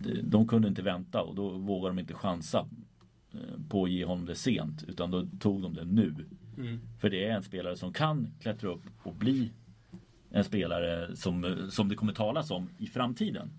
de- 0.04 0.22
de 0.22 0.48
kunde 0.48 0.68
inte 0.68 0.82
vänta 0.82 1.22
och 1.22 1.34
då 1.34 1.48
vågade 1.50 1.88
de 1.94 1.98
inte 1.98 2.14
chansa 2.14 2.68
eh, 3.32 3.38
på 3.68 3.84
att 3.84 3.90
ge 3.90 4.04
honom 4.04 4.26
det 4.26 4.34
sent 4.34 4.84
utan 4.88 5.10
då 5.10 5.26
tog 5.40 5.62
de 5.62 5.74
det 5.74 5.84
nu. 5.84 6.14
Mm. 6.58 6.80
För 7.00 7.10
det 7.10 7.24
är 7.26 7.36
en 7.36 7.42
spelare 7.42 7.76
som 7.76 7.92
kan 7.92 8.28
klättra 8.40 8.70
upp 8.70 8.82
och 9.02 9.14
bli 9.14 9.50
en 10.30 10.44
spelare 10.44 11.16
som, 11.16 11.66
som 11.70 11.88
det 11.88 11.94
kommer 11.94 12.12
talas 12.12 12.50
om 12.50 12.68
i 12.78 12.86
framtiden. 12.86 13.50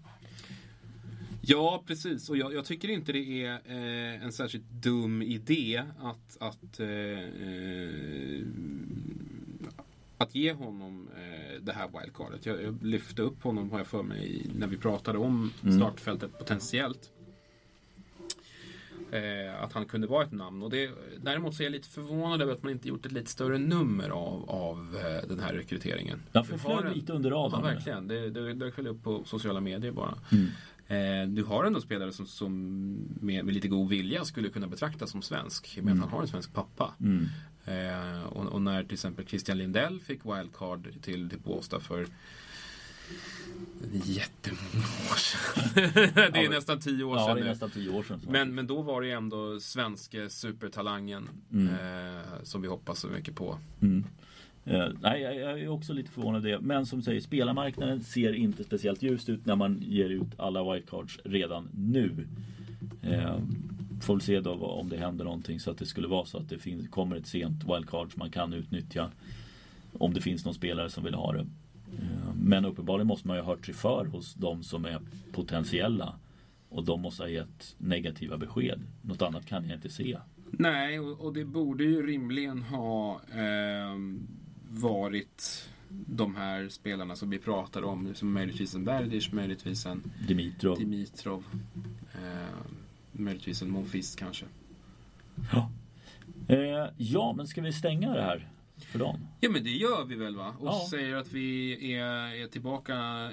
Ja, 1.49 1.83
precis. 1.87 2.29
Och 2.29 2.37
jag, 2.37 2.53
jag 2.53 2.65
tycker 2.65 2.89
inte 2.89 3.11
det 3.11 3.43
är 3.45 3.53
eh, 3.65 4.23
en 4.23 4.31
särskilt 4.31 4.69
dum 4.69 5.21
idé 5.21 5.83
att, 5.99 6.37
att, 6.39 6.79
eh, 6.79 6.87
eh, 6.87 8.41
att 10.17 10.35
ge 10.35 10.53
honom 10.53 11.07
eh, 11.17 11.61
det 11.61 11.73
här 11.73 11.87
wildcardet. 11.99 12.45
Jag, 12.45 12.63
jag 12.63 12.83
lyfte 12.83 13.21
upp 13.21 13.43
honom, 13.43 13.71
har 13.71 13.77
jag 13.77 13.87
för 13.87 14.03
mig, 14.03 14.45
när 14.55 14.67
vi 14.67 14.77
pratade 14.77 15.17
om 15.17 15.51
startfältet 15.77 16.37
potentiellt. 16.39 17.11
Eh, 19.11 19.63
att 19.63 19.73
han 19.73 19.85
kunde 19.85 20.07
vara 20.07 20.23
ett 20.23 20.31
namn. 20.31 20.63
Och 20.63 20.69
det, 20.69 20.91
däremot 21.23 21.55
så 21.55 21.61
är 21.63 21.65
jag 21.65 21.71
lite 21.71 21.89
förvånad 21.89 22.41
över 22.41 22.53
att 22.53 22.63
man 22.63 22.71
inte 22.71 22.87
gjort 22.87 23.05
ett 23.05 23.11
lite 23.11 23.31
större 23.31 23.57
nummer 23.57 24.09
av, 24.09 24.49
av 24.49 24.97
eh, 24.97 25.27
den 25.29 25.39
här 25.39 25.53
rekryteringen. 25.53 26.19
Ja, 26.31 26.45
Du 26.51 26.57
flög 26.57 26.95
lite 26.95 27.13
under 27.13 27.29
Ja, 27.29 27.35
radarn. 27.35 27.63
verkligen. 27.63 28.07
Det, 28.07 28.29
det 28.29 28.53
dök 28.53 28.77
väl 28.77 28.87
upp 28.87 29.03
på 29.03 29.23
sociala 29.25 29.59
medier 29.61 29.91
bara. 29.91 30.17
Mm. 30.31 30.47
Eh, 30.87 31.27
du 31.27 31.43
har 31.43 31.63
ändå 31.65 31.81
spelare 31.81 32.13
som, 32.13 32.25
som 32.25 32.53
med, 33.21 33.45
med 33.45 33.53
lite 33.53 33.67
god 33.67 33.89
vilja 33.89 34.25
skulle 34.25 34.49
kunna 34.49 34.67
betraktas 34.67 35.11
som 35.11 35.21
svensk. 35.21 35.79
Med 35.81 35.93
att 35.93 35.99
han 35.99 36.09
har 36.09 36.21
en 36.21 36.27
svensk 36.27 36.53
pappa. 36.53 36.93
Mm. 36.99 37.27
Eh, 37.65 38.23
och, 38.23 38.45
och 38.45 38.61
när 38.61 38.83
till 38.83 38.93
exempel 38.93 39.25
Christian 39.27 39.57
Lindell 39.57 39.99
fick 39.99 40.25
wildcard 40.25 40.87
till, 41.01 41.29
till 41.29 41.39
Båstad 41.43 41.79
för 41.79 42.07
jättemånga 43.91 44.85
år 45.11 45.15
sedan. 45.15 45.71
det 46.33 46.39
är 46.39 46.43
Ja, 46.43 46.49
nästan 46.49 46.79
tio 46.79 47.03
år 47.03 47.17
Ja, 47.17 47.25
sedan 47.27 47.35
det 47.35 47.41
är 47.41 47.45
nästan 47.45 47.69
tio 47.69 47.89
år 47.89 48.03
sedan. 48.03 48.21
Men, 48.29 48.55
men 48.55 48.67
då 48.67 48.81
var 48.81 49.01
det 49.01 49.11
ändå 49.11 49.59
svenske 49.59 50.29
supertalangen 50.29 51.29
Mm. 51.51 51.67
eh, 51.69 52.21
som 52.43 52.61
vi 52.61 52.67
hoppas 52.67 52.99
så 52.99 53.07
mycket 53.07 53.35
på. 53.35 53.59
Mm. 53.81 54.05
Eh, 54.67 54.87
nej, 55.01 55.21
jag, 55.21 55.61
är 55.61 55.67
också 55.67 55.93
lite 55.93 56.11
förvånad 56.11 56.45
över 56.45 56.57
det. 56.57 56.65
Men 56.65 56.85
som 56.85 57.01
säger, 57.01 57.21
spelarmarknaden 57.21 58.03
ser 58.03 58.33
inte 58.33 58.63
speciellt 58.63 59.01
ljust 59.01 59.29
ut 59.29 59.45
när 59.45 59.55
man 59.55 59.77
ger 59.81 60.09
ut 60.09 60.39
alla 60.39 60.73
wildcards 60.73 61.19
redan 61.23 61.69
nu. 61.73 62.27
Eh, 63.01 63.37
får 64.01 64.13
väl 64.13 64.21
se 64.21 64.39
då 64.39 64.53
om 64.53 64.89
det 64.89 64.97
händer 64.97 65.25
någonting 65.25 65.59
så 65.59 65.71
att 65.71 65.77
det 65.77 65.85
skulle 65.85 66.07
vara 66.07 66.25
så 66.25 66.37
att 66.37 66.49
det 66.49 66.59
finns, 66.59 66.89
kommer 66.89 67.15
ett 67.15 67.27
sent 67.27 67.63
wildcard 67.63 68.11
som 68.11 68.19
man 68.19 68.31
kan 68.31 68.53
utnyttja. 68.53 69.11
Om 69.93 70.13
det 70.13 70.21
finns 70.21 70.45
någon 70.45 70.53
spelare 70.53 70.89
som 70.89 71.03
vill 71.03 71.13
ha 71.13 71.33
det. 71.33 71.45
Eh, 71.99 72.33
men 72.41 72.65
uppenbarligen 72.65 73.07
måste 73.07 73.27
man 73.27 73.37
ju 73.37 73.43
ha 73.43 73.51
hört 73.51 73.65
sig 73.65 73.75
för 73.75 74.05
hos 74.05 74.33
de 74.33 74.63
som 74.63 74.85
är 74.85 74.99
potentiella. 75.31 76.15
Och 76.69 76.83
de 76.83 77.01
måste 77.01 77.23
ha 77.23 77.29
gett 77.29 77.75
negativa 77.77 78.37
besked. 78.37 78.81
Något 79.01 79.21
annat 79.21 79.45
kan 79.45 79.65
jag 79.67 79.77
inte 79.77 79.89
se. 79.89 80.17
Nej, 80.51 80.99
och, 80.99 81.19
och 81.19 81.33
det 81.33 81.45
borde 81.45 81.83
ju 81.83 82.07
rimligen 82.07 82.61
ha 82.61 83.21
eh 83.31 83.95
varit 84.77 85.69
de 85.89 86.35
här 86.35 86.69
spelarna 86.69 87.15
som 87.15 87.29
vi 87.29 87.39
pratar 87.39 87.83
om. 87.83 88.15
Som 88.15 88.33
möjligtvis 88.33 88.75
en 88.75 88.85
Berdic, 88.85 89.31
möjligtvis 89.31 89.85
en 89.85 90.11
Dimitrov. 90.27 90.77
Dimitrov. 90.79 91.43
Eh, 92.13 92.55
möjligtvis 93.11 93.61
en 93.61 93.69
Monfils 93.71 94.15
kanske. 94.15 94.45
Ja. 95.53 95.71
Eh, 96.47 96.89
ja, 96.97 97.33
men 97.37 97.47
ska 97.47 97.61
vi 97.61 97.73
stänga 97.73 98.13
det 98.13 98.21
här 98.21 98.49
för 98.79 98.99
dagen? 98.99 99.27
Ja 99.39 99.49
men 99.49 99.63
det 99.63 99.69
gör 99.69 100.05
vi 100.05 100.15
väl 100.15 100.35
va? 100.35 100.53
Och 100.59 100.67
Ja. 100.67 100.87
säger 100.89 101.15
att 101.15 101.31
vi 101.33 101.93
är, 101.93 102.35
är 102.43 102.47
tillbaka 102.47 103.29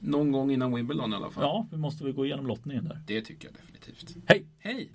någon 0.00 0.32
gång 0.32 0.50
innan 0.50 0.74
Wimbledon 0.74 1.12
i 1.12 1.16
alla 1.16 1.30
fall. 1.30 1.42
Ja, 1.44 1.66
vi 1.70 1.76
måste 1.76 2.04
väl 2.04 2.12
gå 2.12 2.26
igenom 2.26 2.46
lottningen 2.46 2.84
där. 2.84 3.02
Det 3.06 3.20
tycker 3.22 3.48
jag 3.48 3.54
definitivt. 3.56 4.16
Hej! 4.26 4.46
Hej! 4.58 4.90